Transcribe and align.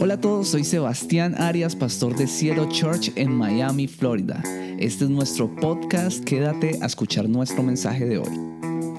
Hola 0.00 0.14
a 0.14 0.20
todos, 0.20 0.46
soy 0.50 0.62
Sebastián 0.62 1.34
Arias, 1.38 1.74
pastor 1.74 2.16
de 2.16 2.28
Cielo 2.28 2.68
Church 2.70 3.10
en 3.16 3.32
Miami, 3.32 3.88
Florida. 3.88 4.40
Este 4.78 5.02
es 5.04 5.10
nuestro 5.10 5.52
podcast, 5.56 6.22
quédate 6.22 6.78
a 6.80 6.86
escuchar 6.86 7.28
nuestro 7.28 7.64
mensaje 7.64 8.06
de 8.06 8.18
hoy. 8.18 8.28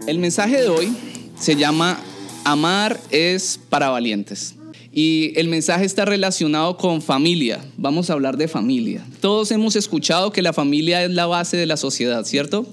El 0.08 0.20
mensaje 0.20 0.62
de 0.62 0.68
hoy 0.68 0.94
se 1.40 1.56
llama 1.56 1.98
Amar 2.44 3.00
es 3.12 3.58
para 3.70 3.88
valientes. 3.88 4.56
Y 4.92 5.32
el 5.38 5.48
mensaje 5.48 5.86
está 5.86 6.04
relacionado 6.04 6.76
con 6.76 7.02
familia. 7.02 7.64
Vamos 7.78 8.10
a 8.10 8.14
hablar 8.14 8.36
de 8.36 8.50
familia. 8.50 9.02
Todos 9.22 9.52
hemos 9.52 9.78
escuchado 9.78 10.34
que 10.34 10.42
la 10.42 10.52
familia 10.52 11.02
es 11.06 11.12
la 11.12 11.28
base 11.28 11.56
de 11.56 11.66
la 11.66 11.78
sociedad, 11.78 12.26
¿cierto? 12.26 12.68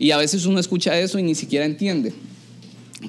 Y 0.00 0.10
a 0.10 0.16
veces 0.16 0.46
uno 0.46 0.58
escucha 0.58 0.98
eso 0.98 1.20
y 1.20 1.22
ni 1.22 1.36
siquiera 1.36 1.64
entiende. 1.64 2.12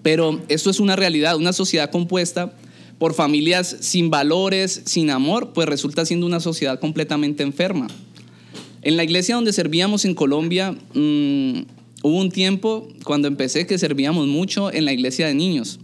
Pero 0.04 0.40
esto 0.48 0.70
es 0.70 0.80
una 0.80 0.96
realidad, 0.96 1.38
una 1.38 1.54
sociedad 1.54 1.90
compuesta 1.90 2.54
por 3.00 3.14
familias 3.14 3.78
sin 3.80 4.10
valores, 4.10 4.82
sin 4.86 5.10
amor, 5.10 5.54
pues 5.54 5.68
resulta 5.68 6.06
siendo 6.06 6.26
una 6.26 6.42
sociedad 6.42 6.80
completamente 6.80 7.44
enferma. 7.44 7.88
En 8.82 8.98
la 8.98 9.06
iglesia 9.06 9.36
donde 9.36 9.54
servíamos 9.54 10.04
en 10.06 10.14
Colombia, 10.14 10.71
mm, 10.71 11.62
hubo 12.04 12.18
un 12.18 12.30
tiempo 12.30 12.88
cuando 13.06 13.28
empecé 13.30 13.66
que 13.66 13.78
servíamos 13.78 14.28
mucho 14.28 14.71
en 14.71 14.86
la 14.86 14.92
iglesia 14.92 15.28
de 15.28 15.34
niños, 15.34 15.80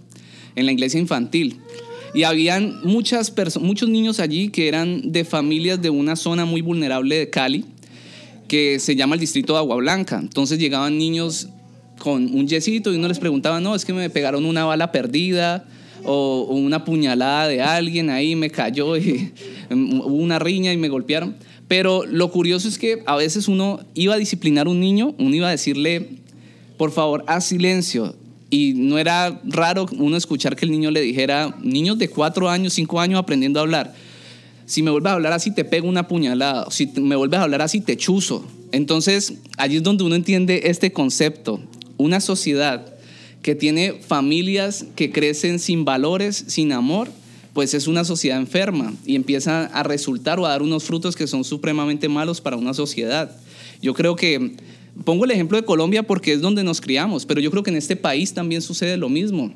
en 0.55 0.65
la 0.65 0.73
iglesia 0.73 0.99
infantil. 0.99 1.57
Y 2.13 2.23
habían 2.23 2.81
muchos 2.83 3.89
niños 3.89 4.19
allí 4.19 4.49
que 4.49 4.67
eran 4.67 5.11
de 5.11 5.25
familias 5.25 5.81
de 5.81 5.89
una 5.89 6.15
zona 6.15 6.45
muy 6.45 6.61
vulnerable 6.61 7.17
de 7.17 7.29
Cali, 7.29 7.65
que 8.47 8.79
se 8.79 8.95
llama 8.95 9.15
el 9.15 9.21
distrito 9.21 9.53
de 9.53 9.59
Agua 9.59 9.77
Blanca. 9.77 10.19
Entonces 10.21 10.59
llegaban 10.59 10.97
niños 10.97 11.49
con 11.97 12.33
un 12.33 12.47
yesito 12.47 12.93
y 12.93 12.97
uno 12.97 13.07
les 13.07 13.19
preguntaba, 13.19 13.59
no, 13.59 13.73
es 13.73 13.85
que 13.85 13.93
me 13.93 14.09
pegaron 14.09 14.45
una 14.45 14.65
bala 14.65 14.91
perdida 14.91 15.65
o, 16.05 16.43
una 16.49 16.83
puñalada 16.85 17.47
de 17.47 17.61
alguien 17.61 18.09
ahí, 18.09 18.35
me 18.35 18.49
cayó 18.49 18.97
y 18.97 19.31
hubo 19.69 20.15
una 20.15 20.39
riña 20.39 20.73
y 20.73 20.77
me 20.77 20.89
golpearon. 20.89 21.35
Pero 21.67 22.05
lo 22.05 22.31
curioso 22.31 22.67
es 22.67 22.77
que 22.77 23.01
a 23.05 23.15
veces 23.15 23.47
uno 23.47 23.79
iba 23.95 24.13
a 24.13 24.17
disciplinar 24.17 24.67
a 24.67 24.69
un 24.69 24.79
niño, 24.79 25.15
uno 25.17 25.35
iba 25.35 25.47
a 25.47 25.51
decirle, 25.51 26.09
por 26.77 26.91
favor, 26.91 27.23
haz 27.27 27.45
silencio. 27.45 28.15
Y 28.51 28.73
no 28.75 28.99
era 28.99 29.41
raro 29.43 29.87
uno 29.97 30.15
escuchar 30.15 30.55
que 30.55 30.65
el 30.65 30.71
niño 30.71 30.91
le 30.91 31.01
dijera, 31.01 31.57
niños 31.61 31.97
de 31.97 32.09
cuatro 32.09 32.49
años, 32.49 32.73
cinco 32.73 32.99
años 32.99 33.19
aprendiendo 33.19 33.59
a 33.59 33.63
hablar, 33.63 33.93
si 34.67 34.83
me 34.83 34.91
vuelves 34.91 35.11
a 35.11 35.13
hablar 35.13 35.33
así 35.33 35.51
te 35.51 35.65
pego 35.65 35.87
una 35.87 36.07
puñalada, 36.07 36.67
si 36.69 36.87
me 36.99 37.15
vuelves 37.15 37.39
a 37.39 37.43
hablar 37.43 37.61
así 37.61 37.81
te 37.81 37.97
chuzo. 37.97 38.45
Entonces, 38.71 39.33
allí 39.57 39.77
es 39.77 39.83
donde 39.83 40.03
uno 40.03 40.15
entiende 40.15 40.61
este 40.65 40.91
concepto 40.91 41.59
una 41.97 42.19
sociedad 42.19 42.94
que 43.45 43.53
tiene 43.53 43.93
familias 43.93 44.87
que 44.95 45.11
crecen 45.11 45.59
sin 45.59 45.85
valores, 45.85 46.45
sin 46.47 46.71
amor, 46.71 47.11
pues 47.53 47.75
es 47.75 47.85
una 47.85 48.03
sociedad 48.03 48.39
enferma 48.39 48.91
y 49.05 49.15
empieza 49.15 49.65
a 49.65 49.83
resultar 49.83 50.39
o 50.39 50.47
a 50.47 50.49
dar 50.49 50.63
unos 50.63 50.83
frutos 50.83 51.15
que 51.15 51.27
son 51.27 51.43
supremamente 51.43 52.09
malos 52.09 52.41
para 52.41 52.57
una 52.57 52.73
sociedad. 52.73 53.37
Yo 53.83 53.93
creo 53.93 54.15
que, 54.15 54.55
pongo 55.03 55.25
el 55.25 55.31
ejemplo 55.31 55.59
de 55.59 55.63
Colombia 55.63 56.01
porque 56.01 56.33
es 56.33 56.41
donde 56.41 56.63
nos 56.63 56.81
criamos, 56.81 57.27
pero 57.27 57.39
yo 57.39 57.51
creo 57.51 57.61
que 57.61 57.69
en 57.69 57.77
este 57.77 57.95
país 57.95 58.33
también 58.33 58.63
sucede 58.63 58.97
lo 58.97 59.09
mismo. 59.09 59.53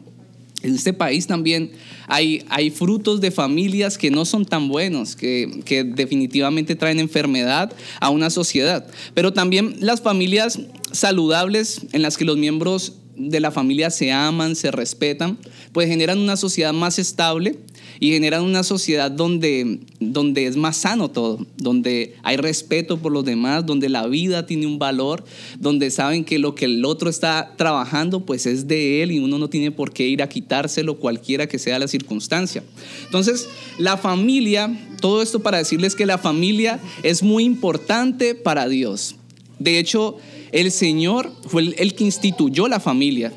En 0.61 0.75
este 0.75 0.93
país 0.93 1.25
también 1.25 1.71
hay, 2.05 2.43
hay 2.49 2.69
frutos 2.69 3.21
de 3.21 3.31
familias 3.31 3.97
que 3.97 4.11
no 4.11 4.23
son 4.23 4.45
tan 4.45 4.67
buenos, 4.67 5.15
que, 5.15 5.61
que, 5.65 5.83
definitivamente 5.83 6.75
traen 6.75 6.99
enfermedad 6.99 7.73
a 7.99 8.11
una 8.11 8.29
sociedad. 8.29 8.85
Pero 9.15 9.33
también 9.33 9.77
las 9.79 10.01
familias 10.01 10.59
saludables 10.91 11.87
en 11.91 12.03
las 12.03 12.17
que 12.17 12.25
los 12.25 12.37
miembros 12.37 12.93
de 13.19 13.39
la 13.39 13.51
familia 13.51 13.89
se 13.89 14.11
aman, 14.11 14.55
se 14.55 14.71
respetan, 14.71 15.37
pues 15.73 15.87
generan 15.87 16.17
una 16.17 16.37
sociedad 16.37 16.73
más 16.73 16.97
estable 16.97 17.57
y 17.99 18.11
generan 18.11 18.43
una 18.43 18.63
sociedad 18.63 19.11
donde, 19.11 19.79
donde 19.99 20.45
es 20.45 20.55
más 20.55 20.77
sano 20.77 21.09
todo, 21.11 21.45
donde 21.57 22.15
hay 22.23 22.37
respeto 22.37 22.97
por 22.97 23.11
los 23.11 23.25
demás, 23.25 23.65
donde 23.65 23.89
la 23.89 24.07
vida 24.07 24.45
tiene 24.45 24.65
un 24.65 24.79
valor, 24.79 25.25
donde 25.59 25.91
saben 25.91 26.23
que 26.23 26.39
lo 26.39 26.55
que 26.55 26.65
el 26.65 26.85
otro 26.85 27.09
está 27.09 27.53
trabajando 27.57 28.25
pues 28.25 28.45
es 28.45 28.67
de 28.67 29.03
él 29.03 29.11
y 29.11 29.19
uno 29.19 29.37
no 29.37 29.49
tiene 29.49 29.71
por 29.71 29.91
qué 29.91 30.07
ir 30.07 30.23
a 30.23 30.29
quitárselo 30.29 30.97
cualquiera 30.97 31.47
que 31.47 31.59
sea 31.59 31.77
la 31.77 31.89
circunstancia. 31.89 32.63
Entonces, 33.05 33.49
la 33.77 33.97
familia, 33.97 34.73
todo 35.01 35.21
esto 35.21 35.41
para 35.41 35.57
decirles 35.57 35.95
que 35.95 36.05
la 36.05 36.17
familia 36.17 36.79
es 37.03 37.21
muy 37.21 37.43
importante 37.43 38.33
para 38.33 38.69
Dios. 38.69 39.15
De 39.59 39.77
hecho, 39.77 40.17
el 40.51 40.71
Señor 40.71 41.31
fue 41.47 41.73
el, 41.77 41.93
que 41.95 42.03
instituyó 42.03 42.67
la 42.67 42.79
familia. 42.79 43.33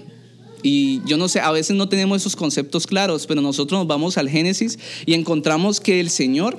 Y 0.63 1.01
yo 1.05 1.17
no 1.17 1.29
sé, 1.29 1.41
a 1.41 1.51
veces 1.51 1.77
no 1.77 1.89
tenemos 1.89 2.23
esos 2.23 2.37
conceptos 2.37 2.87
claros, 2.87 3.27
pero 3.27 3.41
nosotros 3.41 3.81
nos 3.81 3.87
vamos 3.87 4.17
al 4.17 4.29
Génesis 4.29 4.79
y 5.07 5.15
encontramos 5.15 5.81
que 5.81 5.99
el 5.99 6.09
Señor 6.09 6.59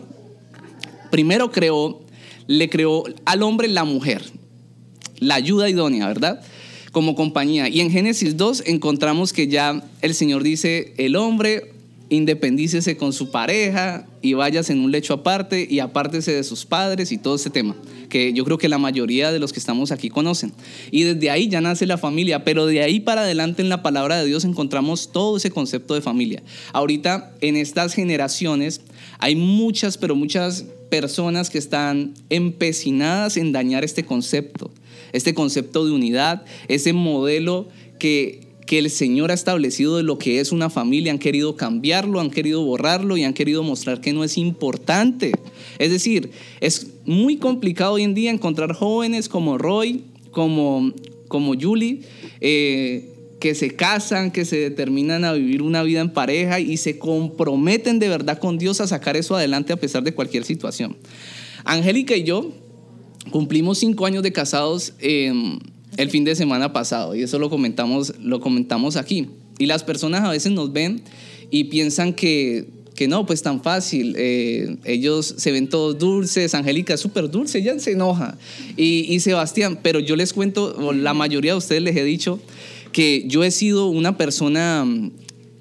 primero 1.10 1.52
creó, 1.52 2.02
le 2.48 2.70
creó 2.70 3.04
al 3.26 3.44
hombre 3.44 3.68
la 3.68 3.86
mujer, 3.86 4.24
la 5.20 5.36
ayuda 5.36 5.70
idónea, 5.70 6.08
¿verdad? 6.08 6.42
Como 6.92 7.16
compañía. 7.16 7.70
Y 7.70 7.80
en 7.80 7.92
Génesis 7.92 8.36
2 8.36 8.64
encontramos 8.66 9.32
que 9.32 9.48
ya 9.48 9.84
el 10.02 10.14
Señor 10.14 10.44
dice, 10.44 10.94
el 10.98 11.16
hombre 11.16 11.73
independícese 12.14 12.98
con 12.98 13.14
su 13.14 13.32
pareja 13.32 14.08
y 14.22 14.34
vayas 14.34 14.70
en 14.70 14.80
un 14.80 14.92
lecho 14.92 15.14
aparte 15.14 15.68
y 15.70 15.80
apártese 15.80 16.32
de 16.32 16.44
sus 16.44 16.66
padres 16.66 17.12
y 17.12 17.18
todo 17.18 17.36
ese 17.36 17.50
tema, 17.50 17.76
que 18.10 18.34
yo 18.34 18.46
creo 18.46 18.58
que 18.58 18.70
la 18.70 18.78
mayoría 18.78 19.32
de 19.32 19.40
los 19.40 19.52
que 19.52 19.60
estamos 19.60 19.92
aquí 19.92 20.10
conocen. 20.10 20.54
Y 20.92 21.04
desde 21.04 21.30
ahí 21.30 21.50
ya 21.50 21.62
nace 21.62 21.86
la 21.86 21.98
familia, 21.98 22.44
pero 22.44 22.66
de 22.66 22.82
ahí 22.82 23.00
para 23.00 23.22
adelante 23.22 23.62
en 23.62 23.70
la 23.70 23.84
palabra 23.84 24.18
de 24.18 24.26
Dios 24.26 24.46
encontramos 24.46 25.12
todo 25.12 25.38
ese 25.38 25.52
concepto 25.52 25.94
de 25.94 26.02
familia. 26.02 26.44
Ahorita 26.72 27.34
en 27.42 27.56
estas 27.56 27.94
generaciones 27.94 28.82
hay 29.20 29.36
muchas, 29.36 29.98
pero 29.98 30.16
muchas 30.16 30.66
personas 30.90 31.50
que 31.50 31.58
están 31.58 32.14
empecinadas 32.30 33.38
en 33.38 33.52
dañar 33.52 33.84
este 33.84 34.06
concepto, 34.06 34.72
este 35.12 35.34
concepto 35.34 35.86
de 35.86 35.92
unidad, 35.92 36.46
ese 36.68 36.94
modelo 36.94 37.70
que 37.98 38.43
que 38.66 38.80
el 38.80 38.90
Señor 38.90 39.32
ha 39.32 39.34
establecido 39.34 39.98
de 39.98 40.04
lo 40.04 40.18
que 40.18 40.40
es 40.40 40.52
una 40.52 40.70
familia, 40.70 41.12
han 41.12 41.20
querido 41.20 41.56
cambiarlo, 41.56 42.20
han 42.20 42.32
querido 42.32 42.64
borrarlo 42.64 43.18
y 43.18 43.24
han 43.24 43.34
querido 43.34 43.64
mostrar 43.64 44.02
que 44.02 44.14
no 44.14 44.24
es 44.24 44.38
importante. 44.38 45.34
Es 45.80 45.92
decir, 45.92 46.32
es 46.62 46.88
muy 47.06 47.38
complicado 47.38 47.94
hoy 47.94 48.04
en 48.04 48.14
día 48.14 48.32
encontrar 48.32 48.74
jóvenes 48.74 49.28
como 49.28 49.58
Roy, 49.58 50.06
como, 50.32 50.94
como 51.28 51.54
Julie, 51.60 52.02
eh, 52.40 53.10
que 53.40 53.56
se 53.56 53.72
casan, 53.72 54.32
que 54.32 54.46
se 54.46 54.58
determinan 54.58 55.26
a 55.26 55.34
vivir 55.34 55.62
una 55.62 55.84
vida 55.84 56.00
en 56.00 56.14
pareja 56.14 56.62
y 56.62 56.78
se 56.78 56.98
comprometen 56.98 58.00
de 58.00 58.08
verdad 58.08 58.40
con 58.40 58.58
Dios 58.58 58.80
a 58.80 58.88
sacar 58.88 59.18
eso 59.18 59.36
adelante 59.36 59.74
a 59.74 59.78
pesar 59.78 60.04
de 60.04 60.14
cualquier 60.14 60.46
situación. 60.46 60.96
Angélica 61.66 62.16
y 62.16 62.24
yo 62.24 62.54
cumplimos 63.32 63.80
cinco 63.80 64.06
años 64.06 64.24
de 64.24 64.32
casados. 64.32 64.94
Eh, 65.00 65.60
el 65.98 66.10
fin 66.10 66.24
de 66.24 66.36
semana 66.36 66.74
pasado 66.74 67.16
y 67.16 67.24
eso 67.24 67.40
lo 67.40 67.50
comentamos, 67.50 68.14
lo 68.20 68.40
comentamos 68.40 68.96
aquí. 68.96 69.28
Y 69.60 69.66
las 69.66 69.84
personas 69.84 70.24
a 70.24 70.32
veces 70.32 70.52
nos 70.52 70.74
ven 70.74 71.02
y 71.52 71.66
piensan 71.66 72.14
que, 72.14 72.68
que 72.96 73.08
no, 73.08 73.26
pues 73.26 73.42
tan 73.42 73.62
fácil. 73.62 74.16
Eh, 74.18 74.78
ellos 74.86 75.36
se 75.38 75.52
ven 75.52 75.70
todos 75.70 75.98
dulces, 75.98 76.56
Angélica 76.56 76.96
es 76.96 77.00
súper 77.00 77.30
dulce, 77.30 77.60
ella 77.60 77.78
se 77.80 77.92
enoja. 77.92 78.38
Y, 78.76 79.06
y 79.14 79.20
Sebastián, 79.20 79.80
pero 79.82 80.00
yo 80.00 80.16
les 80.16 80.34
cuento, 80.34 80.92
la 80.94 81.14
mayoría 81.14 81.52
de 81.52 81.58
ustedes 81.58 81.82
les 81.82 81.96
he 81.96 82.04
dicho 82.04 82.40
que 82.92 83.26
yo 83.28 83.44
he 83.44 83.52
sido 83.52 83.88
una 83.88 84.18
persona 84.18 84.86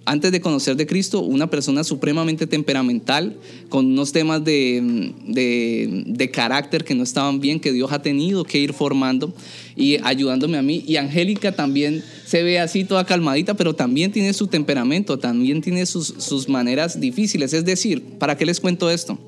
antes 0.04 0.32
de 0.32 0.40
conocer 0.40 0.76
de 0.76 0.86
Cristo, 0.86 1.20
una 1.20 1.48
persona 1.48 1.84
supremamente 1.84 2.46
temperamental, 2.46 3.36
con 3.68 3.86
unos 3.86 4.12
temas 4.12 4.44
de, 4.44 5.12
de, 5.26 6.30
carácter 6.30 6.84
que 6.84 6.94
no 6.94 7.04
estaban 7.04 7.40
bien, 7.40 7.60
que 7.60 7.72
Dios 7.72 7.92
ha 7.92 8.02
tenido 8.02 8.44
que 8.44 8.58
ir 8.58 8.72
formando 8.72 9.32
y 9.76 9.98
ayudándome 10.02 10.58
a 10.58 10.62
mí. 10.62 10.82
Y 10.86 10.96
Angélica 10.96 11.52
también 11.52 12.02
se 12.26 12.42
ve 12.42 12.58
así 12.58 12.84
toda 12.84 13.04
calmadita, 13.04 13.54
pero 13.54 13.74
también 13.74 14.10
tiene 14.10 14.32
su 14.32 14.48
temperamento, 14.48 15.18
también 15.18 15.60
tiene 15.60 15.86
sus, 15.86 16.14
sus 16.18 16.48
maneras 16.48 17.00
difíciles. 17.00 17.52
Es 17.52 17.64
decir, 17.64 18.02
¿para 18.18 18.36
qué 18.36 18.44
les 18.46 18.60
cuento 18.60 18.90
esto? 18.90 19.18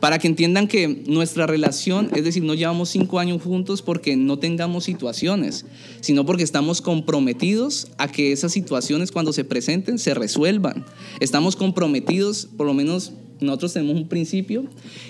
Para 0.00 0.18
que 0.18 0.26
entiendan 0.26 0.66
que 0.66 0.88
nuestra 1.06 1.46
relación, 1.46 2.10
es 2.14 2.24
decir, 2.24 2.42
no 2.42 2.54
llevamos 2.54 2.88
cinco 2.88 3.18
años 3.18 3.42
juntos 3.42 3.82
porque 3.82 4.16
no 4.16 4.38
tengamos 4.38 4.84
situaciones, 4.84 5.66
sino 6.00 6.24
porque 6.24 6.42
estamos 6.42 6.80
comprometidos 6.80 7.88
a 7.98 8.10
que 8.10 8.32
esas 8.32 8.52
situaciones 8.52 9.12
cuando 9.12 9.32
se 9.32 9.44
presenten 9.44 9.98
se 9.98 10.14
resuelvan. 10.14 10.84
Estamos 11.20 11.54
comprometidos, 11.54 12.48
por 12.56 12.66
lo 12.66 12.74
menos 12.74 13.12
nosotros 13.40 13.74
tenemos 13.74 13.96
un 13.96 14.08
principio, 14.08 14.64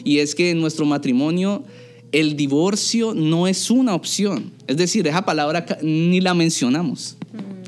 y 0.04 0.19
es 0.19 0.34
que 0.34 0.50
en 0.50 0.60
nuestro 0.60 0.84
matrimonio 0.84 1.64
el 2.12 2.37
divorcio 2.37 3.14
no 3.14 3.46
es 3.46 3.70
una 3.70 3.94
opción. 3.94 4.50
Es 4.66 4.76
decir, 4.76 5.06
esa 5.06 5.25
palabra 5.25 5.66
ni 5.82 6.20
la 6.20 6.34
mencionamos 6.34 7.16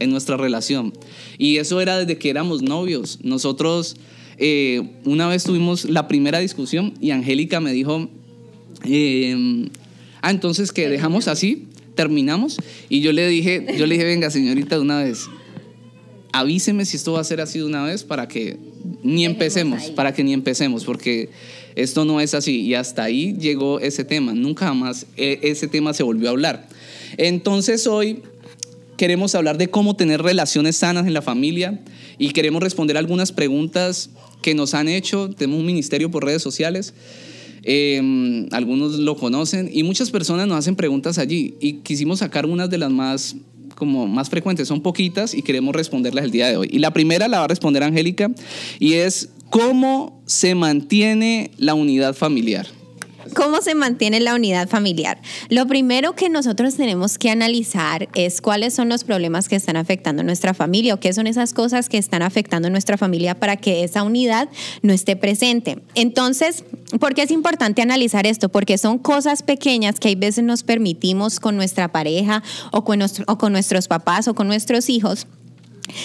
en 0.01 0.11
nuestra 0.11 0.37
relación. 0.37 0.93
Y 1.39 1.59
eso 1.59 1.81
era 1.81 1.99
desde 1.99 2.19
que 2.19 2.31
éramos 2.31 2.63
novios. 2.63 3.21
Nosotros 3.23 3.97
eh, 4.39 4.83
una 5.05 5.29
vez 5.29 5.45
tuvimos 5.45 5.85
la 5.85 6.09
primera 6.09 6.39
discusión 6.39 6.95
y 7.01 7.11
Angélica 7.11 7.61
me 7.61 7.73
dijo, 7.73 8.09
eh, 8.85 9.69
ah, 10.23 10.31
entonces 10.31 10.73
que 10.73 10.89
dejamos 10.89 11.29
así, 11.29 11.69
terminamos. 11.95 12.59
Y 12.89 13.01
yo 13.01 13.13
le 13.13 13.27
dije, 13.29 13.67
yo 13.79 13.87
le 13.87 13.95
dije, 13.95 14.07
venga 14.07 14.31
señorita, 14.31 14.77
de 14.77 14.83
una 14.83 15.03
vez, 15.03 15.29
avíseme 16.33 16.85
si 16.85 16.97
esto 16.97 17.13
va 17.13 17.21
a 17.21 17.25
ser 17.25 17.41
así 17.41 17.59
de 17.59 17.65
una 17.65 17.85
vez 17.85 18.05
para 18.05 18.29
que 18.29 18.57
ni 19.03 19.25
empecemos, 19.25 19.91
para 19.91 20.13
que 20.13 20.25
ni 20.25 20.33
empecemos, 20.33 20.85
porque 20.85 21.29
esto 21.77 22.05
no 22.05 22.21
es 22.21 22.35
así. 22.35 22.61
Y 22.61 22.75
hasta 22.75 23.05
ahí 23.05 23.37
llegó 23.39 23.81
ese 23.81 24.05
tema. 24.05 24.33
Nunca 24.35 24.73
más 24.75 25.07
e, 25.17 25.39
ese 25.43 25.69
tema 25.69 25.95
se 25.95 26.03
volvió 26.03 26.29
a 26.29 26.33
hablar. 26.33 26.69
Entonces 27.17 27.87
hoy 27.87 28.23
queremos 29.03 29.35
hablar 29.35 29.59
de 29.59 29.69
cómo 29.69 29.97
tener 29.97 30.23
relaciones 30.23 30.77
sanas 30.77 31.09
en 31.09 31.13
la 31.13 31.23
familia 31.23 31.81
y 32.19 32.31
queremos 32.31 32.63
responder 32.63 32.97
algunas 32.97 33.33
preguntas 33.33 34.11
que 34.43 34.55
nos 34.55 34.75
han 34.75 34.87
hecho. 34.87 35.29
Tenemos 35.31 35.59
un 35.59 35.67
ministerio 35.67 36.09
por 36.09 36.25
redes 36.25 36.41
sociales. 36.41 36.95
Em, 37.65 38.47
algunos 38.53 39.01
lo 39.01 39.17
conocen 39.17 39.69
y 39.73 39.83
muchas 39.83 40.13
personas 40.13 40.47
nos 40.47 40.57
hacen 40.57 40.77
preguntas 40.77 41.19
allí 41.19 41.57
y 41.61 41.79
quisimos 41.79 42.21
sacar 42.21 42.47
unas 42.47 42.71
de 42.71 42.79
las 42.79 42.93
más 42.93 43.35
como 43.75 44.07
más 44.07 44.31
frecuentes, 44.31 44.69
son 44.69 44.83
poquitas 44.83 45.35
y 45.35 45.43
queremos 45.43 45.75
responderlas 45.75 46.25
el 46.25 46.31
día 46.31 46.47
de 46.47 46.57
hoy. 46.59 46.69
Y 46.71 46.79
la 46.79 46.93
primera 46.93 47.27
la 47.27 47.39
va 47.39 47.47
a 47.47 47.49
responder 47.49 47.83
Angélica 47.83 48.31
y 48.79 48.93
es 48.93 49.31
¿cómo 49.51 50.23
se 50.27 50.55
mantiene 50.55 51.51
la 51.59 51.75
unidad 51.75 52.15
familiar? 52.15 52.69
¿Cómo 53.35 53.63
se 53.63 53.75
mantiene 53.75 54.21
la 54.21 54.35
unidad 54.35 54.69
familiar? 54.69 55.21
Lo 55.49 55.67
primero 55.67 56.15
que 56.15 56.29
nosotros 56.29 56.75
tenemos 56.77 57.17
que 57.17 57.31
analizar 57.31 58.09
es 58.15 58.43
cuáles 58.43 58.75
son 58.75 58.89
los 58.89 59.05
problemas 59.05 59.49
que 59.49 59.57
están 59.57 59.77
afectando 59.77 60.21
a 60.21 60.25
nuestra 60.25 60.53
familia 60.53 60.95
o 60.95 61.01
qué 61.01 61.13
son 61.13 61.27
esas 61.27 61.55
cosas 61.55 61.89
que 61.89 61.97
están 61.97 62.23
afectando 62.23 62.69
a 62.69 62.71
nuestra 62.71 62.99
familia 62.99 63.35
para 63.35 63.57
que 63.57 63.85
esa 63.85 64.03
unidad 64.03 64.49
no 64.83 64.93
esté 64.93 65.17
presente. 65.17 65.79
Entonces, 65.95 66.65
¿por 67.01 67.15
qué 67.15 67.23
es 67.23 67.31
importante 67.31 67.81
analizar 67.81 68.27
esto? 68.27 68.51
Porque 68.51 68.77
son 68.77 68.99
cosas 68.99 69.43
pequeñas 69.43 69.99
que 69.99 70.09
hay 70.09 70.15
veces 70.15 70.45
nos 70.45 70.63
permitimos 70.63 71.41
con 71.41 71.57
nuestra 71.57 71.91
pareja 71.91 72.43
o 72.71 72.85
con, 72.85 73.01
o 73.03 73.39
con 73.39 73.53
nuestros 73.53 73.89
papás 73.89 74.29
o 74.29 74.35
con 74.35 74.47
nuestros 74.47 74.91
hijos 74.91 75.27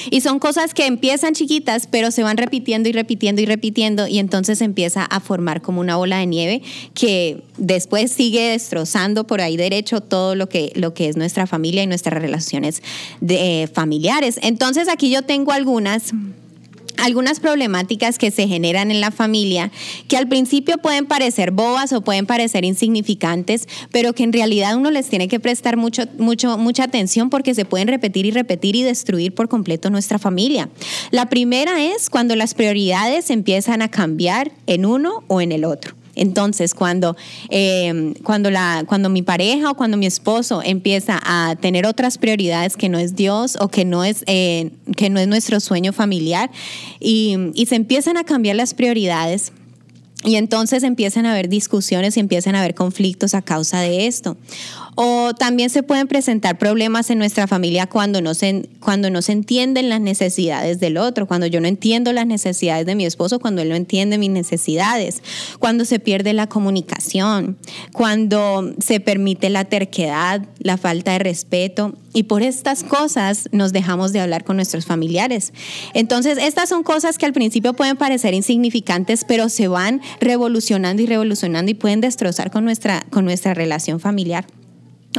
y 0.09 0.21
son 0.21 0.39
cosas 0.39 0.73
que 0.73 0.85
empiezan 0.85 1.33
chiquitas, 1.33 1.87
pero 1.87 2.11
se 2.11 2.23
van 2.23 2.37
repitiendo 2.37 2.89
y 2.89 2.91
repitiendo 2.91 3.41
y 3.41 3.45
repitiendo 3.45 4.07
y 4.07 4.19
entonces 4.19 4.61
empieza 4.61 5.03
a 5.03 5.19
formar 5.19 5.61
como 5.61 5.81
una 5.81 5.95
bola 5.97 6.17
de 6.19 6.25
nieve 6.25 6.61
que 6.93 7.43
después 7.57 8.11
sigue 8.11 8.49
destrozando 8.49 9.25
por 9.25 9.41
ahí 9.41 9.57
derecho 9.57 10.01
todo 10.01 10.35
lo 10.35 10.49
que, 10.49 10.71
lo 10.75 10.93
que 10.93 11.09
es 11.09 11.17
nuestra 11.17 11.47
familia 11.47 11.83
y 11.83 11.87
nuestras 11.87 12.21
relaciones 12.21 12.81
de, 13.21 13.69
familiares. 13.73 14.39
Entonces 14.41 14.87
aquí 14.87 15.09
yo 15.09 15.21
tengo 15.23 15.51
algunas 15.51 16.13
algunas 16.97 17.39
problemáticas 17.39 18.17
que 18.17 18.31
se 18.31 18.47
generan 18.47 18.91
en 18.91 19.01
la 19.01 19.11
familia 19.11 19.71
que 20.07 20.17
al 20.17 20.27
principio 20.27 20.77
pueden 20.77 21.05
parecer 21.05 21.51
bobas 21.51 21.93
o 21.93 22.01
pueden 22.01 22.25
parecer 22.25 22.65
insignificantes, 22.65 23.67
pero 23.91 24.13
que 24.13 24.23
en 24.23 24.33
realidad 24.33 24.75
uno 24.75 24.91
les 24.91 25.07
tiene 25.07 25.27
que 25.27 25.39
prestar 25.39 25.77
mucho, 25.77 26.03
mucho, 26.17 26.57
mucha 26.57 26.83
atención 26.83 27.29
porque 27.29 27.53
se 27.55 27.65
pueden 27.65 27.87
repetir 27.87 28.25
y 28.25 28.31
repetir 28.31 28.75
y 28.75 28.83
destruir 28.83 29.33
por 29.33 29.49
completo 29.49 29.89
nuestra 29.89 30.19
familia. 30.19 30.69
La 31.11 31.29
primera 31.29 31.83
es 31.83 32.09
cuando 32.09 32.35
las 32.35 32.53
prioridades 32.53 33.29
empiezan 33.29 33.81
a 33.81 33.89
cambiar 33.89 34.51
en 34.65 34.85
uno 34.85 35.23
o 35.27 35.41
en 35.41 35.51
el 35.51 35.65
otro. 35.65 35.95
Entonces, 36.17 36.73
cuando, 36.73 37.15
eh, 37.49 38.13
cuando, 38.23 38.49
la, 38.49 38.83
cuando 38.87 39.09
mi 39.09 39.21
pareja 39.21 39.71
o 39.71 39.75
cuando 39.75 39.95
mi 39.95 40.05
esposo 40.05 40.61
empieza 40.63 41.19
a 41.23 41.55
tener 41.55 41.85
otras 41.85 42.17
prioridades 42.17 42.75
que 42.75 42.89
no 42.89 42.97
es 42.97 43.15
Dios 43.15 43.57
o 43.61 43.69
que 43.69 43.85
no 43.85 44.03
es, 44.03 44.23
eh, 44.27 44.71
que 44.97 45.09
no 45.09 45.19
es 45.19 45.27
nuestro 45.27 45.59
sueño 45.59 45.93
familiar 45.93 46.49
y, 46.99 47.37
y 47.53 47.67
se 47.67 47.75
empiezan 47.75 48.17
a 48.17 48.23
cambiar 48.23 48.55
las 48.55 48.73
prioridades, 48.73 49.53
y 50.23 50.35
entonces 50.35 50.83
empiezan 50.83 51.25
a 51.25 51.33
haber 51.33 51.47
discusiones 51.47 52.17
y 52.17 52.19
empiezan 52.19 52.55
a 52.55 52.59
haber 52.59 52.73
conflictos 52.73 53.35
a 53.35 53.41
causa 53.41 53.79
de 53.81 54.07
esto. 54.07 54.35
O 54.99 55.35
también 55.35 55.69
se 55.69 55.83
pueden 55.83 56.07
presentar 56.07 56.57
problemas 56.57 57.11
en 57.11 57.19
nuestra 57.19 57.45
familia 57.45 57.85
cuando 57.85 58.19
no, 58.19 58.33
se, 58.33 58.67
cuando 58.79 59.11
no 59.11 59.21
se 59.21 59.31
entienden 59.31 59.89
las 59.89 60.01
necesidades 60.01 60.79
del 60.79 60.97
otro, 60.97 61.27
cuando 61.27 61.45
yo 61.45 61.61
no 61.61 61.67
entiendo 61.67 62.11
las 62.13 62.25
necesidades 62.25 62.87
de 62.87 62.95
mi 62.95 63.05
esposo, 63.05 63.37
cuando 63.37 63.61
él 63.61 63.69
no 63.69 63.75
entiende 63.75 64.17
mis 64.17 64.31
necesidades, 64.31 65.21
cuando 65.59 65.85
se 65.85 65.99
pierde 65.99 66.33
la 66.33 66.47
comunicación, 66.47 67.59
cuando 67.93 68.73
se 68.79 68.99
permite 68.99 69.51
la 69.51 69.65
terquedad, 69.65 70.41
la 70.57 70.77
falta 70.77 71.11
de 71.11 71.19
respeto. 71.19 71.93
Y 72.13 72.23
por 72.23 72.41
estas 72.41 72.83
cosas 72.83 73.49
nos 73.51 73.73
dejamos 73.73 74.13
de 74.13 74.21
hablar 74.21 74.45
con 74.45 74.55
nuestros 74.55 74.87
familiares. 74.87 75.53
Entonces, 75.93 76.39
estas 76.39 76.69
son 76.69 76.81
cosas 76.81 77.19
que 77.19 77.27
al 77.27 77.33
principio 77.33 77.75
pueden 77.75 77.97
parecer 77.97 78.33
insignificantes, 78.33 79.25
pero 79.25 79.49
se 79.49 79.67
van 79.67 80.01
revolucionando 80.19 81.03
y 81.03 81.05
revolucionando 81.05 81.69
y 81.69 81.75
pueden 81.75 82.01
destrozar 82.01 82.49
con 82.49 82.65
nuestra, 82.65 83.05
con 83.11 83.25
nuestra 83.25 83.53
relación 83.53 83.99
familiar. 83.99 84.47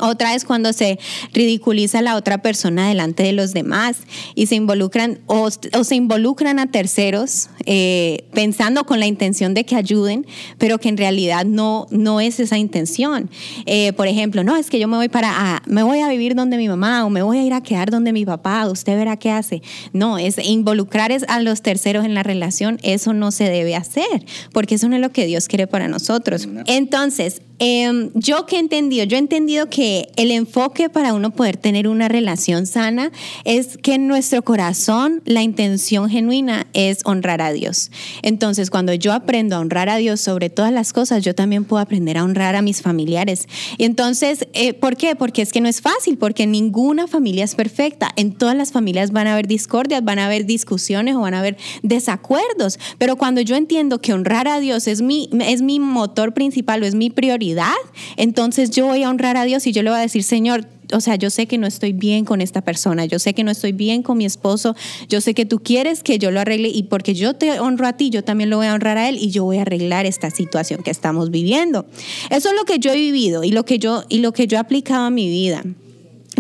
Otra 0.01 0.35
es 0.35 0.45
cuando 0.45 0.73
se 0.73 0.99
ridiculiza 1.33 1.99
a 1.99 2.03
la 2.03 2.17
otra 2.17 2.39
persona 2.43 2.89
delante 2.89 3.23
de 3.23 3.33
los 3.33 3.53
demás 3.53 3.99
y 4.35 4.47
se 4.47 4.55
involucran 4.55 5.21
o, 5.27 5.51
se 5.51 5.95
involucran 5.95 6.59
a 6.59 6.71
terceros 6.71 7.51
eh, 7.67 8.25
pensando 8.33 8.85
con 8.85 9.01
la 9.01 9.07
intención 9.07 9.55
de 9.55 9.65
que 9.65 9.77
ayuden, 9.77 10.27
pero 10.59 10.79
que 10.79 10.89
en 10.89 10.97
realidad 10.97 11.45
no, 11.45 11.87
no 11.91 12.21
es 12.21 12.41
esa 12.41 12.59
intención. 12.59 13.31
Eh, 13.67 13.93
por 13.93 14.07
ejemplo, 14.07 14.45
no, 14.45 14.57
es 14.57 14.71
que 14.71 14.79
yo 14.79 14.89
me 14.89 14.97
voy 14.97 15.09
para, 15.09 15.63
me 15.67 15.83
voy 15.83 16.01
a 16.01 16.09
vivir 16.09 16.35
donde 16.35 16.57
mi 16.57 16.69
mamá 16.69 17.05
o 17.05 17.11
me 17.11 17.23
voy 17.23 17.39
a 17.39 17.45
ir 17.45 17.53
a 17.53 17.63
quedar 17.63 17.91
donde 17.91 18.13
mi 18.13 18.25
papá, 18.25 18.67
usted 18.69 18.97
verá 18.97 19.17
qué 19.17 19.31
hace. 19.31 19.63
No, 19.93 20.19
es 20.19 20.39
involucrar 20.39 21.13
a 21.29 21.41
los 21.41 21.63
terceros 21.63 22.05
en 22.05 22.15
la 22.15 22.23
relación, 22.23 22.79
eso 22.83 23.13
no 23.13 23.31
se 23.31 23.45
debe 23.45 23.77
hacer, 23.77 24.25
porque 24.53 24.77
eso 24.77 24.89
no 24.89 24.97
es 24.97 25.03
lo 25.03 25.13
que 25.13 25.27
Dios 25.27 25.49
quiere 25.49 25.67
para 25.67 25.89
nosotros. 25.89 26.49
Entonces, 26.67 27.43
Em, 27.61 28.11
yo 28.15 28.47
que 28.47 28.57
he 28.57 28.61
entendido, 28.61 29.05
yo 29.05 29.17
he 29.17 29.19
entendido 29.19 29.69
que 29.69 29.88
el 30.17 30.31
enfoque 30.31 30.89
para 30.89 31.15
uno 31.15 31.31
poder 31.31 31.57
tener 31.57 31.89
una 31.89 32.09
relación 32.09 32.67
sana 32.67 33.11
es 33.45 33.77
que 33.77 33.95
en 33.95 34.07
nuestro 34.07 34.43
corazón 34.43 35.23
la 35.25 35.43
intención 35.43 36.09
genuina 36.09 36.67
es 36.73 37.01
honrar 37.05 37.43
a 37.43 37.53
Dios. 37.53 37.91
Entonces, 38.23 38.71
cuando 38.71 38.95
yo 38.95 39.13
aprendo 39.13 39.57
a 39.57 39.61
honrar 39.61 39.89
a 39.89 39.97
Dios 39.97 40.21
sobre 40.21 40.51
todas 40.51 40.73
las 40.73 40.93
cosas, 40.93 41.25
yo 41.25 41.35
también 41.35 41.65
puedo 41.65 41.81
aprender 41.81 42.19
a 42.19 42.25
honrar 42.25 42.57
a 42.57 42.63
mis 42.63 42.83
familiares. 42.83 43.49
Y 43.77 43.85
entonces, 43.85 44.47
eh, 44.53 44.75
¿por 44.75 44.97
qué? 44.97 45.17
Porque 45.17 45.43
es 45.43 45.53
que 45.53 45.61
no 45.61 45.69
es 45.69 45.81
fácil, 45.81 46.19
porque 46.19 46.47
ninguna 46.47 47.07
familia 47.07 47.45
es 47.45 47.55
perfecta. 47.55 48.11
En 48.17 48.33
todas 48.33 48.57
las 48.57 48.73
familias 48.73 49.13
van 49.13 49.27
a 49.27 49.35
haber 49.35 49.47
discordias, 49.47 50.05
van 50.05 50.19
a 50.19 50.27
haber 50.27 50.47
discusiones 50.47 51.15
o 51.15 51.21
van 51.21 51.35
a 51.35 51.41
haber 51.41 51.57
desacuerdos. 51.83 52.79
Pero 52.99 53.17
cuando 53.17 53.41
yo 53.41 53.57
entiendo 53.57 54.01
que 54.01 54.13
honrar 54.13 54.49
a 54.49 54.61
Dios 54.61 54.87
es 54.87 55.03
mi, 55.03 55.31
es 55.41 55.63
mi 55.63 55.81
motor 55.81 56.35
principal 56.35 56.83
o 56.83 56.87
es 56.87 56.95
mi 56.95 57.11
prioridad, 57.11 57.75
entonces 58.17 58.71
yo 58.71 58.87
voy 58.87 59.03
a 59.03 59.11
honrar 59.11 59.37
a 59.37 59.45
Dios 59.45 59.67
y 59.67 59.73
yo 59.73 59.78
le 59.83 59.91
voy 59.91 59.99
a 59.99 60.03
decir, 60.03 60.23
Señor, 60.23 60.67
o 60.93 61.01
sea, 61.01 61.17
yo 61.17 61.31
sé 61.31 61.47
que 61.47 61.59
no 61.59 61.67
estoy 61.67 61.93
bien 61.93 62.25
con 62.25 62.41
esta 62.41 62.63
persona, 62.63 63.05
yo 63.05 63.19
sé 63.19 63.35
que 63.35 63.45
no 63.45 63.51
estoy 63.51 63.73
bien 63.73 64.03
con 64.03 64.19
mi 64.19 64.25
esposo, 64.25 64.75
yo 65.09 65.21
sé 65.21 65.35
que 65.35 65.45
tú 65.45 65.61
quieres 65.61 66.03
que 66.03 66.19
yo 66.19 66.31
lo 66.31 66.41
arregle 66.41 66.69
y 66.69 66.85
porque 66.85 67.15
yo 67.15 67.35
te 67.35 67.61
honro 67.61 67.87
a 67.87 67.95
ti, 67.95 68.11
yo 68.11 68.25
también 68.25 68.51
lo 68.51 68.57
voy 68.57 68.67
a 68.67 68.75
honrar 68.75 68.99
a 68.99 69.09
él 69.09 69.19
y 69.21 69.31
yo 69.31 69.45
voy 69.45 69.59
a 69.59 69.63
arreglar 69.63 70.07
esta 70.07 70.31
situación 70.31 70.83
que 70.83 70.91
estamos 70.91 71.31
viviendo. 71.31 71.87
Eso 72.31 72.49
es 72.51 72.55
lo 72.57 72.65
que 72.65 72.79
yo 72.79 72.91
he 72.93 72.97
vivido 72.97 73.45
y 73.45 73.51
lo 73.51 73.65
que 73.65 73.79
yo 73.79 74.05
y 74.09 74.19
lo 74.19 74.33
que 74.33 74.47
yo 74.47 74.57
he 74.57 74.61
aplicado 74.61 75.05
a 75.05 75.11
mi 75.11 75.29
vida. 75.29 75.63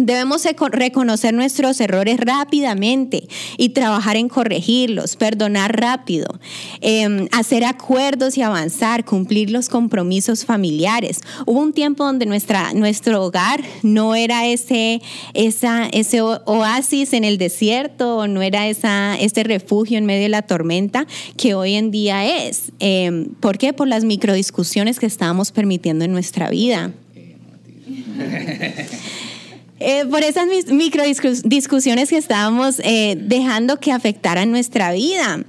Debemos 0.00 0.46
reconocer 0.70 1.34
nuestros 1.34 1.80
errores 1.80 2.20
rápidamente 2.20 3.26
y 3.56 3.70
trabajar 3.70 4.16
en 4.16 4.28
corregirlos, 4.28 5.16
perdonar 5.16 5.80
rápido, 5.80 6.38
em, 6.80 7.26
hacer 7.32 7.64
acuerdos 7.64 8.38
y 8.38 8.42
avanzar, 8.42 9.04
cumplir 9.04 9.50
los 9.50 9.68
compromisos 9.68 10.44
familiares. 10.44 11.20
Hubo 11.46 11.60
un 11.60 11.72
tiempo 11.72 12.04
donde 12.04 12.26
nuestra, 12.26 12.72
nuestro 12.74 13.24
hogar 13.24 13.64
no 13.82 14.14
era 14.14 14.46
ese, 14.46 15.02
esa, 15.34 15.88
ese 15.88 16.20
oasis 16.22 17.12
en 17.12 17.24
el 17.24 17.36
desierto, 17.36 18.28
no 18.28 18.42
era 18.42 18.68
esa, 18.68 19.16
ese 19.16 19.42
refugio 19.42 19.98
en 19.98 20.06
medio 20.06 20.22
de 20.22 20.28
la 20.28 20.42
tormenta 20.42 21.06
que 21.36 21.54
hoy 21.54 21.74
en 21.74 21.90
día 21.90 22.46
es. 22.46 22.70
Em, 22.78 23.30
¿Por 23.40 23.58
qué? 23.58 23.72
Por 23.72 23.88
las 23.88 24.04
microdiscusiones 24.04 25.00
que 25.00 25.06
estábamos 25.06 25.50
permitiendo 25.50 26.04
en 26.04 26.12
nuestra 26.12 26.50
vida. 26.50 26.92
Eh, 29.80 30.04
por 30.06 30.22
esas 30.22 30.46
micro 30.68 31.04
discusiones 31.44 32.10
que 32.10 32.16
estábamos 32.16 32.80
eh, 32.80 33.16
dejando 33.20 33.78
que 33.78 33.92
afectaran 33.92 34.50
nuestra 34.50 34.92
vida. 34.92 35.44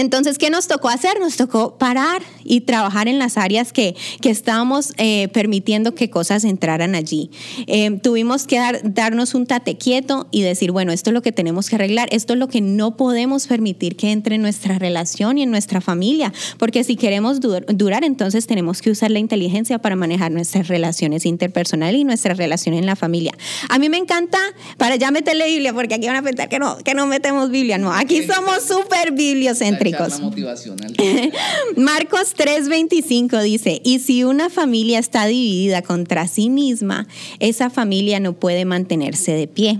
Entonces, 0.00 0.36
¿qué 0.36 0.50
nos 0.50 0.68
tocó 0.68 0.90
hacer? 0.90 1.18
Nos 1.20 1.36
tocó 1.36 1.78
parar 1.78 2.20
y 2.44 2.60
trabajar 2.60 3.08
en 3.08 3.18
las 3.18 3.38
áreas 3.38 3.72
que, 3.72 3.96
que 4.20 4.28
estábamos 4.28 4.92
eh, 4.98 5.28
permitiendo 5.28 5.94
que 5.94 6.10
cosas 6.10 6.44
entraran 6.44 6.94
allí. 6.94 7.30
Eh, 7.66 7.98
tuvimos 8.02 8.46
que 8.46 8.58
dar, 8.58 8.80
darnos 8.84 9.34
un 9.34 9.46
tate 9.46 9.78
quieto 9.78 10.28
y 10.30 10.42
decir, 10.42 10.70
bueno, 10.70 10.92
esto 10.92 11.08
es 11.08 11.14
lo 11.14 11.22
que 11.22 11.32
tenemos 11.32 11.70
que 11.70 11.76
arreglar, 11.76 12.10
esto 12.12 12.34
es 12.34 12.38
lo 12.38 12.48
que 12.48 12.60
no 12.60 12.98
podemos 12.98 13.46
permitir 13.46 13.96
que 13.96 14.12
entre 14.12 14.34
en 14.34 14.42
nuestra 14.42 14.78
relación 14.78 15.38
y 15.38 15.44
en 15.44 15.50
nuestra 15.50 15.80
familia, 15.80 16.30
porque 16.58 16.84
si 16.84 16.96
queremos 16.96 17.40
durar, 17.40 18.04
entonces 18.04 18.46
tenemos 18.46 18.82
que 18.82 18.90
usar 18.90 19.10
la 19.10 19.18
inteligencia 19.18 19.78
para 19.78 19.96
manejar 19.96 20.30
nuestras 20.30 20.68
relaciones 20.68 21.24
interpersonales 21.24 21.98
y 21.98 22.04
nuestras 22.04 22.36
relaciones 22.36 22.80
en 22.80 22.86
la 22.86 22.96
familia. 22.96 23.32
A 23.70 23.78
mí 23.78 23.88
me 23.88 23.96
encanta, 23.96 24.38
para 24.76 24.96
ya 24.96 25.10
meterle 25.10 25.46
Biblia, 25.46 25.72
porque 25.72 25.94
aquí 25.94 26.06
van 26.06 26.16
a 26.16 26.22
pensar 26.22 26.50
que 26.50 26.58
no, 26.58 26.76
que 26.78 26.92
no 26.92 27.06
metemos 27.06 27.50
Biblia, 27.50 27.78
no, 27.78 27.90
aquí 27.90 28.22
somos 28.26 28.62
súper 28.62 29.12
bibliocéntricos. 29.12 29.85
Marcos 31.76 32.34
3:25 32.36 33.42
dice, 33.42 33.80
y 33.84 33.98
si 34.00 34.24
una 34.24 34.50
familia 34.50 34.98
está 34.98 35.26
dividida 35.26 35.82
contra 35.82 36.26
sí 36.28 36.50
misma, 36.50 37.06
esa 37.40 37.70
familia 37.70 38.20
no 38.20 38.32
puede 38.32 38.64
mantenerse 38.64 39.32
de 39.32 39.46
pie. 39.48 39.78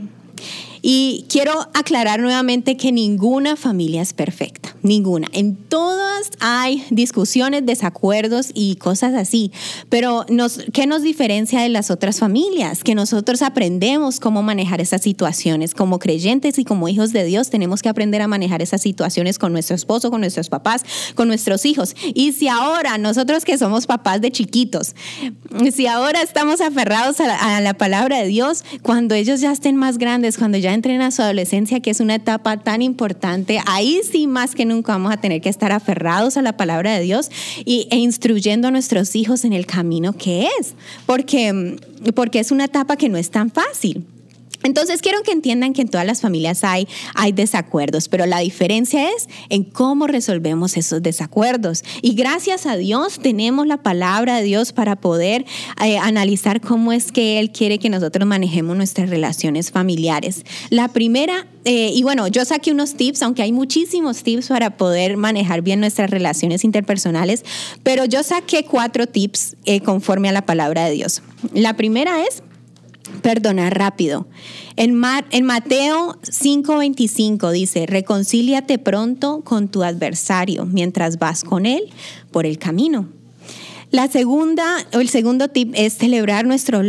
Y 0.88 1.25
quiero 1.28 1.52
aclarar 1.75 2.21
nuevamente 2.21 2.76
que 2.76 2.93
ninguna 2.93 3.57
familia 3.57 4.02
es 4.02 4.12
perfecta, 4.12 4.76
ninguna. 4.83 5.26
En 5.33 5.57
todas 5.57 6.31
hay 6.38 6.85
discusiones, 6.90 7.66
desacuerdos 7.66 8.52
y 8.55 8.76
cosas 8.76 9.14
así, 9.14 9.50
pero 9.88 10.25
nos, 10.28 10.61
¿qué 10.73 10.87
nos 10.87 11.02
diferencia 11.02 11.61
de 11.61 11.71
las 11.71 11.90
otras 11.90 12.21
familias? 12.21 12.85
Que 12.85 12.95
nosotros 12.95 13.43
aprendemos 13.43 14.21
cómo 14.21 14.45
manejar 14.45 14.81
esas 14.81 15.02
situaciones. 15.02 15.75
Como 15.75 15.99
creyentes 15.99 16.57
y 16.61 16.64
como 16.64 16.88
hijos 16.88 17.12
de 17.12 17.25
Dios 17.25 17.50
tenemos 17.50 17.83
que 17.83 17.88
aprender 17.88 18.23
a 18.23 18.28
manejar 18.28 18.62
esas 18.62 18.81
situaciones 18.81 19.40
con 19.40 19.52
nuestro 19.52 19.75
esposo, 19.75 20.12
con 20.12 20.21
nuestros 20.21 20.49
papás, 20.49 20.85
con 21.16 21.26
nuestros 21.26 21.66
hijos. 21.66 21.97
Y 22.14 22.31
si 22.31 22.47
ahora 22.47 22.97
nosotros 22.97 23.45
que 23.45 23.59
somos 23.59 23.88
papás 23.88 24.21
de 24.21 24.31
chiquitos, 24.31 24.95
si 25.75 25.88
ahora 25.88 26.23
estamos 26.23 26.61
aferrados 26.61 27.19
a 27.19 27.26
la, 27.26 27.57
a 27.57 27.61
la 27.61 27.75
palabra 27.75 28.19
de 28.19 28.28
Dios, 28.28 28.64
cuando 28.83 29.16
ellos 29.16 29.40
ya 29.40 29.50
estén 29.50 29.75
más 29.75 29.99
grandes, 29.99 30.38
cuando 30.38 30.59
ya 30.59 30.75
entren 30.76 31.02
a 31.02 31.11
su 31.11 31.23
adolescencia, 31.23 31.80
que 31.80 31.90
es 31.90 32.00
una 32.00 32.14
etapa 32.14 32.59
tan 32.59 32.83
importante, 32.83 33.61
ahí 33.66 34.00
sí 34.09 34.26
más 34.26 34.54
que 34.54 34.64
nunca 34.64 34.92
vamos 34.92 35.12
a 35.12 35.16
tener 35.16 35.40
que 35.40 35.49
estar 35.49 35.73
aferrados 35.73 36.37
a 36.37 36.42
la 36.42 36.56
palabra 36.56 36.92
de 36.92 37.00
Dios 37.00 37.30
y, 37.64 37.88
e 37.90 37.97
instruyendo 37.97 38.68
a 38.68 38.71
nuestros 38.71 39.16
hijos 39.16 39.45
en 39.45 39.52
el 39.52 39.66
camino 39.66 40.12
que 40.12 40.49
es, 40.61 40.75
porque, 41.06 41.76
porque 42.14 42.38
es 42.38 42.52
una 42.52 42.66
etapa 42.66 42.97
que 42.97 43.09
no 43.09 43.18
es 43.18 43.30
tan 43.30 43.50
fácil. 43.50 44.06
Entonces 44.62 45.02
quiero 45.02 45.22
que 45.22 45.32
entiendan 45.32 45.72
que 45.72 45.82
en 45.82 45.88
todas 45.88 46.06
las 46.06 46.20
familias 46.20 46.64
hay, 46.64 46.88
hay 47.14 47.32
desacuerdos, 47.32 48.08
pero 48.08 48.26
la 48.26 48.40
diferencia 48.40 49.10
es 49.10 49.28
en 49.48 49.64
cómo 49.64 50.06
resolvemos 50.06 50.76
esos 50.76 51.02
desacuerdos. 51.02 51.84
Y 52.02 52.14
gracias 52.14 52.66
a 52.66 52.76
Dios 52.76 53.18
tenemos 53.20 53.66
la 53.66 53.78
palabra 53.78 54.36
de 54.38 54.44
Dios 54.44 54.72
para 54.72 54.96
poder 54.96 55.44
eh, 55.84 55.98
analizar 55.98 56.60
cómo 56.60 56.92
es 56.92 57.12
que 57.12 57.38
Él 57.38 57.50
quiere 57.50 57.78
que 57.78 57.90
nosotros 57.90 58.26
manejemos 58.26 58.76
nuestras 58.76 59.10
relaciones 59.10 59.70
familiares. 59.70 60.44
La 60.70 60.88
primera, 60.88 61.46
eh, 61.64 61.90
y 61.94 62.02
bueno, 62.02 62.28
yo 62.28 62.44
saqué 62.44 62.72
unos 62.72 62.94
tips, 62.94 63.22
aunque 63.22 63.42
hay 63.42 63.52
muchísimos 63.52 64.22
tips 64.22 64.48
para 64.48 64.76
poder 64.76 65.16
manejar 65.16 65.62
bien 65.62 65.80
nuestras 65.80 66.10
relaciones 66.10 66.64
interpersonales, 66.64 67.44
pero 67.82 68.04
yo 68.04 68.22
saqué 68.22 68.64
cuatro 68.64 69.06
tips 69.06 69.56
eh, 69.64 69.80
conforme 69.80 70.28
a 70.28 70.32
la 70.32 70.46
palabra 70.46 70.84
de 70.84 70.92
Dios. 70.92 71.22
La 71.52 71.75
primera 71.75 72.22
es 72.25 72.42
perdonar 73.23 73.78
rápido. 73.78 74.26
En, 74.76 75.00
en 75.30 75.44
Mateo 75.44 76.18
5:25 76.23 77.52
dice, 77.52 77.87
reconcíliate 77.87 78.78
pronto 78.78 79.42
con 79.42 79.68
tu 79.68 79.82
adversario 79.82 80.66
mientras 80.66 81.18
vas 81.18 81.44
con 81.44 81.66
él 81.66 81.82
por 82.30 82.46
el 82.46 82.58
camino. 82.58 83.08
La 83.93 84.09
segunda, 84.09 84.85
o 84.95 84.99
el 84.99 85.09
segundo 85.09 85.47
tip 85.49 85.73
es 85.76 85.95
celebrar, 85.95 86.45
nuestro 86.45 86.83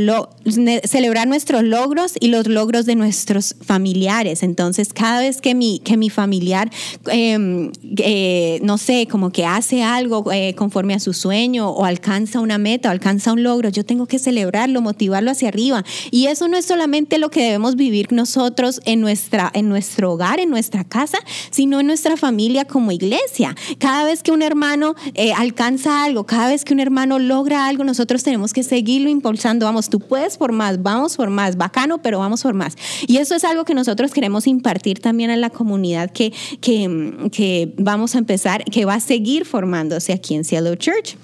celebrar 0.83 1.27
nuestros 1.27 1.63
logros 1.63 2.13
y 2.19 2.29
los 2.29 2.47
logros 2.47 2.87
de 2.87 2.95
nuestros 2.95 3.55
familiares. 3.61 4.41
Entonces, 4.41 4.93
cada 4.93 5.19
vez 5.19 5.39
que 5.39 5.53
mi, 5.53 5.79
que 5.79 5.95
mi 5.95 6.09
familiar, 6.09 6.71
em, 7.07 7.71
eh, 7.97 8.59
no 8.63 8.79
sé, 8.79 9.07
como 9.09 9.31
que 9.31 9.45
hace 9.45 9.83
algo 9.83 10.31
eh, 10.31 10.55
conforme 10.55 10.95
a 10.95 10.99
su 10.99 11.13
sueño 11.13 11.69
o 11.69 11.85
alcanza 11.85 12.39
una 12.39 12.57
meta 12.57 12.89
o 12.89 12.91
alcanza 12.91 13.31
un 13.31 13.43
logro, 13.43 13.69
yo 13.69 13.85
tengo 13.85 14.07
que 14.07 14.17
celebrarlo, 14.17 14.81
motivarlo 14.81 15.31
hacia 15.31 15.49
arriba. 15.49 15.85
Y 16.09 16.27
eso 16.27 16.47
no 16.47 16.57
es 16.57 16.65
solamente 16.65 17.19
lo 17.19 17.29
que 17.29 17.43
debemos 17.43 17.75
vivir 17.75 18.11
nosotros 18.11 18.81
en, 18.85 19.01
nuestra, 19.01 19.51
en 19.53 19.69
nuestro 19.69 20.13
hogar, 20.13 20.39
en 20.39 20.49
nuestra 20.49 20.83
casa, 20.83 21.19
sino 21.51 21.79
en 21.79 21.87
nuestra 21.87 22.17
familia 22.17 22.65
como 22.65 22.91
iglesia. 22.91 23.55
Cada 23.77 24.03
vez 24.03 24.23
que 24.23 24.31
un 24.31 24.41
hermano 24.41 24.95
eh, 25.13 25.33
alcanza 25.33 26.03
algo, 26.03 26.25
cada 26.25 26.49
vez 26.49 26.65
que 26.65 26.73
un 26.73 26.79
hermano 26.79 26.86
logra 26.89 27.67
algo, 27.67 27.83
nosotros 27.83 28.23
tenemos 28.23 28.53
que 28.53 28.63
seguirlo 28.63 29.09
impulsando. 29.09 29.65
Vamos, 29.65 29.89
tú 29.89 29.99
puedes 29.99 30.37
por 30.37 30.51
más, 30.51 30.81
vamos 30.81 31.15
por 31.15 31.29
más, 31.29 31.57
bacano, 31.57 32.01
pero 32.01 32.19
vamos 32.19 32.43
por 32.43 32.53
más. 32.53 32.75
Y 33.07 33.17
eso 33.17 33.35
es 33.35 33.43
algo 33.43 33.65
que 33.65 33.73
nosotros 33.73 34.11
queremos 34.11 34.47
impartir 34.47 34.99
también 34.99 35.29
a 35.29 35.37
la 35.37 35.49
comunidad 35.49 36.11
que, 36.11 36.33
que, 36.61 37.29
que 37.31 37.73
vamos 37.77 38.15
a 38.15 38.19
empezar, 38.19 38.63
que 38.65 38.85
va 38.85 38.95
a 38.95 38.99
seguir 38.99 39.45
formándose 39.45 40.13
aquí 40.13 40.35
en 40.35 40.43
Cielo 40.43 40.75
Church. 40.75 41.17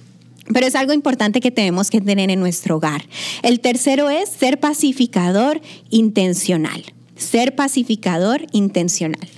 Pero 0.52 0.68
es 0.68 0.76
algo 0.76 0.94
importante 0.94 1.40
que 1.40 1.52
tenemos 1.52 1.90
que 1.90 2.02
tener 2.02 2.30
en 2.30 2.40
nuestro 2.40 2.78
hogar. 2.78 3.06
El 3.44 3.60
tercero 3.62 4.10
es 4.10 4.30
ser 4.30 4.60
pacificador 4.60 5.62
intencional. 5.90 6.84
Ser 7.16 7.56
pacificador 7.56 8.46
intencional. 8.52 9.30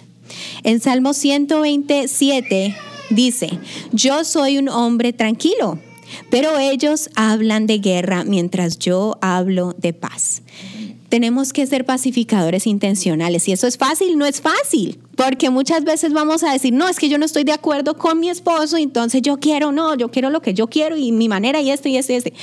En 0.63 0.79
Salmo 0.79 1.13
127 1.13 2.75
dice, 3.12 3.60
yo 3.91 4.24
soy 4.24 4.58
un 4.58 4.70
hombre 4.70 5.13
tranquilo 5.13 5.79
pero 6.29 6.57
ellos 6.57 7.09
hablan 7.15 7.67
de 7.67 7.79
guerra 7.79 8.24
mientras 8.24 8.79
yo 8.79 9.17
hablo 9.21 9.74
de 9.77 9.93
paz. 9.93 10.41
Tenemos 11.09 11.53
que 11.53 11.65
ser 11.67 11.85
pacificadores 11.85 12.67
intencionales. 12.67 13.47
Y 13.47 13.51
eso 13.51 13.67
es 13.67 13.77
fácil, 13.77 14.17
no 14.17 14.25
es 14.25 14.41
fácil. 14.41 15.00
Porque 15.15 15.50
muchas 15.50 15.84
veces 15.84 16.13
vamos 16.13 16.43
a 16.43 16.51
decir, 16.51 16.74
no, 16.74 16.88
es 16.88 16.98
que 16.98 17.10
yo 17.10 17.17
no 17.17 17.25
estoy 17.25 17.43
de 17.43 17.51
acuerdo 17.51 17.98
con 17.98 18.19
mi 18.19 18.29
esposo, 18.29 18.77
entonces 18.77 19.22
yo 19.22 19.38
quiero, 19.38 19.72
no, 19.72 19.95
yo 19.95 20.10
quiero 20.10 20.29
lo 20.29 20.41
que 20.41 20.53
yo 20.53 20.67
quiero 20.67 20.95
y 20.98 21.12
mi 21.12 21.27
manera 21.27 21.62
y 21.62 21.72
esto 21.72 21.89
y 21.89 21.98
este 21.98 22.13
y 22.13 22.15
este. 22.17 22.34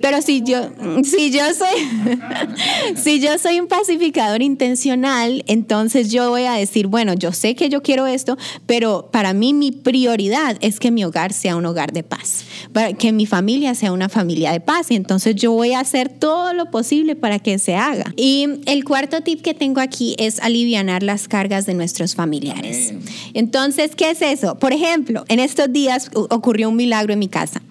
Pero 0.00 0.22
si 0.22 0.42
yo, 0.42 0.70
si 1.04 1.30
yo 1.30 1.42
soy, 1.54 2.96
si 2.96 3.20
yo 3.20 3.38
soy 3.38 3.60
un 3.60 3.66
pacificador 3.66 4.42
intencional, 4.42 5.44
entonces 5.46 6.10
yo 6.10 6.30
voy 6.30 6.44
a 6.44 6.52
decir, 6.54 6.86
bueno, 6.86 7.14
yo 7.14 7.32
sé 7.32 7.54
que 7.54 7.68
yo 7.68 7.82
quiero 7.82 8.06
esto, 8.06 8.38
pero 8.66 9.10
para 9.12 9.34
mí 9.34 9.52
mi 9.52 9.72
prioridad 9.72 10.56
es 10.60 10.80
que 10.80 10.90
mi 10.90 11.04
hogar 11.04 11.32
sea 11.32 11.56
un 11.56 11.66
hogar 11.66 11.92
de 11.92 12.02
paz, 12.02 12.44
para 12.72 12.92
que 12.92 13.12
mi 13.12 13.26
familia 13.26 13.74
sea 13.74 13.92
una 13.92 14.08
familia 14.08 14.52
de 14.52 14.60
paz. 14.60 14.90
Y 14.90 14.96
entonces 14.96 15.34
yo 15.34 15.52
voy 15.52 15.72
a 15.72 15.80
hacer 15.80 16.08
todo 16.08 16.54
lo 16.54 16.70
posible 16.70 17.16
para 17.16 17.38
que 17.38 17.58
se 17.58 17.74
haga. 17.74 18.12
Y 18.16 18.60
el 18.66 18.84
cuarto 18.84 19.20
tip 19.20 19.42
que 19.42 19.54
tengo 19.54 19.80
aquí 19.80 20.14
es 20.18 20.40
aliviar 20.40 20.78
las 21.02 21.28
cargas 21.28 21.66
de 21.66 21.74
nuestros 21.74 22.14
familiares. 22.18 22.94
Entonces, 23.32 23.94
¿qué 23.94 24.10
es 24.10 24.22
eso? 24.22 24.58
Por 24.58 24.72
ejemplo, 24.72 25.24
en 25.28 25.38
estos 25.38 25.72
días 25.72 26.10
ocurrió 26.14 26.68
un 26.68 26.74
milagro 26.74 27.12
en 27.12 27.20
mi 27.20 27.28
casa. 27.28 27.62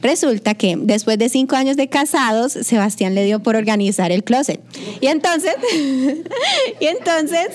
Resulta 0.00 0.54
que 0.54 0.76
después 0.78 1.18
de 1.18 1.28
cinco 1.28 1.56
años 1.56 1.76
de 1.76 1.88
casados, 1.88 2.52
Sebastián 2.52 3.16
le 3.16 3.24
dio 3.24 3.40
por 3.42 3.56
organizar 3.56 4.12
el 4.12 4.22
closet. 4.22 4.60
Y 5.00 5.08
entonces, 5.08 5.54
y 6.80 6.86
entonces, 6.86 7.48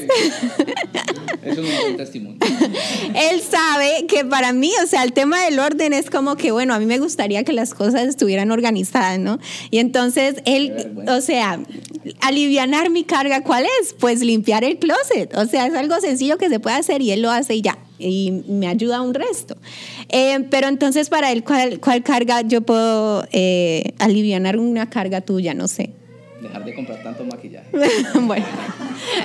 Eso 1.41 1.61
no 1.61 1.67
es 1.69 1.83
un 1.89 1.95
testimonio. 1.95 2.37
él 3.31 3.41
sabe 3.41 4.07
que 4.09 4.25
para 4.25 4.51
mí, 4.51 4.73
o 4.83 4.87
sea, 4.87 5.03
el 5.03 5.13
tema 5.13 5.41
del 5.45 5.57
orden 5.57 5.93
es 5.93 6.09
como 6.09 6.35
que, 6.35 6.51
bueno, 6.51 6.73
a 6.73 6.79
mí 6.79 6.85
me 6.85 6.99
gustaría 6.99 7.45
que 7.45 7.53
las 7.53 7.73
cosas 7.73 8.09
estuvieran 8.09 8.51
organizadas, 8.51 9.19
¿no? 9.19 9.39
Y 9.69 9.77
entonces 9.77 10.35
él, 10.43 10.91
o 11.07 11.21
sea, 11.21 11.61
alivianar 12.19 12.89
mi 12.89 13.05
carga, 13.05 13.41
¿cuál 13.41 13.65
es? 13.81 13.93
Pues 13.97 14.19
limpiar 14.19 14.65
el 14.65 14.77
closet. 14.79 15.33
O 15.37 15.45
sea, 15.45 15.67
es 15.67 15.73
algo 15.75 15.99
sencillo 16.01 16.37
que 16.41 16.49
se 16.49 16.59
puede 16.59 16.75
hacer 16.75 17.01
y 17.01 17.11
él 17.11 17.21
lo 17.21 17.31
hace 17.31 17.55
y 17.55 17.61
ya. 17.61 17.77
Y 17.97 18.43
me 18.47 18.67
ayuda 18.67 19.01
un 19.01 19.13
resto. 19.13 19.55
Eh, 20.09 20.45
pero 20.49 20.67
entonces, 20.67 21.07
para 21.07 21.31
él, 21.31 21.43
¿cuál, 21.43 21.79
cuál 21.79 22.03
carga 22.03 22.41
yo 22.41 22.61
puedo 22.61 23.25
eh, 23.31 23.93
alivianar 23.99 24.57
una 24.57 24.89
carga 24.89 25.21
tuya? 25.21 25.53
No 25.53 25.67
sé. 25.67 25.91
Dejar 26.41 26.65
de 26.65 26.73
comprar 26.73 27.03
tanto 27.03 27.23
maquillaje. 27.23 27.69
bueno, 28.21 28.45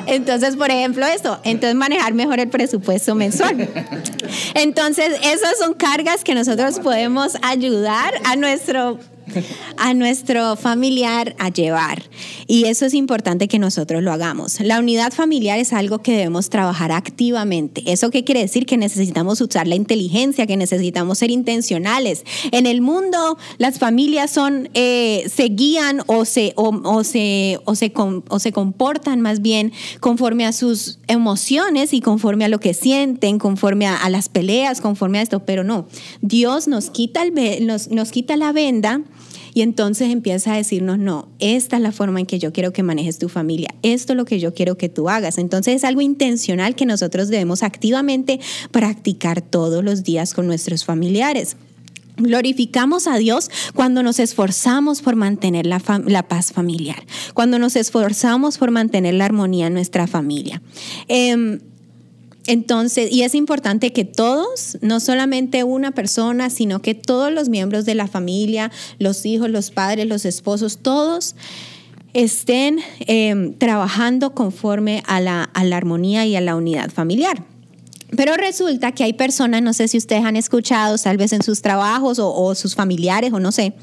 entonces, 0.07 0.55
por 0.55 0.71
ejemplo, 0.71 1.07
eso, 1.07 1.41
entonces 1.45 1.75
manejar 1.75 2.13
mejor 2.13 2.39
el 2.41 2.49
presupuesto 2.49 3.15
mensual. 3.15 3.69
Entonces, 4.55 5.19
esas 5.25 5.57
son 5.59 5.73
cargas 5.73 6.23
que 6.23 6.35
nosotros 6.35 6.79
podemos 6.81 7.39
ayudar 7.43 8.13
a 8.25 8.37
nuestro 8.37 8.99
a 9.76 9.95
nuestro 9.95 10.56
familiar 10.56 11.35
a 11.38 11.50
llevar. 11.50 12.02
Y 12.47 12.64
eso 12.64 12.87
es 12.87 12.95
importante 12.95 13.49
que 13.49 13.59
nosotros 13.59 14.02
lo 14.02 14.12
hagamos. 14.12 14.61
La 14.61 14.78
unidad 14.78 15.12
familiar 15.12 15.59
es 15.59 15.73
algo 15.73 15.99
que 15.99 16.12
debemos 16.12 16.50
trabajar 16.50 16.92
activamente. 16.92 17.83
¿Eso 17.87 18.11
qué 18.11 18.25
quiere 18.25 18.40
decir? 18.40 18.66
Que 18.66 18.76
necesitamos 18.76 19.40
usar 19.40 19.66
la 19.66 19.75
inteligencia, 19.75 20.47
que 20.47 20.56
necesitamos 20.56 21.18
ser 21.18 21.30
intencionales. 21.30 22.25
En 22.52 22.66
el 22.66 22.80
mundo, 22.80 23.38
las 23.59 23.78
familias 23.78 24.30
son, 24.30 24.68
eh, 24.75 25.30
se 25.33 25.45
guían 25.45 26.02
o 26.06 26.25
se, 26.25 26.52
o, 26.56 27.04
se, 27.04 27.59
o, 27.64 27.75
se, 27.75 27.92
o 28.28 28.38
se 28.38 28.52
comportan 28.52 29.21
más 29.21 29.42
bien 29.42 29.73
conforme 30.00 30.47
a 30.47 30.52
sus 30.52 30.99
emociones 31.09 31.92
y 31.92 32.00
conforme 32.00 32.45
a 32.45 32.49
lo 32.49 32.61
que 32.61 32.75
sienten, 32.75 33.38
conforme 33.38 33.87
a, 33.87 34.09
las 34.09 34.28
peleas, 34.28 34.80
conforme 34.80 35.18
a 35.18 35.23
esto. 35.23 35.40
Pero 35.45 35.64
no, 35.64 35.88
Dios 36.21 36.68
nos 36.68 36.90
quita, 36.90 37.23
el, 37.23 37.66
nos, 37.66 37.90
nos 37.90 38.11
quita 38.11 38.37
la 38.37 38.52
venda. 38.52 39.02
Y 39.57 39.63
entonces 39.63 40.11
empieza 40.11 40.53
a 40.53 40.57
decirnos, 40.59 40.99
no, 40.99 41.31
esta 41.39 41.77
es 41.77 41.83
la 41.83 41.91
forma 41.91 42.21
en 42.21 42.27
que 42.27 42.39
yo 42.39 42.53
quiero 42.53 42.75
que 42.75 42.83
manejes 42.83 43.19
tu 43.19 43.31
familia, 43.31 43.71
esto 43.81 44.13
es 44.13 44.17
lo 44.19 44.27
que 44.27 44.39
yo 44.39 44.53
quiero 44.53 44.77
que 44.77 44.91
tú 44.91 45.09
hagas. 45.09 45.39
Entonces 45.39 45.77
es 45.77 45.85
algo 45.85 46.03
intencional 46.03 46.75
que 46.75 46.85
nosotros 46.85 47.29
debemos 47.29 47.63
activamente 47.63 48.39
practicar 48.71 49.41
todos 49.41 49.83
los 49.83 50.05
días 50.05 50.35
con 50.35 50.47
nuestros 50.47 50.85
familiares. 50.85 51.57
Glorificamos 52.19 53.07
a 53.07 53.17
Dios 53.17 53.51
cuando 53.75 54.03
nos 54.03 54.19
esforzamos 54.19 55.01
por 55.01 55.17
mantener 55.17 55.65
la, 55.65 55.81
la 56.05 56.29
paz 56.29 56.53
familiar, 56.53 57.07
cuando 57.33 57.59
nos 57.59 57.77
esforzamos 57.77 58.59
por 58.59 58.71
mantener 58.71 59.15
la 59.15 59.25
armonía 59.25 59.69
en 59.69 59.73
nuestra 59.73 60.07
familia. 60.07 60.61
Em, 61.09 61.61
entonces, 62.47 63.12
y 63.12 63.23
es 63.23 63.35
importante 63.35 63.93
que 63.93 64.05
todos, 64.05 64.79
no 64.81 65.00
solamente 65.00 65.65
una 65.65 65.91
persona, 65.91 66.50
sino 66.50 66.81
que 66.81 66.95
todos 66.95 67.33
los 67.33 67.49
miembros 67.49 67.85
de 67.85 67.95
la 67.95 68.07
familia, 68.07 68.71
los 68.99 69.26
hijos, 69.26 69.50
los 69.50 69.71
padres, 69.71 70.07
los 70.07 70.25
esposos, 70.25 70.79
todos 70.79 71.35
estén 72.12 72.79
eh, 73.00 73.55
trabajando 73.59 74.35
conforme 74.35 75.03
a 75.07 75.21
la, 75.21 75.45
a 75.45 75.65
la 75.65 75.76
armonía 75.76 76.25
y 76.25 76.37
a 76.37 76.41
la 76.41 76.57
unidad 76.57 76.91
familiar. 76.91 77.43
Pero 78.17 78.35
resulta 78.37 78.93
que 78.93 79.05
hay 79.05 79.13
personas, 79.13 79.63
no 79.63 79.73
sé 79.73 79.89
si 79.89 79.99
ustedes 79.99 80.25
han 80.25 80.37
escuchado, 80.37 80.97
tal 80.99 81.17
vez 81.17 81.33
en 81.33 81.43
sus 81.43 81.63
trabajos 81.63 82.19
o, 82.19 82.55
sus 82.55 82.75
familiares 82.75 83.33
o 83.33 83.41
no 83.41 83.53
sé, 83.53 83.75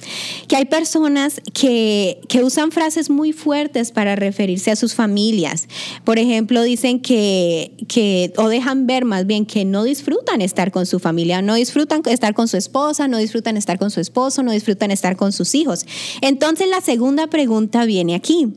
que 0.48 0.56
hay 0.56 0.66
personas 0.66 1.42
que, 1.54 2.20
que, 2.28 2.44
usan 2.44 2.72
frases 2.72 3.10
muy 3.10 3.32
fuertes 3.32 3.92
para 3.92 4.16
referirse 4.16 4.72
a 4.72 4.76
sus 4.76 4.96
familias. 4.96 5.68
Por 6.04 6.20
ejemplo, 6.20 6.64
dicen 6.64 7.00
que, 7.00 7.74
que, 7.88 8.34
o 8.38 8.50
dejan 8.50 8.88
ver 8.88 9.06
más 9.06 9.26
bien 9.26 9.46
que 9.46 9.66
no 9.66 9.84
disfrutan 9.84 10.42
estar 10.42 10.72
con 10.72 10.86
su 10.86 11.00
familia, 11.00 11.42
no 11.42 11.56
disfrutan 11.56 12.02
estar 12.06 12.34
con 12.34 12.48
su 12.48 12.58
esposa, 12.58 13.08
no 13.08 13.18
disfrutan 13.18 13.58
estar 13.58 13.78
con 13.78 13.92
su 13.92 14.00
esposo, 14.00 14.44
no 14.44 14.52
disfrutan 14.52 14.92
estar 14.92 15.16
con 15.16 15.32
sus 15.32 15.56
hijos. 15.56 15.86
Entonces 16.22 16.68
la 16.68 16.82
segunda 16.82 17.28
pregunta 17.28 17.86
viene 17.86 18.16
aquí. 18.16 18.54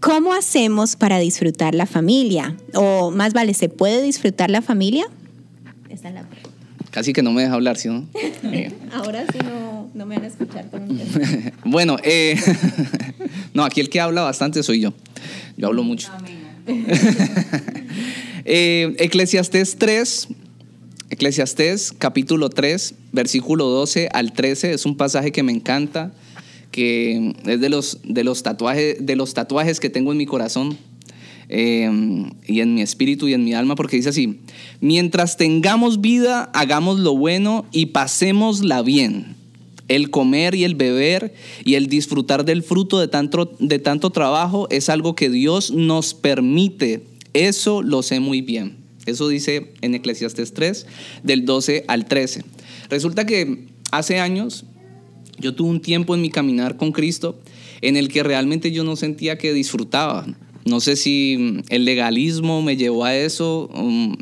¿Cómo 0.00 0.32
hacemos 0.32 0.96
para 0.96 1.18
disfrutar 1.18 1.74
la 1.74 1.86
familia? 1.86 2.56
O 2.74 3.10
más 3.10 3.32
vale, 3.32 3.54
¿se 3.54 3.68
puede 3.68 4.02
disfrutar 4.02 4.50
la 4.50 4.62
familia? 4.62 5.06
Esta 5.88 6.08
es 6.08 6.14
la 6.14 6.22
pregunta. 6.22 6.48
Casi 6.90 7.12
que 7.12 7.22
no 7.22 7.32
me 7.32 7.42
deja 7.42 7.54
hablar, 7.54 7.76
¿sí? 7.76 7.88
No? 7.88 8.06
Eh. 8.52 8.72
Ahora 8.92 9.24
sí 9.30 9.38
no, 9.44 9.90
no, 9.94 10.06
me 10.06 10.16
van 10.16 10.24
a 10.24 10.28
escuchar. 10.28 10.66
bueno, 11.64 11.96
eh, 12.02 12.36
no, 13.54 13.64
aquí 13.64 13.80
el 13.80 13.88
que 13.90 14.00
habla 14.00 14.22
bastante 14.22 14.62
soy 14.62 14.80
yo. 14.80 14.92
Yo 15.56 15.66
hablo 15.68 15.82
mucho. 15.82 16.08
eh, 18.44 18.94
Eclesiastés 18.98 19.76
3, 19.76 20.28
Eclesiastés 21.10 21.92
capítulo 21.96 22.50
3, 22.50 22.94
versículo 23.12 23.66
12 23.66 24.08
al 24.12 24.32
13, 24.32 24.72
es 24.72 24.86
un 24.86 24.96
pasaje 24.96 25.32
que 25.32 25.42
me 25.42 25.52
encanta 25.52 26.12
es 26.82 27.60
de 27.60 27.68
los, 27.68 28.00
de 28.04 28.24
los, 28.24 28.42
tatuajes, 28.42 28.96
de 29.04 29.16
los 29.16 29.34
tatuajes 29.34 29.80
que 29.80 29.90
tengo 29.90 30.12
en 30.12 30.18
mi 30.18 30.26
corazón 30.26 30.76
eh, 31.48 31.90
y 32.46 32.60
en 32.60 32.74
mi 32.74 32.82
espíritu 32.82 33.26
y 33.28 33.34
en 33.34 33.44
mi 33.44 33.54
alma, 33.54 33.74
porque 33.74 33.96
dice 33.96 34.10
así, 34.10 34.40
mientras 34.80 35.36
tengamos 35.36 36.00
vida, 36.00 36.50
hagamos 36.54 36.98
lo 37.00 37.16
bueno 37.16 37.66
y 37.72 37.86
pasémosla 37.86 38.82
bien. 38.82 39.36
El 39.88 40.10
comer 40.10 40.54
y 40.54 40.64
el 40.64 40.74
beber 40.74 41.32
y 41.64 41.74
el 41.74 41.86
disfrutar 41.86 42.44
del 42.44 42.62
fruto 42.62 43.00
de 43.00 43.08
tanto, 43.08 43.56
de 43.58 43.78
tanto 43.78 44.10
trabajo 44.10 44.68
es 44.70 44.90
algo 44.90 45.14
que 45.14 45.30
Dios 45.30 45.70
nos 45.70 46.12
permite. 46.12 47.02
Eso 47.32 47.80
lo 47.80 48.02
sé 48.02 48.20
muy 48.20 48.42
bien. 48.42 48.76
Eso 49.06 49.28
dice 49.28 49.72
en 49.80 49.94
Eclesiastes 49.94 50.52
3, 50.52 50.86
del 51.22 51.46
12 51.46 51.86
al 51.88 52.04
13. 52.04 52.44
Resulta 52.90 53.24
que 53.24 53.64
hace 53.90 54.18
años 54.20 54.66
yo 55.38 55.54
tuve 55.54 55.70
un 55.70 55.80
tiempo 55.80 56.14
en 56.14 56.20
mi 56.20 56.30
caminar 56.30 56.76
con 56.76 56.92
Cristo 56.92 57.38
en 57.80 57.96
el 57.96 58.08
que 58.08 58.22
realmente 58.22 58.70
yo 58.72 58.84
no 58.84 58.96
sentía 58.96 59.38
que 59.38 59.52
disfrutaba. 59.52 60.26
No 60.64 60.80
sé 60.80 60.96
si 60.96 61.36
mm, 61.38 61.60
el 61.70 61.84
legalismo 61.84 62.62
me 62.62 62.76
llevó 62.76 63.04
a 63.04 63.16
eso, 63.16 63.70
um, 63.74 64.16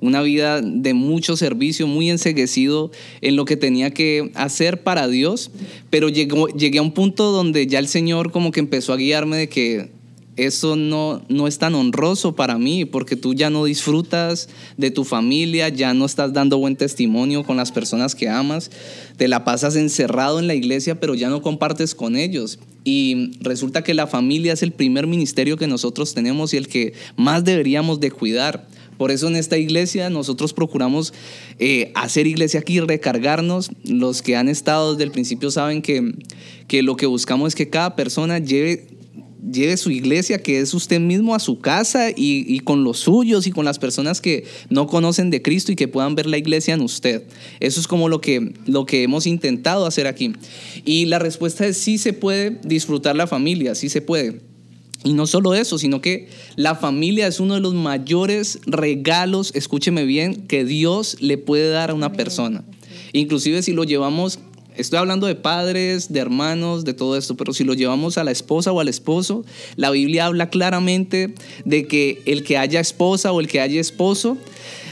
una 0.00 0.20
vida 0.22 0.60
de 0.60 0.94
mucho 0.94 1.36
servicio, 1.36 1.86
muy 1.86 2.10
enseguecido 2.10 2.90
en 3.22 3.36
lo 3.36 3.44
que 3.44 3.56
tenía 3.56 3.90
que 3.90 4.30
hacer 4.34 4.82
para 4.82 5.08
Dios, 5.08 5.50
pero 5.90 6.08
llegué 6.08 6.78
a 6.78 6.82
un 6.82 6.92
punto 6.92 7.32
donde 7.32 7.66
ya 7.66 7.78
el 7.78 7.88
Señor 7.88 8.30
como 8.30 8.52
que 8.52 8.60
empezó 8.60 8.92
a 8.92 8.96
guiarme 8.96 9.36
de 9.36 9.48
que 9.48 9.95
eso 10.36 10.76
no, 10.76 11.22
no 11.28 11.46
es 11.46 11.58
tan 11.58 11.74
honroso 11.74 12.34
para 12.34 12.58
mí 12.58 12.84
porque 12.84 13.16
tú 13.16 13.34
ya 13.34 13.50
no 13.50 13.64
disfrutas 13.64 14.48
de 14.76 14.90
tu 14.90 15.04
familia, 15.04 15.68
ya 15.68 15.94
no 15.94 16.04
estás 16.04 16.32
dando 16.32 16.58
buen 16.58 16.76
testimonio 16.76 17.44
con 17.44 17.56
las 17.56 17.72
personas 17.72 18.14
que 18.14 18.28
amas, 18.28 18.70
te 19.16 19.28
la 19.28 19.44
pasas 19.44 19.76
encerrado 19.76 20.38
en 20.38 20.46
la 20.46 20.54
iglesia 20.54 21.00
pero 21.00 21.14
ya 21.14 21.28
no 21.28 21.42
compartes 21.42 21.94
con 21.94 22.16
ellos. 22.16 22.58
Y 22.84 23.32
resulta 23.40 23.82
que 23.82 23.94
la 23.94 24.06
familia 24.06 24.52
es 24.52 24.62
el 24.62 24.72
primer 24.72 25.06
ministerio 25.06 25.56
que 25.56 25.66
nosotros 25.66 26.14
tenemos 26.14 26.54
y 26.54 26.56
el 26.56 26.68
que 26.68 26.92
más 27.16 27.44
deberíamos 27.44 27.98
de 27.98 28.12
cuidar. 28.12 28.68
Por 28.96 29.10
eso 29.10 29.28
en 29.28 29.36
esta 29.36 29.58
iglesia 29.58 30.08
nosotros 30.08 30.52
procuramos 30.52 31.12
eh, 31.58 31.90
hacer 31.94 32.26
iglesia 32.26 32.60
aquí, 32.60 32.80
recargarnos. 32.80 33.70
Los 33.84 34.22
que 34.22 34.36
han 34.36 34.48
estado 34.48 34.92
desde 34.92 35.04
el 35.04 35.10
principio 35.10 35.50
saben 35.50 35.82
que, 35.82 36.14
que 36.68 36.82
lo 36.82 36.96
que 36.96 37.06
buscamos 37.06 37.48
es 37.48 37.54
que 37.54 37.68
cada 37.68 37.96
persona 37.96 38.38
lleve 38.38 38.95
lleve 39.50 39.76
su 39.76 39.90
iglesia, 39.90 40.42
que 40.42 40.60
es 40.60 40.74
usted 40.74 41.00
mismo, 41.00 41.34
a 41.34 41.38
su 41.38 41.58
casa 41.58 42.08
y, 42.14 42.60
con 42.60 42.84
los 42.84 42.98
suyos 42.98 43.46
y 43.46 43.52
con 43.52 43.64
las 43.64 43.78
personas 43.78 44.20
que 44.20 44.44
no 44.70 44.86
conocen 44.86 45.30
de 45.30 45.42
Cristo 45.42 45.72
y 45.72 45.76
que 45.76 45.88
puedan 45.88 46.14
ver 46.14 46.26
la 46.26 46.38
iglesia 46.38 46.74
en 46.74 46.82
usted. 46.82 47.24
Eso 47.60 47.80
es 47.80 47.86
como 47.86 48.08
lo 48.08 48.20
que, 48.20 48.54
lo 48.66 48.86
que 48.86 49.02
hemos 49.02 49.26
intentado 49.26 49.86
hacer 49.86 50.06
aquí. 50.06 50.32
Y 50.84 51.06
la 51.06 51.18
respuesta 51.18 51.66
es 51.66 51.78
sí 51.78 51.98
se 51.98 52.12
puede 52.12 52.58
disfrutar 52.64 53.16
la 53.16 53.26
familia, 53.26 53.74
sí 53.74 53.88
se 53.88 54.02
puede. 54.02 54.40
Y 55.04 55.12
no 55.12 55.26
solo 55.26 55.54
eso, 55.54 55.78
sino 55.78 56.00
que 56.00 56.28
la 56.56 56.74
familia 56.74 57.28
es 57.28 57.38
uno 57.38 57.54
de 57.54 57.60
los 57.60 57.74
mayores 57.74 58.58
regalos, 58.66 59.52
escúcheme 59.54 60.04
bien, 60.04 60.46
que 60.48 60.64
Dios 60.64 61.18
le 61.20 61.38
puede 61.38 61.70
dar 61.70 61.90
a 61.90 61.94
una 61.94 62.12
persona. 62.12 62.64
Inclusive 63.12 63.62
si 63.62 63.72
lo 63.72 63.84
llevamos 63.84 64.40
Estoy 64.76 64.98
hablando 64.98 65.26
de 65.26 65.34
padres, 65.34 66.12
de 66.12 66.20
hermanos, 66.20 66.84
de 66.84 66.92
todo 66.92 67.16
esto, 67.16 67.36
pero 67.36 67.54
si 67.54 67.64
lo 67.64 67.72
llevamos 67.72 68.18
a 68.18 68.24
la 68.24 68.30
esposa 68.30 68.72
o 68.72 68.80
al 68.80 68.88
esposo, 68.88 69.44
la 69.76 69.90
Biblia 69.90 70.26
habla 70.26 70.50
claramente 70.50 71.34
de 71.64 71.86
que 71.86 72.22
el 72.26 72.44
que 72.44 72.58
haya 72.58 72.80
esposa 72.80 73.32
o 73.32 73.40
el 73.40 73.48
que 73.48 73.60
haya 73.60 73.80
esposo, 73.80 74.36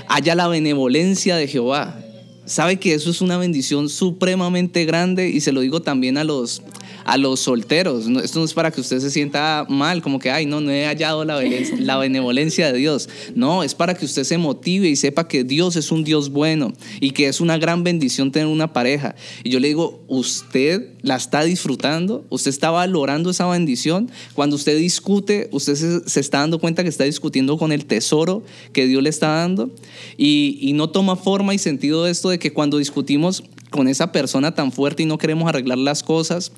haya 0.08 0.34
la 0.34 0.48
benevolencia 0.48 1.36
de 1.36 1.48
Jehová. 1.48 2.00
Sabe 2.46 2.78
que 2.78 2.94
eso 2.94 3.10
es 3.10 3.20
una 3.20 3.36
bendición 3.36 3.88
supremamente 3.88 4.84
grande 4.86 5.28
y 5.28 5.40
se 5.40 5.52
lo 5.52 5.60
digo 5.60 5.82
también 5.82 6.16
a 6.16 6.24
los, 6.24 6.62
a 7.04 7.16
los 7.16 7.40
solteros. 7.40 8.06
esto 8.22 8.38
no 8.38 8.44
es 8.44 8.54
para 8.54 8.70
que 8.70 8.80
usted 8.80 9.00
se 9.00 9.10
sienta 9.10 9.66
mal, 9.68 10.02
como 10.02 10.18
que, 10.18 10.30
ay, 10.30 10.46
no, 10.46 10.60
no 10.60 10.70
he 10.70 10.86
hallado 10.86 11.24
la, 11.24 11.40
la 11.78 11.98
benevolencia 11.98 12.72
de 12.72 12.78
Dios. 12.78 13.08
No, 13.34 13.62
es 13.62 13.74
para 13.74 13.94
que 13.94 14.04
usted 14.04 14.24
se 14.24 14.38
motive 14.38 14.88
y 14.88 14.96
sepa 14.96 15.28
que 15.28 15.44
Dios 15.44 15.76
es 15.76 15.90
un 15.90 16.04
Dios 16.04 16.30
bueno 16.30 16.72
y 17.00 17.10
que 17.10 17.28
es 17.28 17.40
una 17.40 17.58
gran 17.58 17.84
bendición 17.84 18.32
tener 18.32 18.48
una 18.48 18.72
pareja. 18.72 19.14
Y 19.42 19.50
yo 19.50 19.60
le 19.60 19.68
digo, 19.68 20.04
usted 20.08 20.93
la 21.04 21.16
está 21.16 21.44
disfrutando, 21.44 22.24
usted 22.30 22.48
está 22.48 22.70
valorando 22.70 23.28
esa 23.28 23.46
bendición. 23.46 24.10
Cuando 24.32 24.56
usted 24.56 24.78
discute, 24.78 25.50
usted 25.52 25.74
se, 26.06 26.20
está 26.20 26.38
dando 26.38 26.58
cuenta 26.58 26.82
que 26.82 26.88
está 26.88 27.04
discutiendo 27.04 27.58
con 27.58 27.72
el 27.72 27.84
tesoro 27.84 28.42
que 28.72 28.86
Dios 28.86 29.02
le 29.02 29.10
está 29.10 29.28
dando 29.28 29.70
y, 30.16 30.58
y 30.62 30.72
no 30.72 30.88
toma 30.88 31.16
forma 31.16 31.54
y 31.54 31.58
sentido 31.58 32.06
esto 32.06 32.30
de 32.30 32.38
que 32.38 32.54
cuando 32.54 32.78
discutimos 32.78 33.44
con 33.68 33.86
esa 33.86 34.12
persona 34.12 34.54
tan 34.54 34.72
fuerte 34.72 35.02
y 35.02 35.06
no 35.06 35.18
queremos 35.18 35.46
arreglar 35.46 35.76
las 35.76 36.02
cosas, 36.02 36.52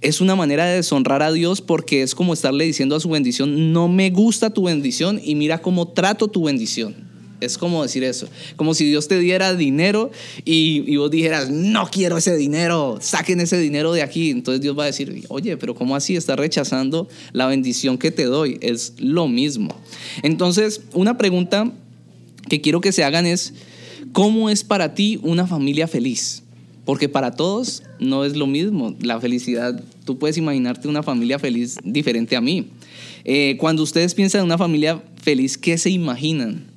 es 0.00 0.22
una 0.22 0.34
manera 0.34 0.64
de 0.64 0.76
deshonrar 0.76 1.22
a 1.22 1.30
Dios 1.30 1.60
porque 1.60 2.02
es 2.02 2.14
como 2.14 2.32
estarle 2.32 2.64
diciendo 2.64 2.96
a 2.96 3.00
su 3.00 3.10
bendición, 3.10 3.74
no 3.74 3.88
me 3.88 4.08
gusta 4.08 4.48
tu 4.48 4.64
bendición 4.64 5.20
y 5.22 5.34
mira 5.34 5.60
cómo 5.60 5.88
trato 5.88 6.28
tu 6.28 6.44
bendición. 6.44 7.13
Es 7.40 7.58
como 7.58 7.82
decir 7.82 8.04
eso, 8.04 8.28
como 8.56 8.74
si 8.74 8.86
Dios 8.86 9.08
te 9.08 9.18
diera 9.18 9.54
dinero 9.54 10.10
y, 10.44 10.84
y, 10.86 10.96
vos 10.96 11.10
dijeras, 11.10 11.50
no 11.50 11.88
quiero 11.90 12.16
ese 12.16 12.36
dinero, 12.36 12.98
saquen 13.00 13.40
ese 13.40 13.58
dinero 13.58 13.92
de 13.92 14.02
aquí. 14.02 14.30
Entonces 14.30 14.60
Dios 14.60 14.78
va 14.78 14.84
a 14.84 14.86
decir, 14.86 15.24
oye, 15.28 15.56
pero 15.56 15.74
¿cómo 15.74 15.96
así 15.96 16.16
estás 16.16 16.38
rechazando 16.38 17.08
la 17.32 17.46
bendición 17.46 17.98
que 17.98 18.10
te 18.10 18.24
doy? 18.24 18.58
Es 18.60 18.94
lo 18.98 19.28
mismo. 19.28 19.74
Entonces, 20.22 20.82
una 20.92 21.18
pregunta 21.18 21.72
que 22.48 22.60
quiero 22.60 22.80
que 22.80 22.92
se 22.92 23.04
hagan 23.04 23.26
es, 23.26 23.54
¿cómo 24.12 24.50
es 24.50 24.64
para 24.64 24.94
ti 24.94 25.18
una 25.22 25.46
familia 25.46 25.88
feliz? 25.88 26.42
Porque 26.84 27.08
para 27.08 27.32
todos 27.32 27.82
no 27.98 28.24
es 28.24 28.36
lo 28.36 28.46
mismo. 28.46 28.94
La 29.00 29.20
felicidad, 29.20 29.82
tú 30.04 30.18
puedes 30.18 30.36
imaginarte 30.36 30.88
una 30.88 31.02
familia 31.02 31.38
feliz 31.38 31.78
diferente 31.82 32.36
a 32.36 32.40
mí. 32.40 32.68
Eh, 33.24 33.56
cuando 33.58 33.82
ustedes 33.82 34.14
piensan 34.14 34.40
en 34.40 34.46
una 34.46 34.58
familia 34.58 35.02
feliz, 35.22 35.56
¿qué 35.56 35.78
se 35.78 35.90
imaginan? 35.90 36.73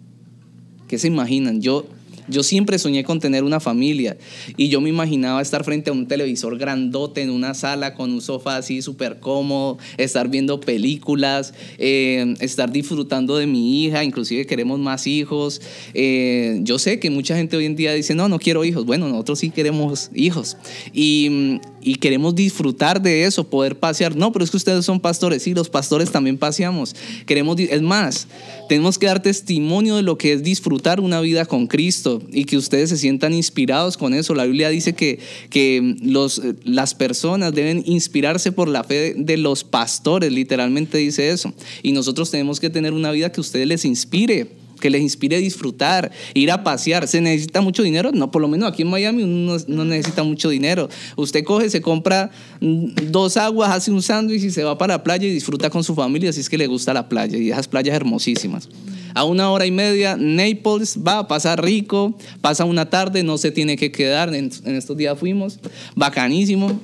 ¿Qué 0.88 0.98
se 0.98 1.08
imaginan? 1.08 1.62
Yo 1.62 1.86
yo 2.28 2.44
siempre 2.44 2.80
soñé 2.80 3.04
con 3.04 3.20
tener 3.20 3.44
una 3.44 3.60
familia 3.60 4.18
y 4.56 4.70
yo 4.70 4.82
me 4.82 4.90
imaginaba 4.90 5.42
estar 5.42 5.64
frente 5.64 5.90
a 5.90 5.94
un 5.94 6.08
televisor 6.08 6.58
grandote 6.58 7.22
en 7.22 7.30
una 7.30 7.54
sala 7.54 7.94
con 7.94 8.12
un 8.12 8.22
sofá 8.22 8.58
así 8.58 8.82
súper 8.82 9.20
cómodo, 9.20 9.78
estar 9.98 10.30
viendo 10.30 10.60
películas, 10.60 11.54
eh, 11.78 12.36
estar 12.40 12.72
disfrutando 12.72 13.38
de 13.38 13.48
mi 13.48 13.84
hija, 13.84 14.04
inclusive 14.04 14.46
queremos 14.46 14.80
más 14.80 15.08
hijos. 15.08 15.62
Eh, 15.94 16.60
yo 16.64 16.80
sé 16.80 17.00
que 17.00 17.10
mucha 17.10 17.36
gente 17.36 17.58
hoy 17.58 17.66
en 17.66 17.76
día 17.76 17.94
dice, 17.94 18.16
no, 18.16 18.28
no 18.28 18.40
quiero 18.40 18.64
hijos. 18.66 18.86
Bueno, 18.86 19.08
nosotros 19.08 19.40
sí 19.40 19.50
queremos 19.50 20.10
hijos 20.14 20.58
y, 20.94 21.60
queremos 22.02 22.36
disfrutar 22.36 23.02
de 23.02 23.24
eso, 23.24 23.50
poder 23.50 23.80
pasear. 23.80 24.16
No, 24.16 24.32
pero 24.32 24.44
es 24.44 24.52
que 24.52 24.58
ustedes 24.58 24.86
son 24.86 25.00
pastores, 25.00 25.44
sí, 25.44 25.54
los 25.54 25.70
pastores 25.70 26.12
también 26.12 26.38
paseamos. 26.38 26.96
Queremos, 27.26 27.58
es 27.60 27.82
más, 27.82 28.28
tenemos 28.68 29.00
que 29.00 29.08
dar 29.08 29.22
testimonio 29.22 29.96
de 29.96 30.04
lo 30.04 30.18
que 30.18 30.34
es 30.34 30.44
disfrutar 30.44 31.00
una 31.00 31.22
vida 31.22 31.46
con 31.46 31.66
Cristo 31.66 32.17
y 32.32 32.46
que 32.46 32.58
ustedes 32.58 32.90
se 32.90 32.98
sientan 32.98 33.34
inspirados 33.34 33.98
con 33.98 34.14
eso. 34.14 34.36
La 34.36 34.46
Biblia 34.46 34.70
dice 34.70 34.94
que, 34.94 35.20
que 35.50 35.96
los, 36.02 36.42
las 36.64 36.96
personas 36.96 37.54
deben 37.54 37.84
inspirarse 37.86 38.52
por 38.52 38.68
la 38.68 38.84
fe 38.84 39.14
de 39.18 39.38
los 39.38 39.64
pastores, 39.64 40.32
literalmente 40.32 40.98
dice 40.98 41.30
eso. 41.30 41.54
Y 41.84 41.92
nosotros 41.92 42.32
tenemos 42.32 42.60
que 42.60 42.70
tener 42.70 42.94
una 42.94 43.12
vida 43.12 43.32
que 43.32 43.42
ustedes 43.42 43.68
les 43.68 43.86
inspire 43.86 44.67
que 44.80 44.90
les 44.90 45.02
inspire 45.02 45.38
disfrutar, 45.38 46.12
ir 46.34 46.52
a 46.52 46.64
pasear. 46.64 47.08
¿Se 47.08 47.22
necesita 47.22 47.62
mucho 47.62 47.84
dinero? 47.84 48.12
No, 48.12 48.32
por 48.32 48.42
lo 48.42 48.48
menos 48.48 48.72
aquí 48.72 48.84
en 48.84 48.90
Miami 48.90 49.24
uno 49.24 49.58
no, 49.68 49.86
necesita 49.86 50.24
mucho 50.24 50.50
dinero. 50.50 50.90
Usted 51.16 51.44
coge, 51.44 51.70
se 51.70 51.82
compra 51.82 52.32
dos 52.60 53.38
aguas, 53.38 53.72
hace 53.72 53.92
un 53.92 54.02
sándwich 54.02 54.44
y 54.44 54.52
se 54.52 54.64
va 54.64 54.78
para 54.78 54.96
la 54.96 55.04
playa 55.04 55.28
y 55.28 55.32
disfruta 55.32 55.70
con 55.70 55.84
su 55.84 55.96
familia 55.96 56.32
si 56.34 56.42
es 56.42 56.50
que 56.50 56.58
le 56.58 56.68
gusta 56.68 56.94
la 56.94 57.10
playa 57.10 57.38
y 57.38 57.52
esas 57.52 57.68
playas 57.68 57.96
hermosísimas. 57.96 58.70
A 59.14 59.24
una 59.24 59.50
hora 59.50 59.66
y 59.66 59.72
media, 59.72 60.16
Naples 60.16 61.00
va 61.06 61.20
a 61.20 61.28
pasar 61.28 61.64
rico, 61.64 62.18
pasa 62.42 62.66
una 62.66 62.90
tarde, 62.90 63.24
no 63.24 63.38
se 63.38 63.52
tiene 63.52 63.76
que 63.76 63.92
quedar. 63.92 64.34
En, 64.36 64.52
en 64.64 64.76
estos 64.76 64.96
días 64.96 65.18
fuimos, 65.18 65.60
bacanísimo 65.96 66.80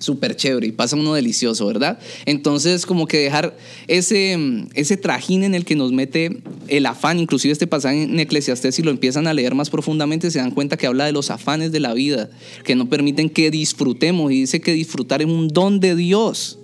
súper 0.00 0.34
chévere 0.34 0.66
y 0.66 0.72
pasa 0.72 0.96
uno 0.96 1.14
delicioso, 1.14 1.66
¿verdad? 1.66 1.98
Entonces, 2.26 2.86
como 2.86 3.06
que 3.06 3.18
dejar 3.18 3.56
ese, 3.86 4.36
ese 4.74 4.96
trajín 4.96 5.44
en 5.44 5.54
el 5.54 5.64
que 5.64 5.76
nos 5.76 5.92
mete 5.92 6.38
el 6.70 6.86
afán, 6.86 7.18
inclusive 7.18 7.52
este 7.52 7.66
pasaje 7.66 8.04
en 8.04 8.18
Eclesiastés, 8.18 8.74
si 8.74 8.82
lo 8.82 8.90
empiezan 8.90 9.26
a 9.26 9.34
leer 9.34 9.54
más 9.54 9.70
profundamente, 9.70 10.30
se 10.30 10.38
dan 10.38 10.52
cuenta 10.52 10.76
que 10.76 10.86
habla 10.86 11.06
de 11.06 11.12
los 11.12 11.30
afanes 11.30 11.72
de 11.72 11.80
la 11.80 11.92
vida, 11.94 12.30
que 12.64 12.74
no 12.74 12.88
permiten 12.88 13.28
que 13.28 13.50
disfrutemos 13.50 14.32
y 14.32 14.40
dice 14.40 14.60
que 14.60 14.72
disfrutar 14.72 15.20
es 15.20 15.28
un 15.28 15.48
don 15.48 15.80
de 15.80 15.94
Dios. 15.96 16.58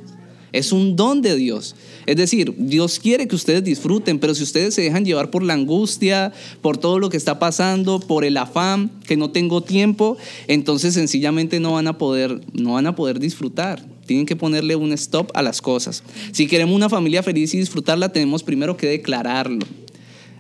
Es 0.53 0.73
un 0.73 0.97
don 0.97 1.21
de 1.21 1.37
Dios. 1.37 1.77
Es 2.07 2.16
decir, 2.16 2.55
Dios 2.57 2.99
quiere 2.99 3.29
que 3.29 3.35
ustedes 3.35 3.62
disfruten, 3.62 4.19
pero 4.19 4.35
si 4.35 4.42
ustedes 4.42 4.75
se 4.75 4.83
dejan 4.83 5.05
llevar 5.05 5.31
por 5.31 5.42
la 5.42 5.53
angustia, 5.53 6.33
por 6.62 6.79
todo 6.79 6.99
lo 6.99 7.11
que 7.11 7.16
está 7.16 7.38
pasando, 7.38 8.01
por 8.01 8.25
el 8.25 8.37
afán, 8.37 8.90
que 9.07 9.16
no 9.16 9.31
tengo 9.31 9.62
tiempo, 9.62 10.16
entonces 10.47 10.95
sencillamente 10.95 11.61
no 11.61 11.73
van 11.73 11.88
a 11.88 11.99
poder, 11.99 12.40
no 12.55 12.75
van 12.75 12.87
a 12.87 12.95
poder 12.95 13.19
disfrutar. 13.19 13.85
Tienen 14.07 14.25
que 14.25 14.37
ponerle 14.37 14.77
un 14.77 14.92
stop 14.92 15.31
a 15.35 15.42
las 15.42 15.61
cosas. 15.61 16.05
Si 16.33 16.47
queremos 16.47 16.75
una 16.77 16.88
familia 16.88 17.25
feliz 17.25 17.53
y 17.53 17.59
disfrutarla, 17.59 18.12
tenemos 18.12 18.45
primero 18.45 18.77
que 18.77 18.87
declararlo. 18.87 19.66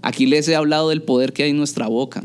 Aquí 0.06 0.24
les 0.24 0.46
he 0.46 0.54
hablado 0.54 0.90
del 0.90 1.02
poder 1.02 1.32
que 1.32 1.42
hay 1.42 1.50
en 1.50 1.56
nuestra 1.56 1.88
boca. 1.88 2.22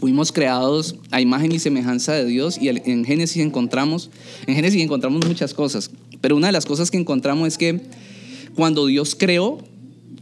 Fuimos 0.00 0.32
creados 0.32 0.96
a 1.10 1.20
imagen 1.20 1.52
y 1.52 1.58
semejanza 1.58 2.14
de 2.14 2.24
Dios 2.24 2.56
y 2.58 2.70
en 2.70 3.04
Génesis 3.04 3.42
encontramos, 3.42 4.08
en 4.46 4.54
Génesis 4.54 4.82
encontramos 4.82 5.26
muchas 5.26 5.52
cosas. 5.52 5.90
Pero 6.22 6.36
una 6.36 6.46
de 6.46 6.54
las 6.54 6.64
cosas 6.64 6.90
que 6.90 6.96
encontramos 6.96 7.48
es 7.48 7.58
que 7.58 7.82
cuando 8.54 8.86
Dios 8.86 9.14
creó, 9.14 9.58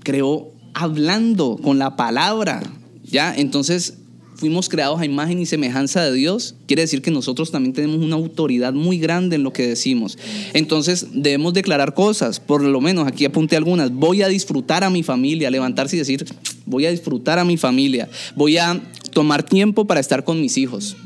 creó 0.02 0.50
hablando 0.74 1.60
con 1.62 1.78
la 1.78 1.94
palabra, 1.94 2.60
¿ya? 3.04 3.32
Entonces 3.36 3.98
fuimos 4.34 4.68
creados 4.68 5.00
a 5.00 5.04
imagen 5.04 5.40
y 5.40 5.46
semejanza 5.46 6.04
de 6.04 6.12
Dios, 6.12 6.54
quiere 6.66 6.82
decir 6.82 7.02
que 7.02 7.10
nosotros 7.10 7.50
también 7.50 7.72
tenemos 7.72 7.98
una 7.98 8.16
autoridad 8.16 8.72
muy 8.72 8.98
grande 8.98 9.36
en 9.36 9.42
lo 9.42 9.52
que 9.52 9.66
decimos. 9.66 10.18
Entonces 10.52 11.08
debemos 11.12 11.54
declarar 11.54 11.94
cosas, 11.94 12.40
por 12.40 12.62
lo 12.62 12.80
menos 12.80 13.06
aquí 13.06 13.24
apunté 13.24 13.56
algunas. 13.56 13.92
Voy 13.92 14.22
a 14.22 14.28
disfrutar 14.28 14.84
a 14.84 14.90
mi 14.90 15.02
familia, 15.02 15.50
levantarse 15.50 15.96
y 15.96 16.00
decir, 16.00 16.24
voy 16.66 16.86
a 16.86 16.90
disfrutar 16.90 17.38
a 17.38 17.44
mi 17.44 17.56
familia, 17.56 18.08
voy 18.34 18.58
a 18.58 18.82
tomar 19.12 19.42
tiempo 19.44 19.86
para 19.86 20.00
estar 20.00 20.24
con 20.24 20.40
mis 20.40 20.56
hijos 20.58 20.96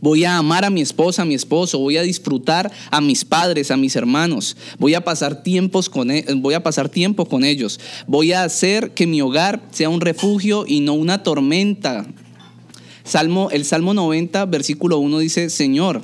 voy 0.00 0.24
a 0.24 0.38
amar 0.38 0.64
a 0.64 0.70
mi 0.70 0.80
esposa, 0.80 1.22
a 1.22 1.24
mi 1.24 1.34
esposo, 1.34 1.78
voy 1.78 1.96
a 1.96 2.02
disfrutar 2.02 2.70
a 2.90 3.00
mis 3.00 3.24
padres, 3.24 3.70
a 3.70 3.76
mis 3.76 3.96
hermanos, 3.96 4.56
voy 4.78 4.94
a 4.94 5.04
pasar 5.04 5.42
tiempos 5.42 5.88
con 5.88 6.10
e, 6.10 6.24
voy 6.36 6.54
a 6.54 6.62
pasar 6.62 6.88
tiempo 6.88 7.26
con 7.26 7.44
ellos, 7.44 7.80
voy 8.06 8.32
a 8.32 8.44
hacer 8.44 8.92
que 8.92 9.06
mi 9.06 9.20
hogar 9.20 9.60
sea 9.70 9.88
un 9.88 10.00
refugio 10.00 10.64
y 10.66 10.80
no 10.80 10.94
una 10.94 11.22
tormenta. 11.22 12.06
Salmo, 13.08 13.48
el 13.50 13.64
Salmo 13.64 13.94
90, 13.94 14.44
versículo 14.44 14.98
1 14.98 15.18
dice, 15.20 15.48
Señor, 15.48 16.02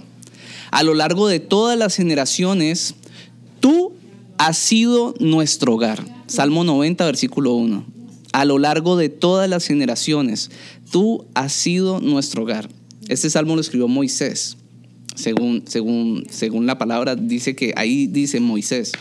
a 0.71 0.83
lo 0.83 0.95
largo 0.95 1.29
de 1.29 1.39
todas 1.39 1.79
las 1.79 1.95
generaciones, 1.95 2.95
tú 3.61 3.93
has 4.39 4.57
sido 4.57 5.15
nuestro 5.21 5.75
hogar. 5.75 6.03
Salmo 6.29 6.65
90, 6.65 7.05
versículo 7.05 7.53
1. 7.53 7.85
A 8.33 8.45
lo 8.47 8.59
largo 8.59 8.97
de 8.97 9.11
todas 9.11 9.51
las 9.51 9.67
generaciones, 9.67 10.51
tú 10.91 11.27
has 11.35 11.53
sido 11.53 12.01
nuestro 12.01 12.45
hogar. 12.45 12.71
Este 13.09 13.29
salmo 13.29 13.55
lo 13.55 13.61
escribió 13.61 13.87
Moisés. 13.87 14.57
Según, 15.15 15.65
según, 15.69 16.27
según 16.31 16.65
la 16.65 16.79
palabra, 16.79 17.17
dice 17.17 17.55
que 17.55 17.75
ahí 17.77 18.07
dice 18.07 18.41
Moisés. 18.41 18.93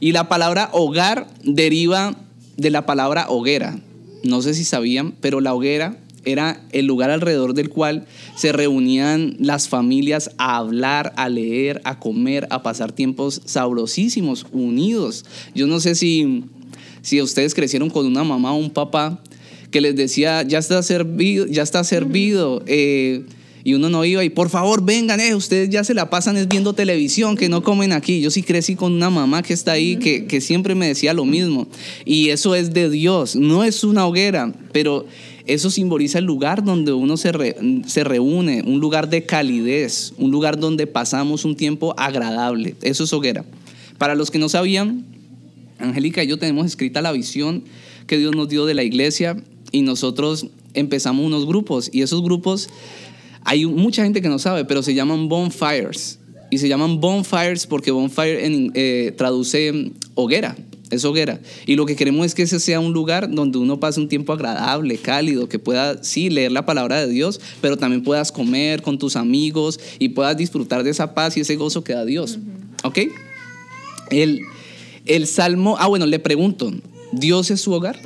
Y 0.00 0.10
la 0.10 0.28
palabra 0.28 0.70
hogar 0.72 1.28
deriva 1.44 2.16
de 2.56 2.70
la 2.70 2.84
palabra 2.84 3.26
hoguera. 3.28 3.78
No 4.24 4.42
sé 4.42 4.54
si 4.54 4.64
sabían, 4.64 5.14
pero 5.20 5.40
la 5.40 5.54
hoguera 5.54 6.00
era 6.24 6.60
el 6.72 6.86
lugar 6.86 7.10
alrededor 7.10 7.54
del 7.54 7.68
cual 7.68 8.06
se 8.36 8.52
reunían 8.52 9.36
las 9.38 9.68
familias 9.68 10.30
a 10.38 10.56
hablar, 10.56 11.12
a 11.16 11.28
leer, 11.28 11.80
a 11.84 11.98
comer, 11.98 12.46
a 12.50 12.62
pasar 12.62 12.92
tiempos 12.92 13.42
sabrosísimos, 13.44 14.46
unidos. 14.52 15.24
Yo 15.54 15.66
no 15.66 15.80
sé 15.80 15.94
si, 15.94 16.44
si 17.02 17.20
ustedes 17.20 17.54
crecieron 17.54 17.90
con 17.90 18.06
una 18.06 18.24
mamá 18.24 18.52
o 18.52 18.56
un 18.56 18.70
papá 18.70 19.22
que 19.70 19.80
les 19.80 19.96
decía, 19.96 20.42
ya 20.42 20.58
está 20.58 20.82
servido, 20.82 21.46
ya 21.46 21.62
está 21.62 21.82
servido. 21.82 22.62
Eh, 22.66 23.24
y 23.64 23.72
uno 23.72 23.88
no 23.88 24.04
iba 24.04 24.22
y 24.22 24.28
por 24.28 24.50
favor 24.50 24.84
vengan, 24.84 25.20
eh, 25.20 25.34
ustedes 25.34 25.70
ya 25.70 25.82
se 25.84 25.94
la 25.94 26.10
pasan 26.10 26.36
es 26.36 26.46
viendo 26.46 26.74
televisión, 26.74 27.34
que 27.34 27.48
no 27.48 27.62
comen 27.62 27.92
aquí. 27.92 28.20
Yo 28.20 28.30
sí 28.30 28.42
crecí 28.42 28.76
con 28.76 28.92
una 28.92 29.08
mamá 29.08 29.42
que 29.42 29.54
está 29.54 29.72
ahí 29.72 29.96
que, 29.96 30.26
que 30.26 30.42
siempre 30.42 30.74
me 30.74 30.86
decía 30.86 31.14
lo 31.14 31.24
mismo. 31.24 31.66
Y 32.04 32.28
eso 32.28 32.54
es 32.54 32.74
de 32.74 32.90
Dios, 32.90 33.36
no 33.36 33.64
es 33.64 33.82
una 33.82 34.06
hoguera, 34.06 34.52
pero 34.72 35.06
eso 35.46 35.70
simboliza 35.70 36.18
el 36.18 36.24
lugar 36.24 36.64
donde 36.64 36.92
uno 36.92 37.16
se, 37.16 37.32
se 37.86 38.04
reúne, 38.04 38.62
un 38.66 38.80
lugar 38.80 39.08
de 39.08 39.26
calidez, 39.26 40.14
un 40.16 40.30
lugar 40.30 40.58
donde 40.58 40.86
pasamos 40.86 41.44
un 41.44 41.54
tiempo 41.54 41.94
agradable. 41.98 42.76
Eso 42.82 43.04
es 43.04 43.12
hoguera. 43.12 43.44
Para 43.98 44.14
los 44.14 44.30
que 44.30 44.38
no 44.38 44.48
sabían, 44.48 45.04
Angélica 45.78 46.24
y 46.24 46.28
yo 46.28 46.38
tenemos 46.38 46.66
escrita 46.66 47.02
la 47.02 47.12
visión 47.12 47.64
que 48.06 48.18
Dios 48.18 48.34
nos 48.34 48.48
dio 48.48 48.66
de 48.66 48.74
la 48.74 48.82
iglesia 48.82 49.36
y 49.72 49.82
nosotros 49.82 50.46
empezamos 50.72 51.24
unos 51.24 51.46
grupos 51.46 51.90
y 51.92 52.02
esos 52.02 52.22
grupos 52.22 52.68
hay 53.44 53.66
mucha 53.66 54.02
gente 54.02 54.22
que 54.22 54.28
no 54.28 54.38
sabe, 54.38 54.64
pero 54.64 54.82
se 54.82 54.94
llaman 54.94 55.28
bonfires. 55.28 56.18
Y 56.50 56.58
se 56.58 56.68
llaman 56.68 57.00
bonfires 57.00 57.66
porque 57.66 57.90
bonfire 57.90 58.70
eh, 58.74 59.12
traduce 59.16 59.92
hoguera, 60.14 60.56
es 60.90 61.04
hoguera. 61.04 61.40
Y 61.66 61.76
lo 61.76 61.86
que 61.86 61.96
queremos 61.96 62.26
es 62.26 62.34
que 62.34 62.42
ese 62.42 62.60
sea 62.60 62.80
un 62.80 62.92
lugar 62.92 63.30
donde 63.30 63.58
uno 63.58 63.80
pase 63.80 64.00
un 64.00 64.08
tiempo 64.08 64.32
agradable, 64.32 64.98
cálido, 64.98 65.48
que 65.48 65.58
pueda, 65.58 66.02
sí, 66.02 66.30
leer 66.30 66.52
la 66.52 66.66
palabra 66.66 67.00
de 67.00 67.08
Dios, 67.12 67.40
pero 67.60 67.76
también 67.76 68.02
puedas 68.02 68.32
comer 68.32 68.82
con 68.82 68.98
tus 68.98 69.16
amigos 69.16 69.80
y 69.98 70.10
puedas 70.10 70.36
disfrutar 70.36 70.84
de 70.84 70.90
esa 70.90 71.14
paz 71.14 71.36
y 71.36 71.40
ese 71.40 71.56
gozo 71.56 71.84
que 71.84 71.94
da 71.94 72.04
Dios. 72.04 72.38
¿Ok? 72.82 72.98
El, 74.10 74.42
el 75.06 75.26
salmo, 75.26 75.76
ah, 75.78 75.86
bueno, 75.86 76.06
le 76.06 76.18
pregunto, 76.18 76.72
¿Dios 77.12 77.50
es 77.50 77.60
su 77.60 77.72
hogar? 77.72 77.98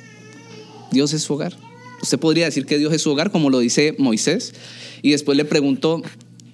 ¿Dios 0.93 1.13
es 1.13 1.23
su 1.23 1.35
hogar? 1.35 1.57
Usted 2.03 2.19
podría 2.19 2.45
decir 2.45 2.65
que 2.65 2.79
Dios 2.79 2.93
es 2.93 3.03
su 3.03 3.11
hogar, 3.11 3.33
como 3.33 3.51
lo 3.51 3.59
dice 3.59 3.95
Moisés. 3.99 4.55
Y 5.03 5.11
después 5.11 5.37
le 5.37 5.45
preguntó, 5.45 6.03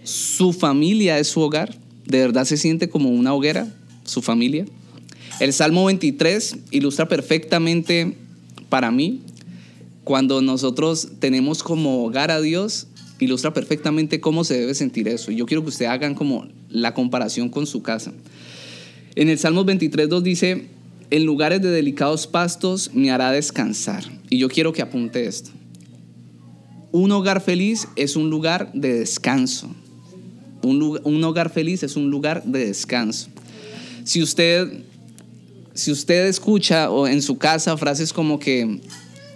¿su 0.02 0.52
familia 0.52 1.18
es 1.18 1.28
su 1.28 1.40
hogar? 1.40 1.76
¿De 2.06 2.18
verdad 2.18 2.44
se 2.44 2.56
siente 2.56 2.88
como 2.88 3.10
una 3.10 3.34
hoguera, 3.34 3.68
su 4.04 4.22
familia? 4.22 4.66
El 5.40 5.53
Salmo 5.53 5.85
23 5.85 6.57
ilustra 6.70 7.09
perfectamente 7.09 8.16
para 8.68 8.90
mí, 8.90 9.23
cuando 10.05 10.42
nosotros 10.42 11.09
tenemos 11.18 11.62
como 11.62 12.05
hogar 12.05 12.31
a 12.31 12.40
Dios, 12.40 12.87
ilustra 13.18 13.53
perfectamente 13.53 14.20
cómo 14.20 14.44
se 14.44 14.59
debe 14.59 14.75
sentir 14.75 15.09
eso. 15.09 15.31
Yo 15.31 15.47
quiero 15.47 15.62
que 15.62 15.70
ustedes 15.70 15.90
hagan 15.90 16.14
como 16.14 16.47
la 16.68 16.94
comparación 16.94 17.49
con 17.49 17.66
su 17.66 17.83
casa. 17.83 18.12
En 19.16 19.29
el 19.29 19.38
Salmo 19.38 19.64
23, 19.64 20.09
2 20.09 20.23
dice, 20.25 20.66
en 21.11 21.25
lugares 21.25 21.62
de 21.62 21.70
delicados 21.70 22.27
pastos 22.27 22.90
me 22.92 23.11
hará 23.11 23.31
descansar. 23.31 24.05
Y 24.31 24.38
yo 24.38 24.49
quiero 24.49 24.73
que 24.73 24.83
apunte 24.83 25.27
esto 25.27 25.51
un 26.94 27.11
hogar 27.11 27.40
feliz 27.40 27.88
es 27.97 28.14
un 28.14 28.31
lugar 28.31 28.70
de 28.73 29.01
descanso. 29.01 29.68
Un, 30.62 31.25
hogar 31.25 31.51
feliz 31.51 31.83
es 31.83 31.97
un 31.97 32.09
lugar 32.09 32.44
de 32.44 32.66
descanso. 32.66 33.31
Si 34.05 34.23
usted, 34.23 34.85
si 35.74 35.90
usted 35.90 36.26
escucha 36.26 36.90
o 36.90 37.06
en 37.06 37.20
su 37.20 37.37
casa 37.37 37.76
frases 37.76 38.12
como 38.12 38.38
que 38.38 38.80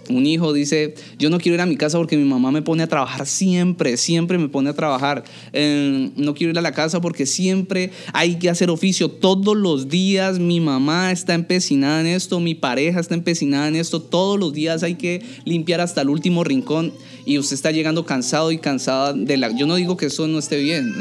un 0.09 0.25
hijo 0.25 0.53
dice, 0.53 0.95
yo 1.17 1.29
no 1.29 1.39
quiero 1.39 1.55
ir 1.55 1.61
a 1.61 1.65
mi 1.65 1.77
casa 1.77 1.97
porque 1.97 2.17
mi 2.17 2.23
mamá 2.23 2.51
me 2.51 2.61
pone 2.61 2.83
a 2.83 2.87
trabajar 2.87 3.27
siempre, 3.27 3.95
siempre 3.97 4.37
me 4.37 4.49
pone 4.49 4.69
a 4.69 4.73
trabajar. 4.73 5.23
no 5.53 6.33
quiero 6.33 6.51
ir 6.51 6.57
a 6.57 6.61
la 6.61 6.71
casa 6.71 6.99
porque 6.99 7.25
siempre 7.25 7.91
hay 8.13 8.35
que 8.35 8.49
hacer 8.49 8.69
oficio. 8.69 9.09
Todos 9.09 9.55
los 9.55 9.87
días 9.87 10.39
mi 10.39 10.59
mamá 10.59 11.11
está 11.11 11.33
empecinada 11.35 12.01
en 12.01 12.07
esto, 12.07 12.39
mi 12.39 12.55
pareja 12.55 12.99
está 12.99 13.13
empecinada 13.13 13.67
en 13.67 13.75
esto. 13.75 14.01
Todos 14.01 14.39
los 14.39 14.53
días 14.53 14.83
hay 14.83 14.95
que 14.95 15.21
limpiar 15.45 15.81
hasta 15.81 16.01
el 16.01 16.09
último 16.09 16.43
rincón 16.43 16.91
y 17.25 17.37
usted 17.37 17.53
está 17.53 17.71
llegando 17.71 18.05
cansado 18.05 18.51
y 18.51 18.57
cansada 18.57 19.13
de 19.13 19.37
la... 19.37 19.55
Yo 19.55 19.67
no 19.67 19.75
digo 19.75 19.95
que 19.97 20.07
eso 20.07 20.27
no 20.27 20.39
esté 20.39 20.57
bien. 20.57 20.91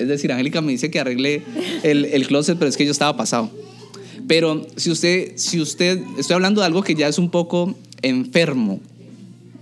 Es, 0.00 0.08
decir, 0.08 0.32
Angélica 0.32 0.60
me 0.60 0.72
dice 0.72 0.90
que 0.90 0.98
arregle 0.98 1.42
el, 1.84 2.06
el 2.06 2.26
closet, 2.26 2.58
pero 2.58 2.68
es 2.68 2.76
que 2.76 2.84
yo 2.84 2.90
estaba 2.90 3.16
pasado. 3.16 3.50
Pero 4.28 4.66
si 4.76 4.90
usted, 4.90 5.32
si 5.36 5.60
usted, 5.60 6.00
estoy 6.18 6.34
hablando 6.34 6.60
de 6.60 6.66
algo 6.66 6.82
que 6.82 6.94
ya 6.94 7.08
es 7.08 7.18
un 7.18 7.30
poco 7.30 7.74
enfermo, 8.02 8.80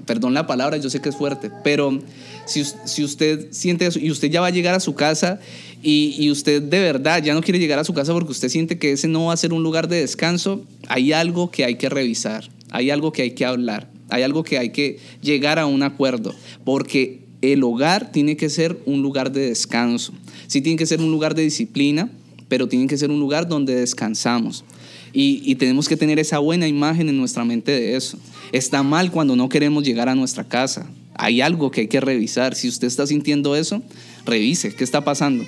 perdón 0.04 0.34
la 0.34 0.46
palabra, 0.46 0.76
yo 0.76 0.90
sé 0.90 1.00
que 1.00 1.08
es 1.08 1.16
fuerte, 1.16 1.50
pero 1.64 1.98
si, 2.44 3.02
usted 3.02 3.48
siente 3.52 3.86
eso 3.86 3.98
y 3.98 4.10
usted 4.10 4.28
ya 4.28 4.40
va 4.40 4.48
a 4.48 4.50
llegar 4.50 4.74
a 4.74 4.80
su 4.80 4.94
casa 4.94 5.40
y, 5.82 6.14
y, 6.18 6.30
usted 6.30 6.62
de 6.62 6.80
verdad 6.80 7.22
ya 7.22 7.32
no 7.34 7.40
quiere 7.42 7.58
llegar 7.58 7.78
a 7.78 7.84
su 7.84 7.94
casa 7.94 8.12
porque 8.12 8.32
usted 8.32 8.48
siente 8.48 8.78
que 8.78 8.92
ese 8.92 9.08
no 9.08 9.26
va 9.26 9.32
a 9.32 9.36
ser 9.36 9.52
un 9.52 9.62
lugar 9.62 9.88
de 9.88 10.00
descanso, 10.00 10.64
hay 10.88 11.12
algo 11.12 11.50
que 11.50 11.64
hay 11.64 11.76
que 11.76 11.88
revisar, 11.88 12.48
hay 12.70 12.90
algo 12.90 13.12
que 13.12 13.22
hay 13.22 13.30
que 13.30 13.44
hablar. 13.44 13.96
Hay 14.08 14.22
algo 14.22 14.44
que 14.44 14.58
hay 14.58 14.70
que 14.70 14.98
llegar 15.20 15.58
a 15.58 15.66
un 15.66 15.82
acuerdo, 15.82 16.34
porque 16.64 17.20
el 17.42 17.62
hogar 17.64 18.12
tiene 18.12 18.36
que 18.36 18.48
ser 18.48 18.78
un 18.86 19.02
lugar 19.02 19.32
de 19.32 19.48
descanso. 19.48 20.12
Sí 20.46 20.60
tiene 20.60 20.78
que 20.78 20.86
ser 20.86 21.00
un 21.00 21.10
lugar 21.10 21.34
de 21.34 21.42
disciplina, 21.42 22.08
pero 22.48 22.68
tiene 22.68 22.86
que 22.86 22.96
ser 22.96 23.10
un 23.10 23.20
lugar 23.20 23.48
donde 23.48 23.74
descansamos. 23.74 24.64
Y, 25.12 25.54
tenemos 25.54 25.88
que 25.88 25.96
tener 25.96 26.18
esa 26.18 26.38
buena 26.38 26.68
imagen 26.68 27.08
en 27.08 27.16
nuestra 27.16 27.42
mente 27.42 27.72
de 27.72 27.96
eso. 27.96 28.18
Está 28.52 28.82
mal 28.82 29.10
cuando 29.10 29.34
no 29.34 29.48
queremos 29.48 29.82
llegar 29.82 30.10
a 30.10 30.14
nuestra 30.14 30.44
casa. 30.44 30.86
Hay 31.14 31.40
algo 31.40 31.70
que 31.70 31.82
hay 31.82 31.88
que 31.88 32.00
revisar. 32.02 32.54
Si 32.54 32.68
usted 32.68 32.86
está 32.86 33.06
sintiendo 33.06 33.56
eso, 33.56 33.82
revise 34.26 34.74
qué 34.74 34.84
está 34.84 35.04
pasando. 35.04 35.42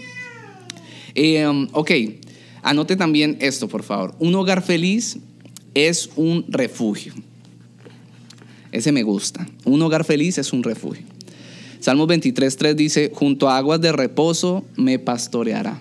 Eh, 1.14 1.46
ok, 1.72 1.90
anote 2.62 2.96
también 2.96 3.36
esto, 3.40 3.68
por 3.68 3.82
favor. 3.82 4.14
Un 4.18 4.34
hogar 4.36 4.62
feliz 4.62 5.18
es 5.74 6.08
un 6.16 6.46
refugio. 6.48 7.12
Ese 8.72 8.90
me 8.90 9.02
gusta. 9.02 9.46
Un 9.64 9.82
hogar 9.82 10.04
feliz 10.04 10.38
es 10.38 10.52
un 10.54 10.62
refugio. 10.62 11.04
Salmos 11.80 12.08
23.3 12.08 12.74
dice, 12.74 13.12
junto 13.14 13.48
a 13.48 13.58
aguas 13.58 13.80
de 13.80 13.92
reposo 13.92 14.64
me 14.76 14.98
pastoreará. 14.98 15.80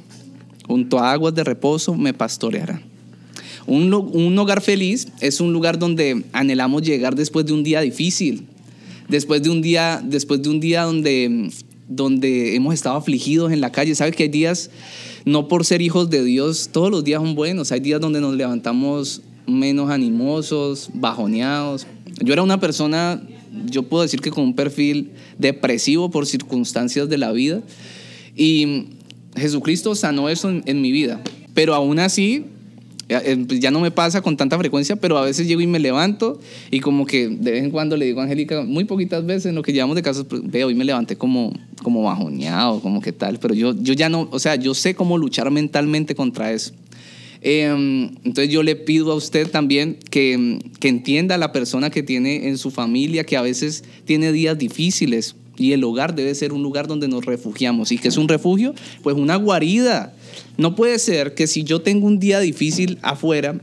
Junto 0.67 0.99
a 0.99 1.11
aguas 1.11 1.33
de 1.33 1.43
reposo 1.43 1.95
me 1.95 2.13
pastoreará. 2.13 2.81
Un, 3.65 3.93
un, 3.93 4.37
hogar 4.39 4.61
feliz 4.61 5.07
es 5.19 5.41
un 5.41 5.51
lugar 5.51 5.77
donde 5.77 6.23
anhelamos 6.31 6.81
llegar 6.83 7.15
después 7.15 7.45
de 7.45 7.53
un 7.53 7.63
día 7.63 7.81
difícil, 7.81 8.47
después 9.09 9.43
de 9.43 9.49
un 9.49 9.61
día, 9.61 10.01
después 10.03 10.41
de 10.41 10.49
un 10.49 10.59
día 10.59 10.83
donde, 10.83 11.49
donde 11.87 12.55
hemos 12.55 12.73
estado 12.73 12.95
afligidos 12.95 13.51
en 13.51 13.59
la 13.59 13.71
calle. 13.71 13.93
¿Sabe 13.93 14.11
que 14.11 14.23
hay 14.23 14.29
días, 14.29 14.69
no 15.25 15.49
por 15.49 15.65
ser 15.65 15.81
hijos 15.81 16.09
de 16.09 16.23
Dios, 16.23 16.69
todos 16.71 16.89
los 16.89 17.03
días 17.03 17.21
son 17.21 17.35
buenos? 17.35 17.71
Hay 17.73 17.81
días 17.81 17.99
donde 17.99 18.21
nos 18.21 18.35
levantamos 18.35 19.21
menos 19.47 19.89
animosos, 19.89 20.89
bajoneados. 20.93 21.87
Yo 22.23 22.33
era 22.33 22.43
una 22.43 22.59
persona, 22.59 23.21
yo 23.65 23.83
puedo 23.83 24.03
decir 24.03 24.21
que 24.21 24.31
con 24.31 24.43
un 24.43 24.55
perfil 24.55 25.11
depresivo 25.37 26.09
por 26.09 26.25
circunstancias 26.25 27.09
de 27.09 27.17
la 27.17 27.31
vida. 27.31 27.61
Y 28.35 28.87
Jesucristo 29.37 29.95
sanó 29.95 30.29
eso 30.29 30.49
en, 30.49 30.63
en 30.65 30.81
mi 30.81 30.91
vida. 30.91 31.21
Pero 31.53 31.73
aún 31.73 31.99
así, 31.99 32.45
eh, 33.09 33.45
pues 33.47 33.61
ya 33.61 33.71
no 33.71 33.79
me 33.79 33.89
pasa 33.89 34.21
con 34.21 34.35
tanta 34.35 34.57
frecuencia, 34.57 34.97
pero 34.97 35.17
a 35.17 35.23
veces 35.23 35.47
llego 35.47 35.61
y 35.61 35.67
me 35.67 35.79
levanto 35.79 36.41
y 36.71 36.81
como 36.81 37.05
que 37.05 37.29
de 37.29 37.51
vez 37.51 37.63
en 37.63 37.71
cuando 37.71 37.95
le 37.95 38.05
digo 38.05 38.19
a 38.19 38.23
Angélica, 38.23 38.63
muy 38.63 38.83
poquitas 38.83 39.25
veces 39.25 39.45
en 39.45 39.55
lo 39.55 39.61
que 39.61 39.71
llevamos 39.71 39.95
de 39.95 40.01
casa, 40.01 40.25
pues, 40.25 40.41
veo 40.43 40.69
y 40.69 40.75
me 40.75 40.83
levanté 40.83 41.15
como, 41.15 41.53
como 41.81 42.03
bajoneado, 42.03 42.81
como 42.81 42.99
que 42.99 43.13
tal, 43.13 43.39
pero 43.39 43.53
yo, 43.53 43.73
yo 43.79 43.93
ya 43.93 44.09
no, 44.09 44.27
o 44.31 44.39
sea, 44.39 44.55
yo 44.55 44.73
sé 44.73 44.93
cómo 44.93 45.17
luchar 45.17 45.49
mentalmente 45.51 46.15
contra 46.15 46.51
eso. 46.51 46.73
Eh, 47.41 47.67
entonces 48.23 48.49
yo 48.49 48.61
le 48.61 48.75
pido 48.75 49.13
a 49.13 49.15
usted 49.15 49.49
también 49.49 49.97
que, 50.09 50.59
que 50.81 50.89
entienda 50.89 51.35
a 51.35 51.37
la 51.37 51.53
persona 51.53 51.89
que 51.89 52.03
tiene 52.03 52.49
en 52.49 52.57
su 52.57 52.71
familia, 52.71 53.23
que 53.23 53.37
a 53.37 53.41
veces 53.41 53.85
tiene 54.03 54.33
días 54.33 54.57
difíciles, 54.57 55.35
y 55.57 55.73
el 55.73 55.83
hogar 55.83 56.15
debe 56.15 56.33
ser 56.35 56.53
un 56.53 56.63
lugar 56.63 56.87
donde 56.87 57.07
nos 57.07 57.25
refugiamos. 57.25 57.91
¿Y 57.91 57.97
que 57.97 58.07
es 58.07 58.17
un 58.17 58.27
refugio? 58.27 58.73
Pues 59.03 59.15
una 59.15 59.35
guarida. 59.35 60.13
No 60.57 60.75
puede 60.75 60.99
ser 60.99 61.33
que 61.33 61.47
si 61.47 61.63
yo 61.63 61.81
tengo 61.81 62.07
un 62.07 62.19
día 62.19 62.39
difícil 62.39 62.99
afuera, 63.01 63.59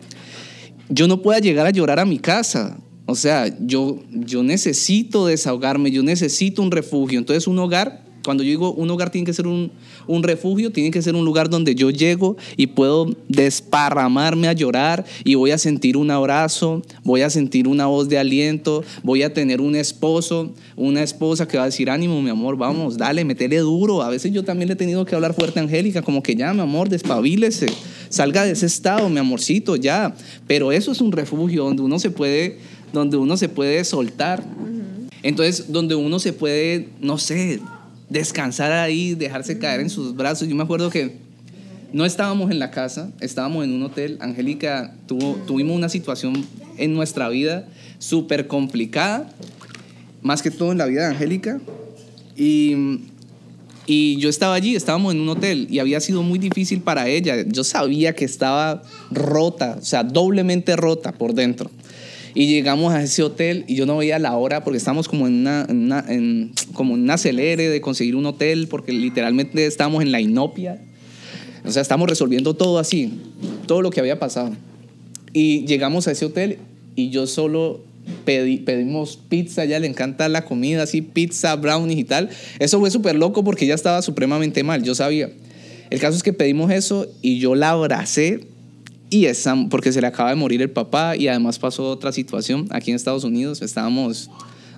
yo 0.88 1.08
no 1.08 1.22
pueda 1.22 1.38
llegar 1.38 1.66
a 1.66 1.70
llorar 1.70 2.00
a 2.00 2.04
mi 2.04 2.18
casa. 2.18 2.78
O 3.06 3.14
sea, 3.14 3.54
yo, 3.60 4.00
yo 4.10 4.42
necesito 4.42 5.26
desahogarme, 5.26 5.90
yo 5.90 6.02
necesito 6.02 6.62
un 6.62 6.70
refugio. 6.70 7.18
Entonces 7.18 7.46
un 7.46 7.58
hogar 7.58 8.04
cuando 8.24 8.42
yo 8.42 8.48
digo 8.48 8.72
un 8.72 8.90
hogar 8.90 9.10
tiene 9.10 9.26
que 9.26 9.32
ser 9.32 9.46
un, 9.46 9.70
un, 10.06 10.22
refugio, 10.22 10.72
tiene 10.72 10.90
que 10.90 11.02
ser 11.02 11.14
un 11.14 11.24
lugar 11.24 11.50
donde 11.50 11.74
yo 11.74 11.90
llego 11.90 12.36
y 12.56 12.68
puedo 12.68 13.14
desparramarme 13.28 14.48
a 14.48 14.52
llorar 14.52 15.04
y 15.24 15.34
voy 15.34 15.50
a 15.50 15.58
sentir 15.58 15.96
un 15.96 16.10
abrazo, 16.10 16.82
voy 17.02 17.22
a 17.22 17.30
sentir 17.30 17.68
una 17.68 17.86
voz 17.86 18.08
de 18.08 18.18
aliento, 18.18 18.82
voy 19.02 19.22
a 19.22 19.32
tener 19.32 19.60
un 19.60 19.76
esposo, 19.76 20.52
una 20.76 21.02
esposa 21.02 21.46
que 21.46 21.56
va 21.56 21.64
a 21.64 21.66
decir, 21.66 21.90
ánimo, 21.90 22.20
mi 22.22 22.30
amor, 22.30 22.56
vamos, 22.56 22.96
dale, 22.96 23.24
metele 23.24 23.58
duro. 23.58 24.02
A 24.02 24.08
veces 24.08 24.32
yo 24.32 24.42
también 24.42 24.68
le 24.68 24.74
he 24.74 24.76
tenido 24.76 25.04
que 25.04 25.14
hablar 25.14 25.34
fuerte 25.34 25.60
a 25.60 25.62
Angélica, 25.62 26.02
como 26.02 26.22
que 26.22 26.34
ya, 26.34 26.52
mi 26.54 26.60
amor, 26.60 26.88
despabilese, 26.88 27.66
salga 28.08 28.44
de 28.44 28.52
ese 28.52 28.66
estado, 28.66 29.08
mi 29.08 29.18
amorcito, 29.18 29.76
ya. 29.76 30.14
Pero 30.46 30.72
eso 30.72 30.92
es 30.92 31.00
un 31.00 31.12
refugio 31.12 31.64
donde 31.64 31.82
uno 31.82 31.98
se 31.98 32.10
puede, 32.10 32.58
donde 32.92 33.16
uno 33.16 33.36
se 33.36 33.48
puede 33.48 33.84
soltar. 33.84 34.44
Entonces, 35.22 35.72
donde 35.72 35.94
uno 35.94 36.18
se 36.18 36.32
puede, 36.32 36.88
no 37.00 37.18
sé, 37.18 37.60
descansar 38.08 38.72
ahí, 38.72 39.14
dejarse 39.14 39.58
caer 39.58 39.80
en 39.80 39.90
sus 39.90 40.14
brazos. 40.14 40.48
Yo 40.48 40.54
me 40.54 40.62
acuerdo 40.62 40.90
que 40.90 41.16
no 41.92 42.04
estábamos 42.04 42.50
en 42.50 42.58
la 42.58 42.70
casa, 42.70 43.10
estábamos 43.20 43.64
en 43.64 43.72
un 43.72 43.82
hotel. 43.84 44.18
Angélica, 44.20 44.94
tuvimos 45.06 45.76
una 45.76 45.88
situación 45.88 46.44
en 46.76 46.92
nuestra 46.92 47.28
vida 47.28 47.68
súper 47.98 48.48
complicada, 48.48 49.30
más 50.20 50.42
que 50.42 50.50
todo 50.50 50.72
en 50.72 50.78
la 50.78 50.86
vida 50.86 51.02
de 51.02 51.14
Angélica. 51.14 51.60
Y, 52.36 52.98
y 53.86 54.16
yo 54.16 54.28
estaba 54.28 54.54
allí, 54.54 54.74
estábamos 54.74 55.14
en 55.14 55.20
un 55.20 55.28
hotel 55.28 55.68
y 55.70 55.78
había 55.78 56.00
sido 56.00 56.22
muy 56.22 56.38
difícil 56.38 56.80
para 56.80 57.08
ella. 57.08 57.44
Yo 57.46 57.62
sabía 57.62 58.14
que 58.14 58.24
estaba 58.24 58.82
rota, 59.12 59.76
o 59.80 59.84
sea, 59.84 60.02
doblemente 60.02 60.74
rota 60.74 61.12
por 61.12 61.32
dentro. 61.32 61.70
Y 62.34 62.46
llegamos 62.46 62.92
a 62.92 63.02
ese 63.02 63.22
hotel 63.22 63.64
y 63.68 63.76
yo 63.76 63.86
no 63.86 63.96
veía 63.96 64.18
la 64.18 64.36
hora 64.36 64.64
porque 64.64 64.76
estábamos 64.76 65.06
como 65.06 65.28
en 65.28 65.34
una, 65.34 65.66
en 65.68 65.84
una 65.84 66.04
en, 66.08 66.52
como 66.72 66.96
en 66.96 67.08
acelere 67.08 67.68
de 67.68 67.80
conseguir 67.80 68.16
un 68.16 68.26
hotel 68.26 68.66
porque 68.68 68.92
literalmente 68.92 69.64
estábamos 69.66 70.02
en 70.02 70.10
la 70.10 70.20
inopia. 70.20 70.82
O 71.64 71.70
sea, 71.70 71.80
estamos 71.80 72.08
resolviendo 72.08 72.54
todo 72.54 72.78
así, 72.78 73.12
todo 73.66 73.82
lo 73.82 73.90
que 73.90 74.00
había 74.00 74.18
pasado. 74.18 74.52
Y 75.32 75.64
llegamos 75.66 76.08
a 76.08 76.12
ese 76.12 76.26
hotel 76.26 76.58
y 76.96 77.10
yo 77.10 77.26
solo 77.26 77.84
pedí, 78.24 78.58
pedimos 78.58 79.16
pizza, 79.16 79.64
ya 79.64 79.78
le 79.78 79.86
encanta 79.86 80.28
la 80.28 80.44
comida, 80.44 80.82
así 80.82 81.02
pizza, 81.02 81.54
brownies 81.56 81.98
y 81.98 82.04
tal. 82.04 82.30
Eso 82.58 82.80
fue 82.80 82.90
súper 82.90 83.14
loco 83.14 83.44
porque 83.44 83.64
ella 83.64 83.74
estaba 83.74 84.02
supremamente 84.02 84.64
mal, 84.64 84.82
yo 84.82 84.94
sabía. 84.94 85.30
El 85.90 86.00
caso 86.00 86.16
es 86.16 86.22
que 86.22 86.32
pedimos 86.32 86.72
eso 86.72 87.06
y 87.22 87.38
yo 87.38 87.54
la 87.54 87.70
abracé 87.70 88.40
y 89.10 89.26
esa, 89.26 89.54
porque 89.70 89.92
se 89.92 90.00
le 90.00 90.06
acaba 90.06 90.30
de 90.30 90.36
morir 90.36 90.62
el 90.62 90.70
papá 90.70 91.16
y 91.16 91.28
además 91.28 91.58
pasó 91.58 91.88
otra 91.88 92.12
situación 92.12 92.66
aquí 92.70 92.90
en 92.90 92.96
Estados 92.96 93.24
Unidos. 93.24 93.62
Estábamos, 93.62 94.30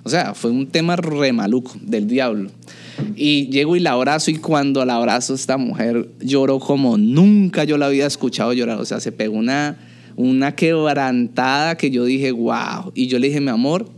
o 0.03 0.09
sea, 0.09 0.33
fue 0.33 0.51
un 0.51 0.67
tema 0.67 0.95
re 0.95 1.33
maluco 1.33 1.73
del 1.81 2.07
diablo. 2.07 2.51
Y 3.15 3.47
llego 3.47 3.75
y 3.75 3.79
la 3.79 3.91
abrazo 3.91 4.31
y 4.31 4.35
cuando 4.35 4.83
la 4.85 4.95
abrazo 4.95 5.33
esta 5.33 5.57
mujer 5.57 6.09
lloró 6.19 6.59
como 6.59 6.97
nunca 6.97 7.63
yo 7.63 7.77
la 7.77 7.87
había 7.87 8.05
escuchado 8.05 8.53
llorar. 8.53 8.79
O 8.79 8.85
sea, 8.85 8.99
se 8.99 9.11
pegó 9.11 9.37
una, 9.37 9.77
una 10.15 10.55
quebrantada 10.55 11.75
que 11.75 11.89
yo 11.89 12.05
dije, 12.05 12.31
wow. 12.31 12.91
Y 12.93 13.07
yo 13.07 13.19
le 13.19 13.27
dije, 13.27 13.39
mi 13.39 13.49
amor, 13.49 13.89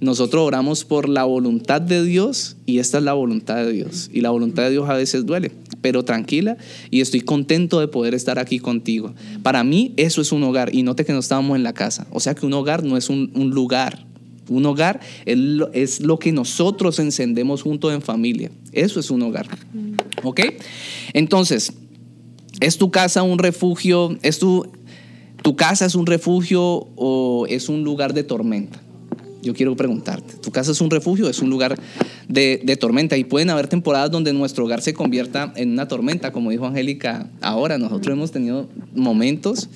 nosotros 0.00 0.46
oramos 0.46 0.84
por 0.84 1.08
la 1.08 1.24
voluntad 1.24 1.80
de 1.80 2.04
Dios 2.04 2.56
y 2.66 2.78
esta 2.78 2.98
es 2.98 3.04
la 3.04 3.14
voluntad 3.14 3.56
de 3.56 3.72
Dios. 3.72 4.10
Y 4.12 4.20
la 4.20 4.30
voluntad 4.30 4.64
de 4.64 4.70
Dios 4.70 4.88
a 4.88 4.94
veces 4.94 5.26
duele, 5.26 5.52
pero 5.80 6.04
tranquila 6.04 6.56
y 6.90 7.00
estoy 7.00 7.20
contento 7.20 7.80
de 7.80 7.88
poder 7.88 8.14
estar 8.14 8.38
aquí 8.38 8.58
contigo. 8.58 9.14
Para 9.42 9.64
mí 9.64 9.94
eso 9.96 10.20
es 10.20 10.32
un 10.32 10.42
hogar 10.42 10.74
y 10.74 10.82
note 10.82 11.04
que 11.04 11.12
no 11.12 11.18
estábamos 11.18 11.56
en 11.56 11.62
la 11.62 11.74
casa. 11.74 12.06
O 12.10 12.20
sea 12.20 12.34
que 12.34 12.46
un 12.46 12.52
hogar 12.52 12.84
no 12.84 12.96
es 12.96 13.08
un, 13.08 13.30
lugar. 13.34 14.06
Un 14.48 14.66
hogar 14.66 15.00
es 15.26 15.38
lo, 15.38 15.72
es 15.72 16.00
lo, 16.00 16.18
que 16.18 16.32
nosotros 16.32 16.98
encendemos 16.98 17.62
juntos 17.62 17.92
en 17.92 18.02
familia. 18.02 18.50
Eso 18.72 19.00
es 19.00 19.10
un 19.10 19.22
hogar. 19.22 19.46
¿Ok? 20.22 20.40
Entonces, 21.12 21.72
¿es 22.60 22.78
tu 22.78 22.90
casa 22.90 23.22
un 23.22 23.38
refugio? 23.38 24.16
¿Es 24.22 24.38
tu, 24.38 24.66
tu 25.42 25.56
casa 25.56 25.86
es 25.86 25.94
un 25.94 26.06
refugio 26.06 26.88
o 26.96 27.46
es 27.48 27.68
un 27.68 27.84
lugar 27.84 28.14
de 28.14 28.24
tormenta? 28.24 28.80
Yo 29.48 29.54
quiero 29.54 29.74
preguntarte, 29.76 30.34
¿tu 30.34 30.50
casa 30.50 30.72
es 30.72 30.80
un 30.82 30.90
refugio? 30.90 31.26
¿Es 31.26 31.40
un 31.40 31.48
lugar 31.48 31.74
de, 32.28 32.60
de, 32.62 32.76
tormenta? 32.76 33.16
Y 33.16 33.24
pueden 33.24 33.48
haber 33.48 33.66
temporadas 33.66 34.10
donde 34.10 34.34
nuestro 34.34 34.66
hogar 34.66 34.82
se 34.82 34.92
convierta 34.92 35.54
en 35.56 35.70
una 35.70 35.88
tormenta, 35.88 36.32
como 36.32 36.50
dijo 36.50 36.66
Angélica 36.66 37.30
ahora. 37.40 37.78
Nosotros 37.78 38.12
hemos 38.12 38.30
tenido 38.30 38.68
momentos, 38.94 39.70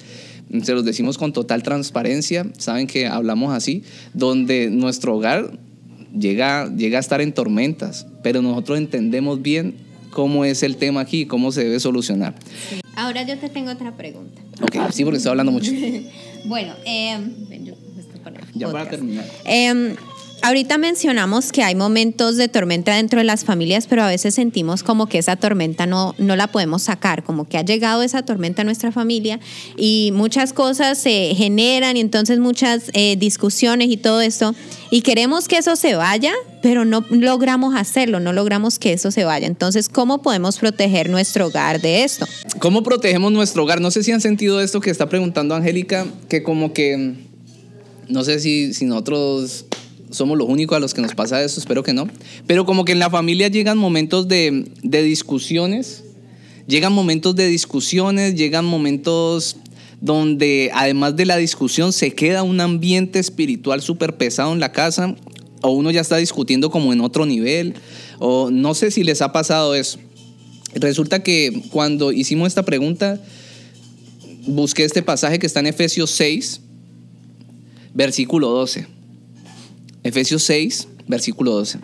se 0.62 0.74
los 0.74 0.84
decimos 0.84 1.16
con 1.16 1.32
total 1.32 1.62
transparencia, 1.62 2.44
saben 2.58 2.86
que 2.86 3.06
hablamos 3.06 3.54
así, 3.54 3.82
donde 4.12 4.68
nuestro 4.68 5.16
hogar 5.16 5.58
llega, 6.14 6.70
llega 6.76 6.98
a 6.98 7.00
estar 7.00 7.22
en 7.22 7.32
tormentas, 7.32 8.06
pero 8.22 8.42
nosotros 8.42 8.76
entendemos 8.76 9.40
bien 9.40 9.76
cómo 10.10 10.44
es 10.44 10.62
el 10.62 10.76
tema 10.76 11.00
aquí, 11.00 11.24
cómo 11.24 11.50
se 11.50 11.64
debe 11.64 11.80
solucionar. 11.80 12.34
Sí. 12.68 12.82
Ahora 12.94 13.26
yo 13.26 13.38
te 13.38 13.48
tengo 13.48 13.70
otra 13.70 13.96
pregunta. 13.96 14.42
Ok, 14.60 14.76
sí, 14.92 15.02
porque 15.02 15.16
estoy 15.16 15.30
hablando 15.30 15.50
mucho. 15.50 15.72
bueno, 16.44 16.74
eh, 16.84 17.16
ya 18.54 18.70
para 18.70 18.88
terminar. 18.88 19.24
Eh, 19.44 19.96
ahorita 20.42 20.76
mencionamos 20.76 21.52
que 21.52 21.62
hay 21.62 21.74
momentos 21.74 22.36
de 22.36 22.48
tormenta 22.48 22.94
dentro 22.94 23.20
de 23.20 23.24
las 23.24 23.44
familias, 23.44 23.86
pero 23.86 24.02
a 24.02 24.08
veces 24.08 24.34
sentimos 24.34 24.82
como 24.82 25.06
que 25.06 25.18
esa 25.18 25.36
tormenta 25.36 25.86
no, 25.86 26.14
no 26.18 26.36
la 26.36 26.48
podemos 26.48 26.82
sacar, 26.82 27.22
como 27.22 27.48
que 27.48 27.58
ha 27.58 27.62
llegado 27.62 28.02
esa 28.02 28.22
tormenta 28.22 28.62
a 28.62 28.64
nuestra 28.64 28.92
familia 28.92 29.40
y 29.76 30.10
muchas 30.12 30.52
cosas 30.52 30.98
se 30.98 31.34
generan 31.34 31.96
y 31.96 32.00
entonces 32.00 32.40
muchas 32.40 32.90
eh, 32.92 33.16
discusiones 33.16 33.88
y 33.88 33.96
todo 33.96 34.20
esto. 34.20 34.54
Y 34.90 35.00
queremos 35.02 35.48
que 35.48 35.56
eso 35.56 35.76
se 35.76 35.94
vaya, 35.94 36.32
pero 36.60 36.84
no 36.84 37.04
logramos 37.08 37.74
hacerlo, 37.74 38.20
no 38.20 38.32
logramos 38.32 38.78
que 38.78 38.92
eso 38.92 39.10
se 39.10 39.24
vaya. 39.24 39.46
Entonces, 39.46 39.88
¿cómo 39.88 40.22
podemos 40.22 40.58
proteger 40.58 41.08
nuestro 41.08 41.46
hogar 41.46 41.80
de 41.80 42.04
esto? 42.04 42.26
¿Cómo 42.58 42.82
protegemos 42.82 43.32
nuestro 43.32 43.62
hogar? 43.62 43.80
No 43.80 43.90
sé 43.90 44.02
si 44.02 44.12
han 44.12 44.20
sentido 44.20 44.60
esto 44.60 44.80
que 44.80 44.90
está 44.90 45.08
preguntando 45.08 45.54
Angélica, 45.54 46.06
que 46.28 46.42
como 46.42 46.72
que 46.72 47.31
no 48.08 48.24
sé 48.24 48.40
si, 48.40 48.74
si 48.74 48.84
nosotros 48.84 49.66
somos 50.10 50.36
los 50.38 50.48
únicos 50.48 50.76
a 50.76 50.80
los 50.80 50.94
que 50.94 51.00
nos 51.00 51.14
pasa 51.14 51.42
eso, 51.42 51.58
espero 51.58 51.82
que 51.82 51.92
no. 51.92 52.08
Pero 52.46 52.66
como 52.66 52.84
que 52.84 52.92
en 52.92 52.98
la 52.98 53.10
familia 53.10 53.48
llegan 53.48 53.78
momentos 53.78 54.28
de, 54.28 54.66
de 54.82 55.02
discusiones, 55.02 56.04
llegan 56.66 56.92
momentos 56.92 57.34
de 57.34 57.46
discusiones, 57.46 58.34
llegan 58.34 58.64
momentos 58.64 59.56
donde 60.00 60.70
además 60.74 61.16
de 61.16 61.26
la 61.26 61.36
discusión 61.36 61.92
se 61.92 62.12
queda 62.12 62.42
un 62.42 62.60
ambiente 62.60 63.18
espiritual 63.20 63.80
súper 63.82 64.16
pesado 64.16 64.52
en 64.52 64.60
la 64.60 64.72
casa, 64.72 65.14
o 65.62 65.70
uno 65.70 65.90
ya 65.92 66.00
está 66.00 66.16
discutiendo 66.16 66.70
como 66.70 66.92
en 66.92 67.00
otro 67.00 67.24
nivel, 67.24 67.74
o 68.18 68.50
no 68.50 68.74
sé 68.74 68.90
si 68.90 69.04
les 69.04 69.22
ha 69.22 69.32
pasado 69.32 69.74
eso. 69.74 69.98
Resulta 70.74 71.22
que 71.22 71.62
cuando 71.70 72.12
hicimos 72.12 72.48
esta 72.48 72.64
pregunta, 72.64 73.20
busqué 74.46 74.84
este 74.84 75.02
pasaje 75.02 75.38
que 75.38 75.46
está 75.46 75.60
en 75.60 75.66
Efesios 75.68 76.10
6, 76.10 76.60
versículo 77.94 78.48
12. 78.48 78.86
Efesios 80.02 80.42
6, 80.44 80.88
versículo 81.06 81.52
12. 81.52 81.78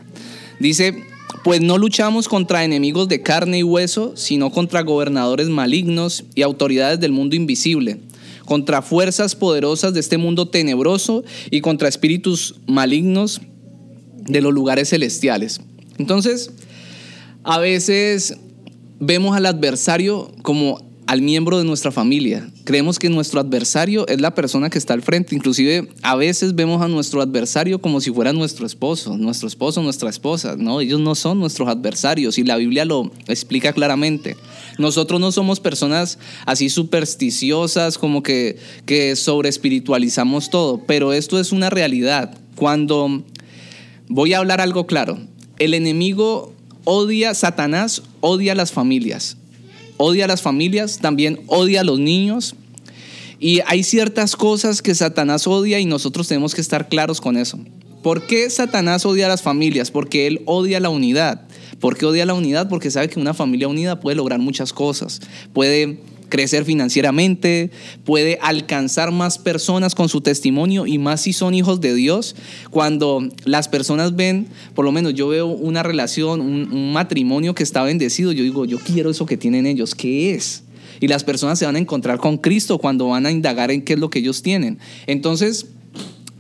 Dice, 0.61 1.05
pues 1.44 1.61
no 1.61 1.79
luchamos 1.79 2.29
contra 2.29 2.64
enemigos 2.64 3.09
de 3.09 3.23
carne 3.23 3.59
y 3.59 3.62
hueso, 3.62 4.16
sino 4.16 4.51
contra 4.51 4.83
gobernadores 4.83 5.49
malignos 5.49 6.25
y 6.35 6.42
autoridades 6.42 7.01
del 7.01 7.12
mundo 7.12 7.37
invisible, 7.37 8.01
contra 8.44 8.83
fuerzas 8.83 9.35
poderosas 9.37 9.94
de 9.94 10.01
este 10.01 10.18
mundo 10.18 10.49
tenebroso 10.49 11.25
y 11.51 11.61
contra 11.61 11.88
espíritus 11.88 12.57
malignos 12.66 13.40
de 14.16 14.40
los 14.40 14.53
lugares 14.53 14.90
celestiales. 14.90 15.61
Entonces, 15.99 16.51
a 17.44 17.59
veces 17.59 18.37
vemos 19.01 19.37
al 19.37 19.47
adversario 19.47 20.33
como 20.42 20.88
al 21.09 21.23
miembro 21.23 21.57
de 21.57 21.64
nuestra 21.64 21.90
familia. 21.90 22.47
Creemos 22.64 22.99
que 22.99 23.09
nuestro 23.09 23.40
adversario 23.40 24.07
es 24.09 24.21
la 24.21 24.35
persona 24.35 24.68
que 24.68 24.77
está 24.77 24.92
al 24.92 25.01
frente. 25.01 25.35
Inclusive 25.35 25.88
a 26.03 26.14
veces 26.16 26.55
vemos 26.55 26.83
a 26.83 26.88
nuestro 26.88 27.23
adversario 27.23 27.81
como 27.81 28.03
si 28.03 28.11
fuera 28.11 28.35
nuestro 28.35 28.66
esposo, 28.66 29.16
nuestro 29.16 29.49
esposo, 29.49 29.83
nuestra 29.83 30.11
esposa. 30.11 30.57
No, 30.59 30.83
ellos 30.83 31.01
no 31.01 31.14
son 31.14 31.40
nuestros 31.40 31.66
adversarios 31.66 32.37
y 32.37 32.44
la 32.44 32.59
Biblia 32.59 32.85
lo 32.85 33.11
explica 33.27 33.73
claramente. 33.73 34.37
Nosotros 34.77 35.18
no 35.18 35.33
somos 35.33 35.61
personas 35.61 36.18
así 36.44 36.68
supersticiosas 36.68 37.97
como 37.97 38.23
que, 38.23 38.59
que 38.85 39.16
sobre 39.16 39.49
espiritualizamos 39.49 40.51
todo, 40.51 40.83
pero 40.87 41.14
esto 41.14 41.40
es 41.40 41.53
una 41.53 41.71
realidad. 41.71 42.37
Cuando 42.55 43.25
voy 44.09 44.35
a 44.35 44.38
hablar 44.40 44.61
algo 44.61 44.87
claro, 44.87 45.18
el 45.59 45.73
enemigo 45.73 46.53
odia, 46.85 47.33
Satanás 47.33 48.03
odia 48.21 48.55
las 48.55 48.73
familias 48.73 49.38
odia 49.98 50.24
a 50.24 50.28
las 50.28 50.40
familias, 50.40 50.98
también 50.98 51.40
odia 51.46 51.82
a 51.82 51.84
los 51.84 51.98
niños. 51.98 52.54
Y 53.38 53.61
hay 53.66 53.82
ciertas 53.84 54.34
cosas 54.34 54.82
que 54.82 54.94
Satanás 54.94 55.46
odia 55.46 55.78
y 55.78 55.84
nosotros 55.84 56.26
tenemos 56.26 56.54
que 56.54 56.61
estar 56.61 56.88
claros 56.88 57.20
con 57.20 57.37
eso. 57.37 57.58
¿Por 58.02 58.26
qué 58.26 58.48
Satanás 58.48 59.04
odia 59.04 59.26
a 59.26 59.28
las 59.28 59.42
familias? 59.42 59.90
Porque 59.90 60.26
él 60.26 60.40
odia 60.46 60.80
la 60.80 60.88
unidad. 60.88 61.42
¿Por 61.78 61.96
qué 61.96 62.06
odia 62.06 62.26
la 62.26 62.34
unidad? 62.34 62.68
Porque 62.68 62.90
sabe 62.90 63.08
que 63.08 63.20
una 63.20 63.34
familia 63.34 63.68
unida 63.68 64.00
puede 64.00 64.16
lograr 64.16 64.40
muchas 64.40 64.72
cosas. 64.72 65.20
Puede 65.52 66.00
crecer 66.28 66.64
financieramente, 66.64 67.70
puede 68.04 68.38
alcanzar 68.42 69.12
más 69.12 69.38
personas 69.38 69.94
con 69.94 70.08
su 70.08 70.20
testimonio 70.20 70.86
y 70.86 70.98
más 70.98 71.22
si 71.22 71.32
son 71.32 71.54
hijos 71.54 71.80
de 71.80 71.94
Dios. 71.94 72.36
Cuando 72.70 73.28
las 73.44 73.68
personas 73.68 74.16
ven, 74.16 74.48
por 74.74 74.84
lo 74.84 74.92
menos 74.92 75.14
yo 75.14 75.28
veo 75.28 75.46
una 75.46 75.82
relación, 75.82 76.40
un, 76.40 76.92
matrimonio 76.92 77.54
que 77.54 77.62
está 77.62 77.82
bendecido, 77.82 78.32
yo 78.32 78.42
digo, 78.42 78.64
yo 78.64 78.78
quiero 78.78 79.10
eso 79.10 79.26
que 79.26 79.36
tienen 79.36 79.66
ellos, 79.66 79.94
¿qué 79.94 80.34
es? 80.34 80.62
Y 81.00 81.08
las 81.08 81.22
personas 81.22 81.58
se 81.58 81.66
van 81.66 81.76
a 81.76 81.78
encontrar 81.78 82.18
con 82.18 82.38
Cristo 82.38 82.78
cuando 82.78 83.08
van 83.08 83.26
a 83.26 83.30
indagar 83.30 83.70
en 83.70 83.82
qué 83.82 83.92
es 83.92 83.98
lo 83.98 84.10
que 84.10 84.18
ellos 84.20 84.42
tienen. 84.42 84.78
Entonces, 85.06 85.66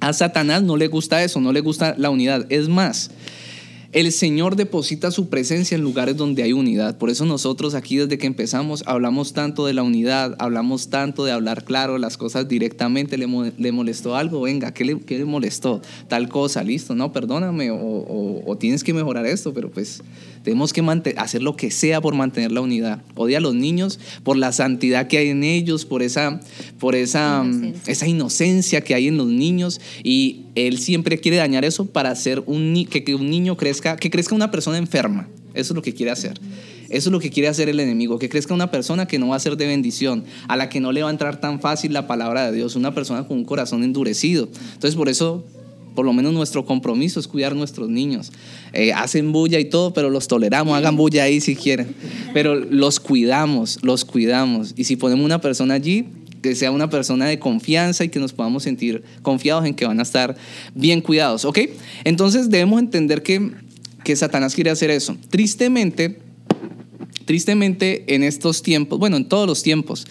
a 0.00 0.12
Satanás 0.12 0.62
no 0.62 0.76
le 0.76 0.88
gusta 0.88 1.22
eso, 1.22 1.40
no 1.40 1.52
le 1.52 1.60
gusta 1.60 1.94
la 1.98 2.10
unidad. 2.10 2.46
Es 2.50 2.68
más, 2.68 3.10
el 3.92 4.12
Señor 4.12 4.56
deposita 4.56 5.10
su 5.10 5.30
presencia 5.30 5.74
en 5.74 5.80
lugares 5.80 6.16
donde 6.16 6.42
hay 6.42 6.52
unidad. 6.52 6.98
Por 6.98 7.08
eso 7.08 7.24
nosotros 7.24 7.74
aquí 7.74 7.96
desde 7.96 8.18
que 8.18 8.26
empezamos 8.26 8.84
hablamos 8.86 9.32
tanto 9.32 9.64
de 9.64 9.72
la 9.72 9.82
unidad, 9.82 10.36
hablamos 10.38 10.90
tanto 10.90 11.24
de 11.24 11.32
hablar 11.32 11.64
claro 11.64 11.96
las 11.96 12.18
cosas 12.18 12.48
directamente. 12.48 13.16
¿Le, 13.16 13.72
molestó 13.72 14.14
algo? 14.14 14.42
Venga, 14.42 14.74
¿qué 14.74 14.84
le, 14.84 14.98
le, 15.06 15.24
molestó? 15.24 15.80
Tal 16.06 16.28
cosa, 16.28 16.62
listo, 16.62 16.94
no, 16.94 17.12
perdóname 17.12 17.70
o, 17.70 18.56
tienes 18.60 18.84
que 18.84 18.92
mejorar 18.92 19.24
esto, 19.24 19.54
pero 19.54 19.70
pues 19.70 20.02
tenemos 20.42 20.72
que 20.72 20.82
hacer 21.16 21.42
lo 21.42 21.56
que 21.56 21.70
sea 21.70 22.00
por 22.00 22.14
mantener 22.14 22.52
la 22.52 22.60
unidad. 22.60 23.02
Odia 23.14 23.38
a 23.38 23.40
los 23.40 23.54
niños 23.54 23.98
por 24.22 24.36
la 24.36 24.52
santidad 24.52 25.06
que 25.06 25.18
hay 25.18 25.28
en 25.28 25.44
ellos, 25.44 25.84
por 25.86 26.02
esa, 26.02 26.40
por 26.78 26.94
esa, 26.94 27.42
inocencia. 27.44 27.92
esa 27.92 28.06
inocencia 28.06 28.80
que 28.82 28.94
hay 28.94 29.08
en 29.08 29.16
los 29.16 29.28
niños 29.28 29.80
y 30.02 30.47
él 30.66 30.78
siempre 30.78 31.18
quiere 31.18 31.36
dañar 31.36 31.64
eso 31.64 31.86
para 31.86 32.10
hacer 32.10 32.42
que 32.42 33.14
un 33.14 33.30
niño 33.30 33.56
crezca, 33.56 33.96
que 33.96 34.10
crezca 34.10 34.34
una 34.34 34.50
persona 34.50 34.78
enferma. 34.78 35.28
Eso 35.54 35.72
es 35.72 35.76
lo 35.76 35.82
que 35.82 35.94
quiere 35.94 36.10
hacer. 36.10 36.38
Eso 36.88 37.10
es 37.10 37.12
lo 37.12 37.20
que 37.20 37.30
quiere 37.30 37.48
hacer 37.48 37.68
el 37.68 37.80
enemigo, 37.80 38.18
que 38.18 38.28
crezca 38.28 38.54
una 38.54 38.70
persona 38.70 39.06
que 39.06 39.18
no 39.18 39.28
va 39.28 39.36
a 39.36 39.40
ser 39.40 39.56
de 39.56 39.66
bendición, 39.66 40.24
a 40.48 40.56
la 40.56 40.70
que 40.70 40.80
no 40.80 40.90
le 40.90 41.02
va 41.02 41.08
a 41.08 41.12
entrar 41.12 41.40
tan 41.40 41.60
fácil 41.60 41.92
la 41.92 42.06
palabra 42.06 42.50
de 42.50 42.56
Dios, 42.56 42.76
una 42.76 42.94
persona 42.94 43.26
con 43.26 43.36
un 43.36 43.44
corazón 43.44 43.84
endurecido. 43.84 44.48
Entonces 44.72 44.96
por 44.96 45.10
eso, 45.10 45.44
por 45.94 46.06
lo 46.06 46.14
menos 46.14 46.32
nuestro 46.32 46.64
compromiso 46.64 47.20
es 47.20 47.28
cuidar 47.28 47.52
a 47.52 47.54
nuestros 47.56 47.90
niños. 47.90 48.32
Eh, 48.72 48.94
hacen 48.94 49.32
bulla 49.32 49.60
y 49.60 49.66
todo, 49.66 49.92
pero 49.92 50.08
los 50.08 50.28
toleramos, 50.28 50.78
hagan 50.78 50.96
bulla 50.96 51.24
ahí 51.24 51.42
si 51.42 51.56
quieren. 51.56 51.94
Pero 52.32 52.54
los 52.54 53.00
cuidamos, 53.00 53.80
los 53.82 54.06
cuidamos. 54.06 54.72
Y 54.76 54.84
si 54.84 54.96
ponemos 54.96 55.26
una 55.26 55.42
persona 55.42 55.74
allí, 55.74 56.06
que 56.42 56.54
sea 56.54 56.70
una 56.70 56.90
persona 56.90 57.26
de 57.26 57.38
confianza 57.38 58.04
y 58.04 58.08
que 58.08 58.18
nos 58.18 58.32
podamos 58.32 58.62
sentir 58.62 59.02
confiados 59.22 59.66
en 59.66 59.74
que 59.74 59.86
van 59.86 60.00
a 60.00 60.02
estar 60.02 60.36
bien 60.74 61.00
cuidados, 61.00 61.44
¿ok? 61.44 61.60
Entonces 62.04 62.50
debemos 62.50 62.80
entender 62.80 63.22
que, 63.22 63.52
que 64.04 64.16
Satanás 64.16 64.54
quiere 64.54 64.70
hacer 64.70 64.90
eso. 64.90 65.16
Tristemente, 65.30 66.18
tristemente 67.24 68.14
en 68.14 68.22
estos 68.22 68.62
tiempos, 68.62 68.98
bueno, 68.98 69.16
en 69.16 69.26
todos 69.26 69.46
los 69.46 69.62
tiempos, 69.62 70.06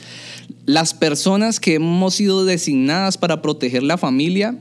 las 0.66 0.94
personas 0.94 1.60
que 1.60 1.76
hemos 1.76 2.16
sido 2.16 2.46
designadas 2.46 3.18
para 3.18 3.42
proteger 3.42 3.84
la 3.84 3.98
familia 3.98 4.60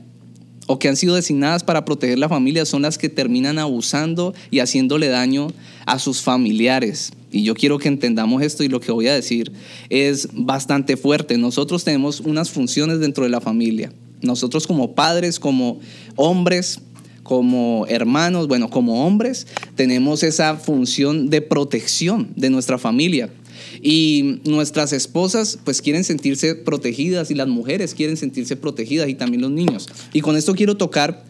o 0.67 0.77
que 0.77 0.89
han 0.89 0.95
sido 0.95 1.15
designadas 1.15 1.63
para 1.63 1.85
proteger 1.85 2.19
la 2.19 2.29
familia 2.29 2.65
son 2.65 2.83
las 2.83 2.97
que 2.97 3.09
terminan 3.09 3.57
abusando 3.57 4.33
y 4.51 4.59
haciéndole 4.59 5.07
daño 5.07 5.47
a 5.85 5.97
sus 5.97 6.21
familiares. 6.21 7.11
Y 7.31 7.43
yo 7.43 7.55
quiero 7.55 7.79
que 7.79 7.87
entendamos 7.87 8.43
esto 8.43 8.63
y 8.63 8.67
lo 8.67 8.79
que 8.79 8.91
voy 8.91 9.07
a 9.07 9.13
decir 9.13 9.51
es 9.89 10.29
bastante 10.33 10.97
fuerte. 10.97 11.37
Nosotros 11.37 11.83
tenemos 11.83 12.19
unas 12.19 12.51
funciones 12.51 12.99
dentro 12.99 13.23
de 13.23 13.29
la 13.29 13.41
familia. 13.41 13.91
Nosotros 14.21 14.67
como 14.67 14.93
padres, 14.93 15.39
como 15.39 15.79
hombres, 16.15 16.81
como 17.23 17.85
hermanos, 17.87 18.47
bueno, 18.47 18.69
como 18.69 19.05
hombres, 19.05 19.47
tenemos 19.75 20.23
esa 20.23 20.55
función 20.55 21.29
de 21.29 21.41
protección 21.41 22.29
de 22.35 22.49
nuestra 22.49 22.77
familia. 22.77 23.29
Y 23.81 24.39
nuestras 24.45 24.93
esposas 24.93 25.59
pues 25.63 25.81
quieren 25.81 26.03
sentirse 26.03 26.55
protegidas 26.55 27.31
y 27.31 27.35
las 27.35 27.47
mujeres 27.47 27.93
quieren 27.93 28.17
sentirse 28.17 28.55
protegidas 28.55 29.09
y 29.09 29.15
también 29.15 29.41
los 29.41 29.51
niños. 29.51 29.87
Y 30.13 30.21
con 30.21 30.35
esto 30.37 30.55
quiero 30.55 30.77
tocar 30.77 31.23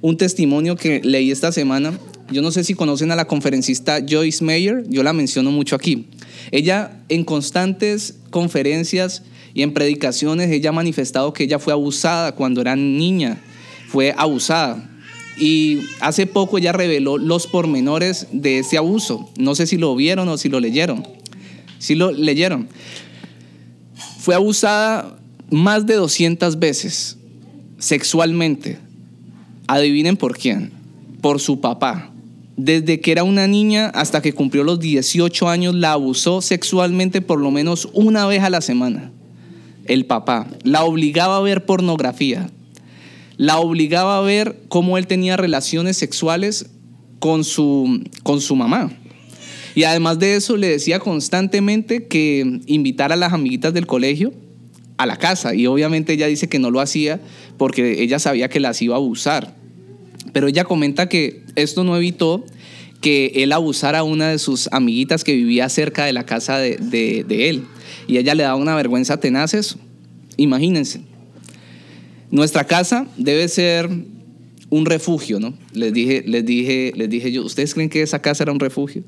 un 0.00 0.16
testimonio 0.16 0.76
que 0.76 1.00
leí 1.02 1.30
esta 1.30 1.52
semana. 1.52 1.98
Yo 2.30 2.42
no 2.42 2.50
sé 2.50 2.64
si 2.64 2.74
conocen 2.74 3.10
a 3.10 3.16
la 3.16 3.26
conferencista 3.26 4.04
Joyce 4.06 4.44
Mayer, 4.44 4.84
yo 4.88 5.02
la 5.02 5.12
menciono 5.12 5.50
mucho 5.50 5.76
aquí. 5.76 6.06
Ella 6.50 7.02
en 7.08 7.24
constantes 7.24 8.16
conferencias 8.30 9.22
y 9.54 9.62
en 9.62 9.72
predicaciones, 9.72 10.50
ella 10.50 10.70
ha 10.70 10.72
manifestado 10.72 11.32
que 11.32 11.44
ella 11.44 11.58
fue 11.58 11.72
abusada 11.72 12.32
cuando 12.32 12.60
era 12.60 12.74
niña, 12.76 13.40
fue 13.88 14.12
abusada. 14.16 14.90
Y 15.38 15.80
hace 16.00 16.26
poco 16.26 16.58
ella 16.58 16.72
reveló 16.72 17.18
los 17.18 17.46
pormenores 17.46 18.26
de 18.32 18.58
ese 18.58 18.76
abuso. 18.76 19.30
No 19.36 19.54
sé 19.54 19.66
si 19.66 19.78
lo 19.78 19.94
vieron 19.94 20.28
o 20.28 20.38
si 20.38 20.48
lo 20.48 20.60
leyeron. 20.60 21.06
Si 21.84 21.94
lo 21.94 22.12
leyeron. 22.12 22.66
Fue 24.18 24.34
abusada 24.34 25.18
más 25.50 25.84
de 25.84 25.96
200 25.96 26.58
veces 26.58 27.18
sexualmente. 27.78 28.78
Adivinen 29.66 30.16
por 30.16 30.38
quién. 30.38 30.72
Por 31.20 31.40
su 31.40 31.60
papá. 31.60 32.10
Desde 32.56 33.02
que 33.02 33.12
era 33.12 33.22
una 33.22 33.46
niña 33.46 33.90
hasta 33.90 34.22
que 34.22 34.32
cumplió 34.32 34.64
los 34.64 34.80
18 34.80 35.46
años, 35.46 35.74
la 35.74 35.92
abusó 35.92 36.40
sexualmente 36.40 37.20
por 37.20 37.38
lo 37.38 37.50
menos 37.50 37.90
una 37.92 38.24
vez 38.24 38.42
a 38.42 38.48
la 38.48 38.62
semana. 38.62 39.12
El 39.84 40.06
papá. 40.06 40.46
La 40.62 40.84
obligaba 40.84 41.36
a 41.36 41.42
ver 41.42 41.66
pornografía. 41.66 42.48
La 43.36 43.58
obligaba 43.58 44.16
a 44.16 44.22
ver 44.22 44.58
cómo 44.68 44.96
él 44.96 45.06
tenía 45.06 45.36
relaciones 45.36 45.98
sexuales 45.98 46.64
con 47.18 47.44
su, 47.44 48.02
con 48.22 48.40
su 48.40 48.56
mamá. 48.56 48.90
Y 49.74 49.84
además 49.84 50.18
de 50.18 50.36
eso, 50.36 50.56
le 50.56 50.68
decía 50.68 50.98
constantemente 50.98 52.06
que 52.06 52.60
invitara 52.66 53.14
a 53.14 53.16
las 53.16 53.32
amiguitas 53.32 53.74
del 53.74 53.86
colegio 53.86 54.32
a 54.96 55.06
la 55.06 55.16
casa. 55.16 55.54
Y 55.54 55.66
obviamente 55.66 56.12
ella 56.12 56.26
dice 56.26 56.48
que 56.48 56.58
no 56.58 56.70
lo 56.70 56.80
hacía 56.80 57.20
porque 57.56 58.02
ella 58.02 58.18
sabía 58.18 58.48
que 58.48 58.60
las 58.60 58.80
iba 58.82 58.94
a 58.94 58.98
abusar. 58.98 59.54
Pero 60.32 60.48
ella 60.48 60.64
comenta 60.64 61.08
que 61.08 61.42
esto 61.56 61.84
no 61.84 61.96
evitó 61.96 62.44
que 63.00 63.32
él 63.36 63.52
abusara 63.52 64.00
a 64.00 64.02
una 64.04 64.30
de 64.30 64.38
sus 64.38 64.68
amiguitas 64.72 65.24
que 65.24 65.34
vivía 65.34 65.68
cerca 65.68 66.04
de 66.04 66.12
la 66.12 66.24
casa 66.24 66.58
de, 66.58 66.76
de 66.78 67.48
él. 67.48 67.64
Y 68.06 68.18
ella 68.18 68.34
le 68.34 68.44
daba 68.44 68.56
una 68.56 68.74
vergüenza 68.76 69.18
tenaz 69.18 69.54
eso. 69.54 69.78
Imagínense. 70.36 71.02
Nuestra 72.30 72.64
casa 72.64 73.06
debe 73.16 73.46
ser 73.48 73.88
un 74.70 74.86
refugio, 74.86 75.38
¿no? 75.38 75.54
Les 75.72 75.92
dije, 75.92 76.24
les 76.26 76.44
dije, 76.44 76.92
les 76.96 77.08
dije 77.08 77.30
yo, 77.30 77.44
¿ustedes 77.44 77.74
creen 77.74 77.88
que 77.88 78.02
esa 78.02 78.20
casa 78.20 78.42
era 78.42 78.52
un 78.52 78.58
refugio? 78.58 79.04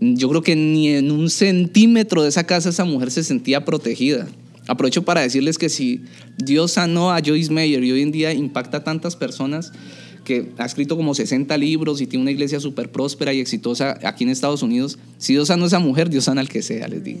Yo 0.00 0.28
creo 0.28 0.42
que 0.42 0.54
ni 0.54 0.88
en 0.90 1.10
un 1.10 1.28
centímetro 1.30 2.22
de 2.22 2.28
esa 2.28 2.44
casa 2.44 2.68
esa 2.68 2.84
mujer 2.84 3.10
se 3.10 3.24
sentía 3.24 3.64
protegida. 3.64 4.28
Aprovecho 4.68 5.02
para 5.02 5.22
decirles 5.22 5.58
que 5.58 5.68
si 5.68 6.02
Dios 6.36 6.72
sanó 6.72 7.10
a 7.10 7.20
Joyce 7.24 7.52
Meyer 7.52 7.82
y 7.82 7.92
hoy 7.92 8.02
en 8.02 8.12
día 8.12 8.32
impacta 8.32 8.78
a 8.78 8.84
tantas 8.84 9.16
personas, 9.16 9.72
que 10.28 10.52
ha 10.58 10.66
escrito 10.66 10.94
como 10.94 11.14
60 11.14 11.56
libros 11.56 12.02
y 12.02 12.06
tiene 12.06 12.20
una 12.20 12.30
iglesia 12.30 12.60
súper 12.60 12.92
próspera 12.92 13.32
y 13.32 13.40
exitosa 13.40 13.98
aquí 14.04 14.24
en 14.24 14.30
Estados 14.30 14.62
Unidos, 14.62 14.98
si 15.16 15.32
Dios 15.32 15.48
sana 15.48 15.64
a 15.64 15.66
esa 15.68 15.78
mujer, 15.78 16.10
Dios 16.10 16.24
sana 16.24 16.42
al 16.42 16.50
que 16.50 16.60
sea, 16.60 16.86
les 16.86 17.02
digo. 17.02 17.20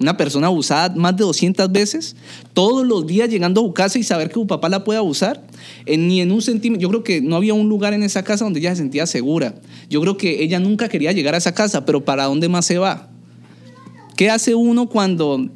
Una 0.00 0.16
persona 0.16 0.48
abusada 0.48 0.92
más 0.96 1.16
de 1.16 1.22
200 1.22 1.70
veces, 1.70 2.16
todos 2.54 2.84
los 2.84 3.06
días 3.06 3.30
llegando 3.30 3.60
a 3.60 3.64
su 3.64 3.72
casa 3.72 4.00
y 4.00 4.02
saber 4.02 4.26
que 4.26 4.34
su 4.34 4.46
papá 4.48 4.68
la 4.68 4.82
puede 4.82 4.98
abusar, 4.98 5.46
ni 5.86 6.20
en 6.20 6.32
un 6.32 6.42
centímetro, 6.42 6.82
yo 6.82 6.88
creo 6.88 7.04
que 7.04 7.20
no 7.20 7.36
había 7.36 7.54
un 7.54 7.68
lugar 7.68 7.94
en 7.94 8.02
esa 8.02 8.24
casa 8.24 8.44
donde 8.44 8.58
ella 8.58 8.70
se 8.70 8.82
sentía 8.82 9.06
segura. 9.06 9.54
Yo 9.88 10.00
creo 10.00 10.16
que 10.16 10.42
ella 10.42 10.58
nunca 10.58 10.88
quería 10.88 11.12
llegar 11.12 11.36
a 11.36 11.38
esa 11.38 11.54
casa, 11.54 11.86
pero 11.86 12.04
¿para 12.04 12.24
dónde 12.24 12.48
más 12.48 12.66
se 12.66 12.78
va? 12.78 13.08
¿Qué 14.16 14.30
hace 14.30 14.56
uno 14.56 14.88
cuando, 14.88 15.48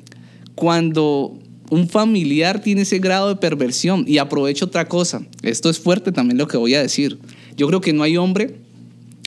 cuando 0.54 1.36
un 1.72 1.88
familiar 1.88 2.60
tiene 2.60 2.82
ese 2.82 2.98
grado 2.98 3.28
de 3.30 3.36
perversión. 3.36 4.04
Y 4.06 4.18
aprovecho 4.18 4.66
otra 4.66 4.88
cosa, 4.88 5.22
esto 5.40 5.70
es 5.70 5.78
fuerte 5.78 6.12
también 6.12 6.36
lo 6.36 6.46
que 6.46 6.58
voy 6.58 6.74
a 6.74 6.82
decir. 6.82 7.18
Yo 7.56 7.66
creo 7.66 7.80
que 7.80 7.94
no 7.94 8.02
hay 8.02 8.18
hombre 8.18 8.56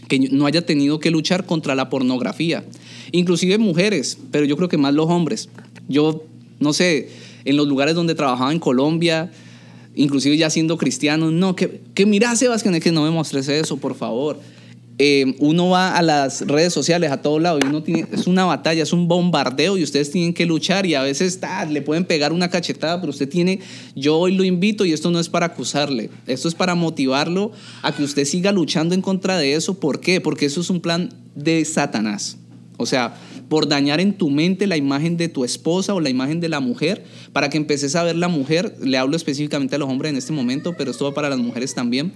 que 0.07 0.19
no 0.19 0.45
haya 0.45 0.63
tenido 0.63 0.99
que 0.99 1.09
luchar 1.09 1.47
contra 1.47 1.73
la 1.73 1.89
pornografía, 1.89 2.63
inclusive 3.11 3.57
mujeres, 3.57 4.19
pero 4.29 4.45
yo 4.45 4.57
creo 4.57 4.69
que 4.69 4.77
más 4.77 4.93
los 4.93 5.07
hombres. 5.09 5.49
Yo, 5.87 6.23
no 6.59 6.71
sé, 6.71 7.09
en 7.45 7.57
los 7.57 7.67
lugares 7.67 7.95
donde 7.95 8.13
trabajaba 8.13 8.51
en 8.51 8.59
Colombia, 8.59 9.31
inclusive 9.95 10.37
ya 10.37 10.51
siendo 10.51 10.77
cristiano, 10.77 11.31
no, 11.31 11.55
que, 11.55 11.81
que 11.95 12.05
mira, 12.05 12.35
Sebastián, 12.35 12.75
es 12.75 12.83
que 12.83 12.91
no 12.91 13.01
me 13.01 13.09
mostres 13.09 13.47
eso, 13.47 13.77
por 13.77 13.95
favor. 13.95 14.39
Eh, 14.97 15.35
uno 15.39 15.69
va 15.69 15.97
a 15.97 16.01
las 16.01 16.47
redes 16.47 16.71
sociales 16.71 17.11
a 17.11 17.21
todo 17.21 17.39
lado 17.39 17.59
y 17.61 17.67
uno 17.67 17.83
tiene, 17.83 18.05
es 18.13 18.27
una 18.27 18.45
batalla, 18.45 18.81
es 18.81 18.93
un 18.93 19.09
bombardeo 19.09 19.77
y 19.77 19.83
ustedes 19.83 20.09
tienen 20.09 20.33
que 20.33 20.45
luchar 20.45 20.85
y 20.85 20.95
a 20.95 21.01
veces 21.01 21.41
le 21.69 21.81
pueden 21.81 22.05
pegar 22.05 22.31
una 22.31 22.49
cachetada, 22.49 23.01
pero 23.01 23.09
usted 23.09 23.27
tiene, 23.27 23.59
yo 23.93 24.17
hoy 24.17 24.33
lo 24.33 24.45
invito 24.45 24.85
y 24.85 24.93
esto 24.93 25.11
no 25.11 25.19
es 25.19 25.27
para 25.27 25.47
acusarle, 25.47 26.09
esto 26.27 26.47
es 26.47 26.55
para 26.55 26.75
motivarlo 26.75 27.51
a 27.81 27.93
que 27.93 28.03
usted 28.03 28.23
siga 28.23 28.53
luchando 28.53 28.95
en 28.95 29.01
contra 29.01 29.37
de 29.37 29.55
eso. 29.55 29.81
¿Por 29.81 29.99
qué? 29.99 30.21
Porque 30.21 30.45
eso 30.45 30.61
es 30.61 30.69
un 30.69 30.79
plan 30.79 31.09
de 31.35 31.65
Satanás. 31.65 32.37
O 32.77 32.85
sea, 32.85 33.15
por 33.49 33.67
dañar 33.67 33.99
en 33.99 34.13
tu 34.13 34.29
mente 34.29 34.65
la 34.65 34.77
imagen 34.77 35.17
de 35.17 35.27
tu 35.27 35.43
esposa 35.43 35.93
o 35.93 35.99
la 35.99 36.09
imagen 36.09 36.39
de 36.39 36.47
la 36.47 36.61
mujer, 36.61 37.03
para 37.33 37.49
que 37.49 37.57
empeces 37.57 37.95
a 37.97 38.03
ver 38.03 38.15
la 38.15 38.29
mujer, 38.29 38.77
le 38.81 38.97
hablo 38.97 39.17
específicamente 39.17 39.75
a 39.75 39.77
los 39.77 39.89
hombres 39.89 40.11
en 40.11 40.17
este 40.17 40.31
momento, 40.31 40.73
pero 40.77 40.91
esto 40.91 41.03
va 41.03 41.13
para 41.13 41.29
las 41.29 41.39
mujeres 41.39 41.73
también 41.73 42.13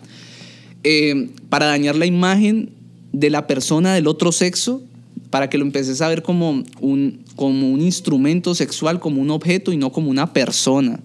eh, 0.83 1.29
para 1.49 1.67
dañar 1.67 1.95
la 1.95 2.05
imagen 2.05 2.71
de 3.11 3.29
la 3.29 3.47
persona 3.47 3.93
del 3.93 4.07
otro 4.07 4.31
sexo, 4.31 4.81
para 5.29 5.49
que 5.49 5.57
lo 5.57 5.65
empieces 5.65 6.01
a 6.01 6.07
ver 6.07 6.23
como 6.23 6.63
un, 6.79 7.23
como 7.35 7.71
un 7.71 7.81
instrumento 7.81 8.55
sexual, 8.55 8.99
como 8.99 9.21
un 9.21 9.29
objeto 9.31 9.71
y 9.71 9.77
no 9.77 9.91
como 9.91 10.09
una 10.09 10.33
persona. 10.33 10.99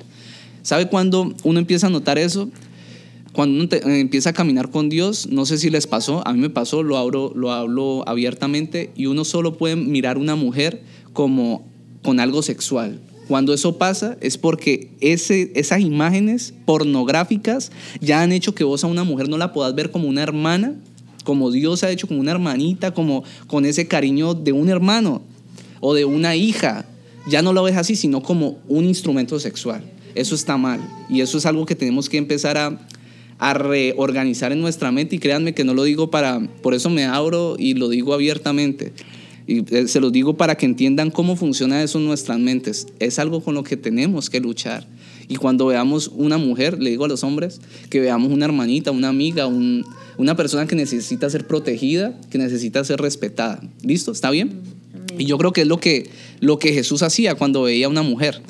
¿Sabe 0.63 0.89
cuándo 0.89 1.35
uno 1.43 1.59
empieza 1.59 1.89
a 1.89 1.91
notar 1.91 2.19
eso? 2.19 2.49
Cuando 3.33 3.65
uno 3.65 3.69
eh, 3.71 4.01
empieza 4.01 4.31
a 4.31 4.33
caminar 4.33 4.71
con 4.71 4.89
Dios, 4.89 5.27
no 5.29 5.45
sé 5.45 5.59
si 5.59 5.69
les 5.69 5.87
pasó, 5.87 6.27
a 6.27 6.33
mí 6.33 6.41
me 6.41 6.51
pasó, 6.51 6.83
lo 6.83 6.97
hablo, 6.97 7.33
lo 7.35 7.53
hablo 7.53 8.09
abiertamente, 8.09 8.93
y 8.97 9.07
uno 9.07 9.25
solo 9.25 9.59
puede 9.59 9.77
mirar 9.77 10.17
una 10.19 10.37
mujer 10.37 10.83
como 11.13 11.67
con 12.03 12.21
algo 12.21 12.43
sexual, 12.43 13.01
cuando 13.29 13.55
eso 13.55 13.79
pasa 13.79 14.19
es 14.21 14.37
porque 14.37 14.91
ese, 15.01 15.53
esas 15.55 15.81
imágenes 15.81 16.53
pornográficas 16.67 17.73
ya 18.01 18.23
han 18.23 18.33
hecho 18.33 18.55
que 18.55 18.65
vos 18.65 18.85
a 18.85 18.87
una 18.87 19.05
mujer 19.05 19.29
no 19.29 19.39
la 19.39 19.53
puedas 19.53 19.75
ver 19.75 19.91
como 19.91 20.09
una 20.09 20.23
hermana, 20.23 20.75
como 21.25 21.51
Dios 21.51 21.85
ha 21.85 21.91
hecho 21.91 22.07
como 22.07 22.21
una 22.21 22.33
hermanita, 22.33 22.93
como 22.93 23.25
con 23.47 23.65
ese 23.65 23.89
cariño 23.89 24.35
de 24.35 24.53
un 24.53 24.69
hermano 24.69 25.23
o 25.81 25.95
de 25.95 26.05
una 26.05 26.37
hija. 26.37 26.85
Ya 27.27 27.41
no 27.41 27.55
lo 27.55 27.63
ves 27.63 27.77
así, 27.77 27.97
sino 27.97 28.23
como 28.23 28.59
un 28.69 28.85
instrumento 28.85 29.41
sexual. 29.41 29.83
Eso 30.15 30.35
está 30.35 30.59
mal 30.59 30.81
y 31.09 31.23
eso 31.23 31.39
es 31.39 31.47
algo 31.47 31.65
que 31.65 31.75
tenemos 31.75 32.11
que 32.11 32.19
empezar 32.19 32.59
a, 32.59 32.79
a 33.39 33.55
reorganizar 33.55 34.53
en 34.53 34.61
nuestra 34.61 34.93
mente 34.93 35.17
y 35.17 35.19
créanme 35.19 35.55
que 35.55 35.65
no 35.65 35.73
lo 35.73 35.85
digo 35.85 36.11
para, 36.11 36.41
por 36.63 36.75
eso 36.75 36.91
me 36.91 37.05
abro 37.05 37.57
y 37.59 37.75
lo 37.75 37.89
digo 37.89 38.13
abiertamente 38.13 38.93
y 39.47 39.75
eh, 39.75 39.89
se 39.89 40.01
los 40.01 40.13
digo 40.13 40.37
para 40.37 40.57
que 40.57 40.67
entiendan 40.67 41.11
cómo 41.11 41.37
funciona 41.37 41.83
eso 41.83 41.99
en 41.99 42.07
nuestras 42.07 42.39
mentes. 42.39 42.87
Es 42.99 43.19
algo 43.19 43.43
con 43.43 43.55
lo 43.55 43.63
que 43.63 43.77
tenemos 43.77 44.31
que 44.31 44.41
luchar. 44.41 44.87
Y 45.29 45.37
cuando 45.37 45.67
veamos 45.67 46.11
una 46.15 46.39
mujer, 46.39 46.81
le 46.83 46.91
digo 46.91 47.05
a 47.05 47.09
los 47.09 47.25
hombres, 47.25 47.61
que 47.91 48.01
veamos 48.01 48.31
una 48.31 48.45
hermanita, 48.45 48.91
una 48.91 49.09
amiga, 49.09 49.47
una 49.47 50.37
persona 50.37 50.67
que 50.67 50.77
necesita 50.77 51.29
ser 51.31 51.47
protegida, 51.47 52.19
que 52.31 52.39
necesita 52.39 52.85
ser 52.85 53.01
respetada. 53.01 53.63
¿Listo? 53.83 54.13
¿Está 54.13 54.31
bien? 54.31 54.61
Y 55.19 55.27
yo 55.27 55.39
creo 55.39 55.53
que 55.53 55.63
es 55.63 55.67
lo 55.67 55.79
que, 55.79 56.11
lo 56.41 56.59
que 56.59 56.73
Jesús 56.73 57.03
hacía 57.03 57.35
cuando 57.35 57.63
veía 57.63 57.87
a 57.87 57.89
una 57.89 58.03
mujer. 58.03 58.41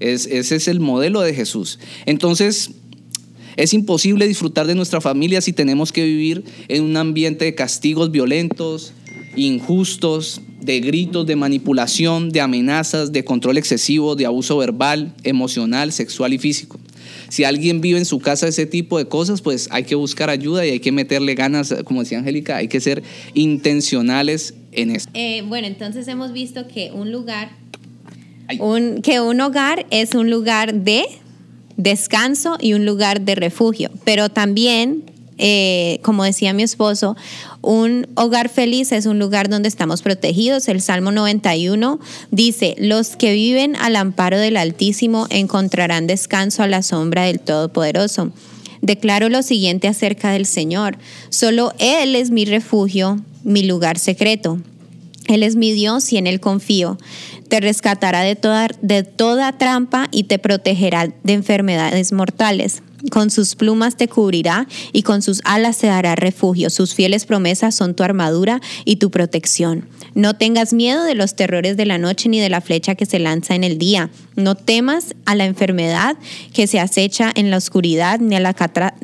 Es, 0.00 0.26
ese 0.26 0.56
es 0.56 0.68
el 0.68 0.80
modelo 0.80 1.20
de 1.20 1.34
Jesús. 1.34 1.78
Entonces, 2.06 2.70
es 3.56 3.72
imposible 3.74 4.26
disfrutar 4.26 4.66
de 4.66 4.74
nuestra 4.74 5.00
familia 5.00 5.40
si 5.40 5.52
tenemos 5.52 5.92
que 5.92 6.04
vivir 6.04 6.44
en 6.68 6.82
un 6.82 6.96
ambiente 6.96 7.44
de 7.44 7.54
castigos 7.54 8.10
violentos, 8.10 8.92
injustos, 9.36 10.40
de 10.60 10.80
gritos, 10.80 11.26
de 11.26 11.36
manipulación, 11.36 12.30
de 12.30 12.40
amenazas, 12.40 13.12
de 13.12 13.24
control 13.24 13.58
excesivo, 13.58 14.16
de 14.16 14.26
abuso 14.26 14.56
verbal, 14.56 15.14
emocional, 15.22 15.92
sexual 15.92 16.32
y 16.32 16.38
físico. 16.38 16.78
Si 17.28 17.44
alguien 17.44 17.80
vive 17.80 17.98
en 17.98 18.04
su 18.04 18.20
casa 18.20 18.48
ese 18.48 18.66
tipo 18.66 18.98
de 18.98 19.06
cosas, 19.06 19.42
pues 19.42 19.68
hay 19.70 19.84
que 19.84 19.94
buscar 19.94 20.30
ayuda 20.30 20.64
y 20.66 20.70
hay 20.70 20.80
que 20.80 20.92
meterle 20.92 21.34
ganas, 21.34 21.74
como 21.84 22.00
decía 22.00 22.18
Angélica, 22.18 22.56
hay 22.56 22.68
que 22.68 22.80
ser 22.80 23.02
intencionales 23.34 24.54
en 24.72 24.90
eso. 24.90 25.08
Eh, 25.14 25.42
bueno, 25.46 25.66
entonces 25.66 26.08
hemos 26.08 26.32
visto 26.32 26.66
que 26.66 26.90
un 26.92 27.12
lugar, 27.12 27.50
que 29.02 29.20
un 29.20 29.40
hogar 29.40 29.86
es 29.90 30.14
un 30.14 30.30
lugar 30.30 30.74
de 30.74 31.04
descanso 31.76 32.56
y 32.60 32.74
un 32.74 32.86
lugar 32.86 33.22
de 33.22 33.34
refugio, 33.34 33.90
pero 34.04 34.28
también 34.28 35.02
eh, 35.38 35.98
como 36.02 36.24
decía 36.24 36.52
mi 36.52 36.62
esposo, 36.62 37.16
un 37.60 38.06
hogar 38.14 38.48
feliz 38.48 38.92
es 38.92 39.06
un 39.06 39.18
lugar 39.18 39.48
donde 39.48 39.68
estamos 39.68 40.02
protegidos. 40.02 40.68
El 40.68 40.80
Salmo 40.80 41.10
91 41.12 41.98
dice, 42.30 42.74
los 42.78 43.16
que 43.16 43.32
viven 43.32 43.76
al 43.76 43.96
amparo 43.96 44.38
del 44.38 44.56
Altísimo 44.56 45.26
encontrarán 45.30 46.06
descanso 46.06 46.62
a 46.62 46.68
la 46.68 46.82
sombra 46.82 47.24
del 47.24 47.40
Todopoderoso. 47.40 48.32
Declaro 48.80 49.28
lo 49.28 49.42
siguiente 49.42 49.88
acerca 49.88 50.30
del 50.30 50.46
Señor. 50.46 50.98
Solo 51.30 51.72
Él 51.78 52.14
es 52.14 52.30
mi 52.30 52.44
refugio, 52.44 53.18
mi 53.42 53.62
lugar 53.62 53.98
secreto. 53.98 54.58
Él 55.26 55.42
es 55.42 55.56
mi 55.56 55.72
Dios 55.72 56.12
y 56.12 56.18
en 56.18 56.26
Él 56.26 56.38
confío. 56.38 56.98
Te 57.48 57.60
rescatará 57.60 58.20
de 58.20 58.36
toda, 58.36 58.68
de 58.82 59.02
toda 59.02 59.56
trampa 59.56 60.08
y 60.10 60.24
te 60.24 60.38
protegerá 60.38 61.08
de 61.22 61.32
enfermedades 61.32 62.12
mortales. 62.12 62.82
Con 63.10 63.30
sus 63.30 63.54
plumas 63.54 63.96
te 63.96 64.08
cubrirá 64.08 64.66
y 64.92 65.02
con 65.02 65.20
sus 65.20 65.40
alas 65.44 65.78
te 65.78 65.88
dará 65.88 66.14
refugio. 66.14 66.70
Sus 66.70 66.94
fieles 66.94 67.26
promesas 67.26 67.74
son 67.74 67.94
tu 67.94 68.02
armadura 68.02 68.60
y 68.84 68.96
tu 68.96 69.10
protección. 69.10 69.86
No 70.14 70.34
tengas 70.34 70.72
miedo 70.72 71.04
de 71.04 71.14
los 71.14 71.36
terrores 71.36 71.76
de 71.76 71.86
la 71.86 71.98
noche 71.98 72.28
ni 72.28 72.40
de 72.40 72.48
la 72.48 72.60
flecha 72.60 72.94
que 72.94 73.06
se 73.06 73.18
lanza 73.18 73.54
en 73.54 73.64
el 73.64 73.78
día. 73.78 74.10
No 74.36 74.54
temas 74.54 75.14
a 75.26 75.34
la 75.34 75.44
enfermedad 75.44 76.16
que 76.52 76.66
se 76.66 76.80
acecha 76.80 77.30
en 77.34 77.50
la 77.50 77.58
oscuridad 77.58 78.20
ni 78.20 78.36
a 78.36 78.40
la, 78.40 78.54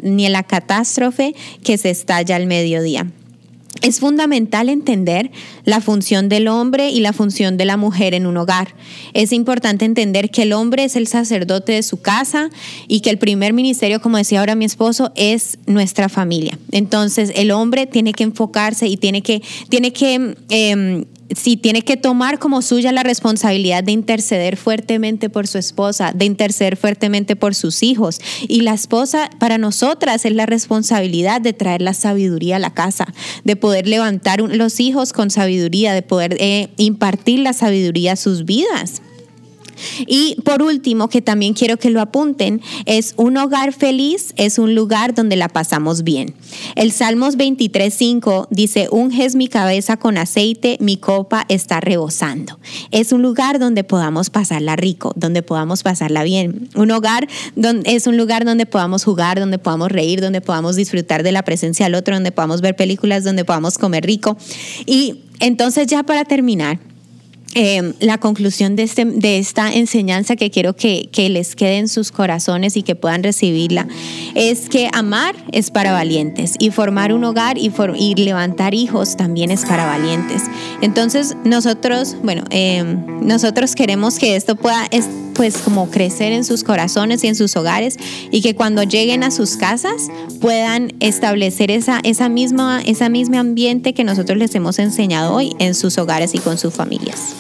ni 0.03 0.26
a 0.26 0.30
la 0.30 0.44
catástrofe 0.44 1.34
que 1.62 1.76
se 1.76 1.90
estalla 1.90 2.36
al 2.36 2.46
mediodía. 2.46 3.07
Es 3.82 4.00
fundamental 4.00 4.68
entender 4.68 5.30
la 5.64 5.80
función 5.80 6.28
del 6.28 6.48
hombre 6.48 6.90
y 6.90 7.00
la 7.00 7.12
función 7.12 7.56
de 7.56 7.64
la 7.64 7.76
mujer 7.76 8.14
en 8.14 8.26
un 8.26 8.36
hogar. 8.36 8.74
Es 9.14 9.32
importante 9.32 9.84
entender 9.84 10.30
que 10.30 10.42
el 10.42 10.52
hombre 10.52 10.84
es 10.84 10.96
el 10.96 11.06
sacerdote 11.06 11.72
de 11.72 11.82
su 11.82 12.02
casa 12.02 12.50
y 12.88 13.00
que 13.00 13.10
el 13.10 13.18
primer 13.18 13.52
ministerio, 13.52 14.02
como 14.02 14.18
decía 14.18 14.40
ahora 14.40 14.54
mi 14.54 14.64
esposo, 14.64 15.12
es 15.14 15.58
nuestra 15.66 16.08
familia. 16.08 16.58
Entonces 16.72 17.32
el 17.36 17.52
hombre 17.52 17.86
tiene 17.86 18.12
que 18.12 18.24
enfocarse 18.24 18.86
y 18.86 18.96
tiene 18.96 19.22
que, 19.22 19.40
tiene 19.68 19.92
que 19.92 20.34
em, 20.50 21.04
si 21.35 21.57
tiene 21.57 21.83
que 21.83 21.97
tomar 21.97 22.39
como 22.39 22.62
suya 22.62 22.93
la 22.93 23.03
responsabilidad 23.03 23.85
de 23.85 23.93
interceder 23.93 24.57
fuertemente 24.57 25.31
por 25.31 25.47
su 25.47 25.59
esposa, 25.59 26.12
de 26.14 26.24
interceder 26.24 26.76
fuertemente 26.76 27.37
por 27.37 27.55
sus 27.55 27.83
hijos. 27.83 28.20
Y 28.49 28.62
la 28.62 28.74
esposa 28.74 29.31
para 29.39 29.59
nosotras 29.59 30.24
es 30.24 30.33
la 30.33 30.47
responsabilidad 30.47 31.41
de 31.41 31.53
traer 31.53 31.83
la 31.83 31.95
sabiduría 31.95 32.57
a 32.57 32.61
la 32.61 32.74
casa, 32.74 33.07
de 33.45 33.57
poder 33.57 33.87
levantar 33.87 34.41
los 34.41 34.81
hijos 34.81 35.12
con 35.12 35.31
sabiduría, 35.31 35.95
de 35.95 36.03
poder 36.03 36.37
eh, 36.41 36.70
impartir 36.76 37.41
la 37.41 37.53
sabiduría 37.53 38.12
a 38.12 38.16
sus 38.16 38.45
vidas. 38.45 39.03
Y 40.07 40.37
por 40.45 40.62
último, 40.62 41.09
que 41.09 41.22
también 41.22 41.55
quiero 41.55 41.76
que 41.76 41.91
lo 41.91 42.01
apunten, 42.01 42.61
es 42.87 43.14
un 43.16 43.37
hogar 43.37 43.72
feliz, 43.72 44.33
es 44.37 44.59
un 44.59 44.74
lugar 44.74 45.14
donde 45.14 45.37
la 45.37 45.49
pasamos 45.49 46.03
bien. 46.03 46.35
El 46.76 46.93
Salmos 46.93 47.37
23.5 47.37 48.49
dice, 48.51 48.89
unges 48.91 49.37
mi 49.37 49.49
cabeza 49.49 49.97
con 49.97 50.18
aceite, 50.18 50.76
mi 50.81 50.97
copa 50.97 51.45
está 51.49 51.81
rebosando. 51.81 52.59
Es 52.91 53.12
un 53.12 53.22
lugar 53.22 53.59
donde 53.59 53.85
podamos 53.85 54.31
pasarla 54.31 54.76
rico, 54.76 55.12
donde 55.16 55.43
podamos 55.43 55.83
pasarla 55.83 56.22
bien. 56.22 56.68
Un 56.74 56.91
hogar 56.91 57.28
donde, 57.57 57.95
es 57.95 58.07
un 58.07 58.16
lugar 58.16 58.45
donde 58.45 58.66
podamos 58.66 59.05
jugar, 59.05 59.39
donde 59.39 59.59
podamos 59.59 59.91
reír, 59.91 60.20
donde 60.20 60.41
podamos 60.41 60.76
disfrutar 60.76 61.22
de 61.22 61.33
la 61.33 61.43
presencia 61.43 61.87
del 61.87 61.95
otro, 61.95 62.14
donde 62.14 62.33
podamos 62.33 62.61
ver 62.61 62.76
películas, 62.76 63.24
donde 63.24 63.45
podamos 63.45 63.78
comer 63.78 64.05
rico. 64.05 64.37
Y 64.87 65.22
entonces 65.41 65.87
ya 65.87 66.03
para 66.03 66.24
terminar, 66.24 66.78
Em, 67.57 67.94
la 67.98 68.18
conclusión 68.18 68.76
de, 68.76 68.84
este, 68.84 69.05
de 69.05 69.38
esta 69.38 69.72
enseñanza 69.72 70.36
que 70.36 70.53
quiero 70.53 70.76
que, 70.76 71.09
que, 71.11 71.28
les 71.28 71.57
quede 71.57 71.78
en 71.78 71.88
sus 71.88 72.12
corazones 72.12 72.76
y 72.76 72.84
que 72.84 72.94
puedan 72.94 73.24
recibirla 73.24 73.88
es 74.36 74.68
que 74.68 74.88
amar 74.92 75.34
es 75.51 75.72
para 75.72 75.90
valientes 75.90 76.55
y 76.61 76.70
formar 76.70 77.12
un 77.12 77.24
hogar 77.24 77.59
y, 77.59 77.72
y 77.96 78.14
levantar 78.14 78.74
hijos 78.74 79.16
también 79.16 79.51
es 79.51 79.64
para 79.64 79.84
valientes. 79.84 80.44
Entonces 80.80 81.36
nosotros, 81.42 82.16
bueno, 82.22 82.44
em, 82.51 83.26
nosotros 83.26 83.74
queremos 83.74 84.20
que 84.20 84.36
esto 84.36 84.55
pueda 84.55 84.86
es, 84.92 85.09
pues 85.34 85.57
como 85.57 85.90
crecer 85.90 86.32
en 86.32 86.44
sus 86.44 86.62
corazones 86.62 87.24
y 87.24 87.26
en 87.26 87.34
sus 87.34 87.57
hogares 87.57 87.96
y 88.30 88.42
que 88.42 88.55
cuando 88.55 88.84
lleguen 88.84 89.24
a 89.24 89.32
sus 89.32 89.57
casas 89.57 90.09
puedan 90.40 90.92
establecer 91.01 91.72
esa, 91.72 91.98
esa 92.05 92.28
misma, 92.28 92.80
esa 92.80 93.09
misma 93.09 93.40
ambiente 93.40 93.92
que 93.92 94.05
nosotros 94.05 94.38
les 94.38 94.55
hemos 94.55 94.78
enseñado 94.78 95.34
hoy 95.34 95.57
en 95.59 95.74
sus 95.74 95.98
hogares 95.98 96.32
y 96.34 96.38
con 96.38 96.57
sus 96.57 96.72
familias. 96.72 97.34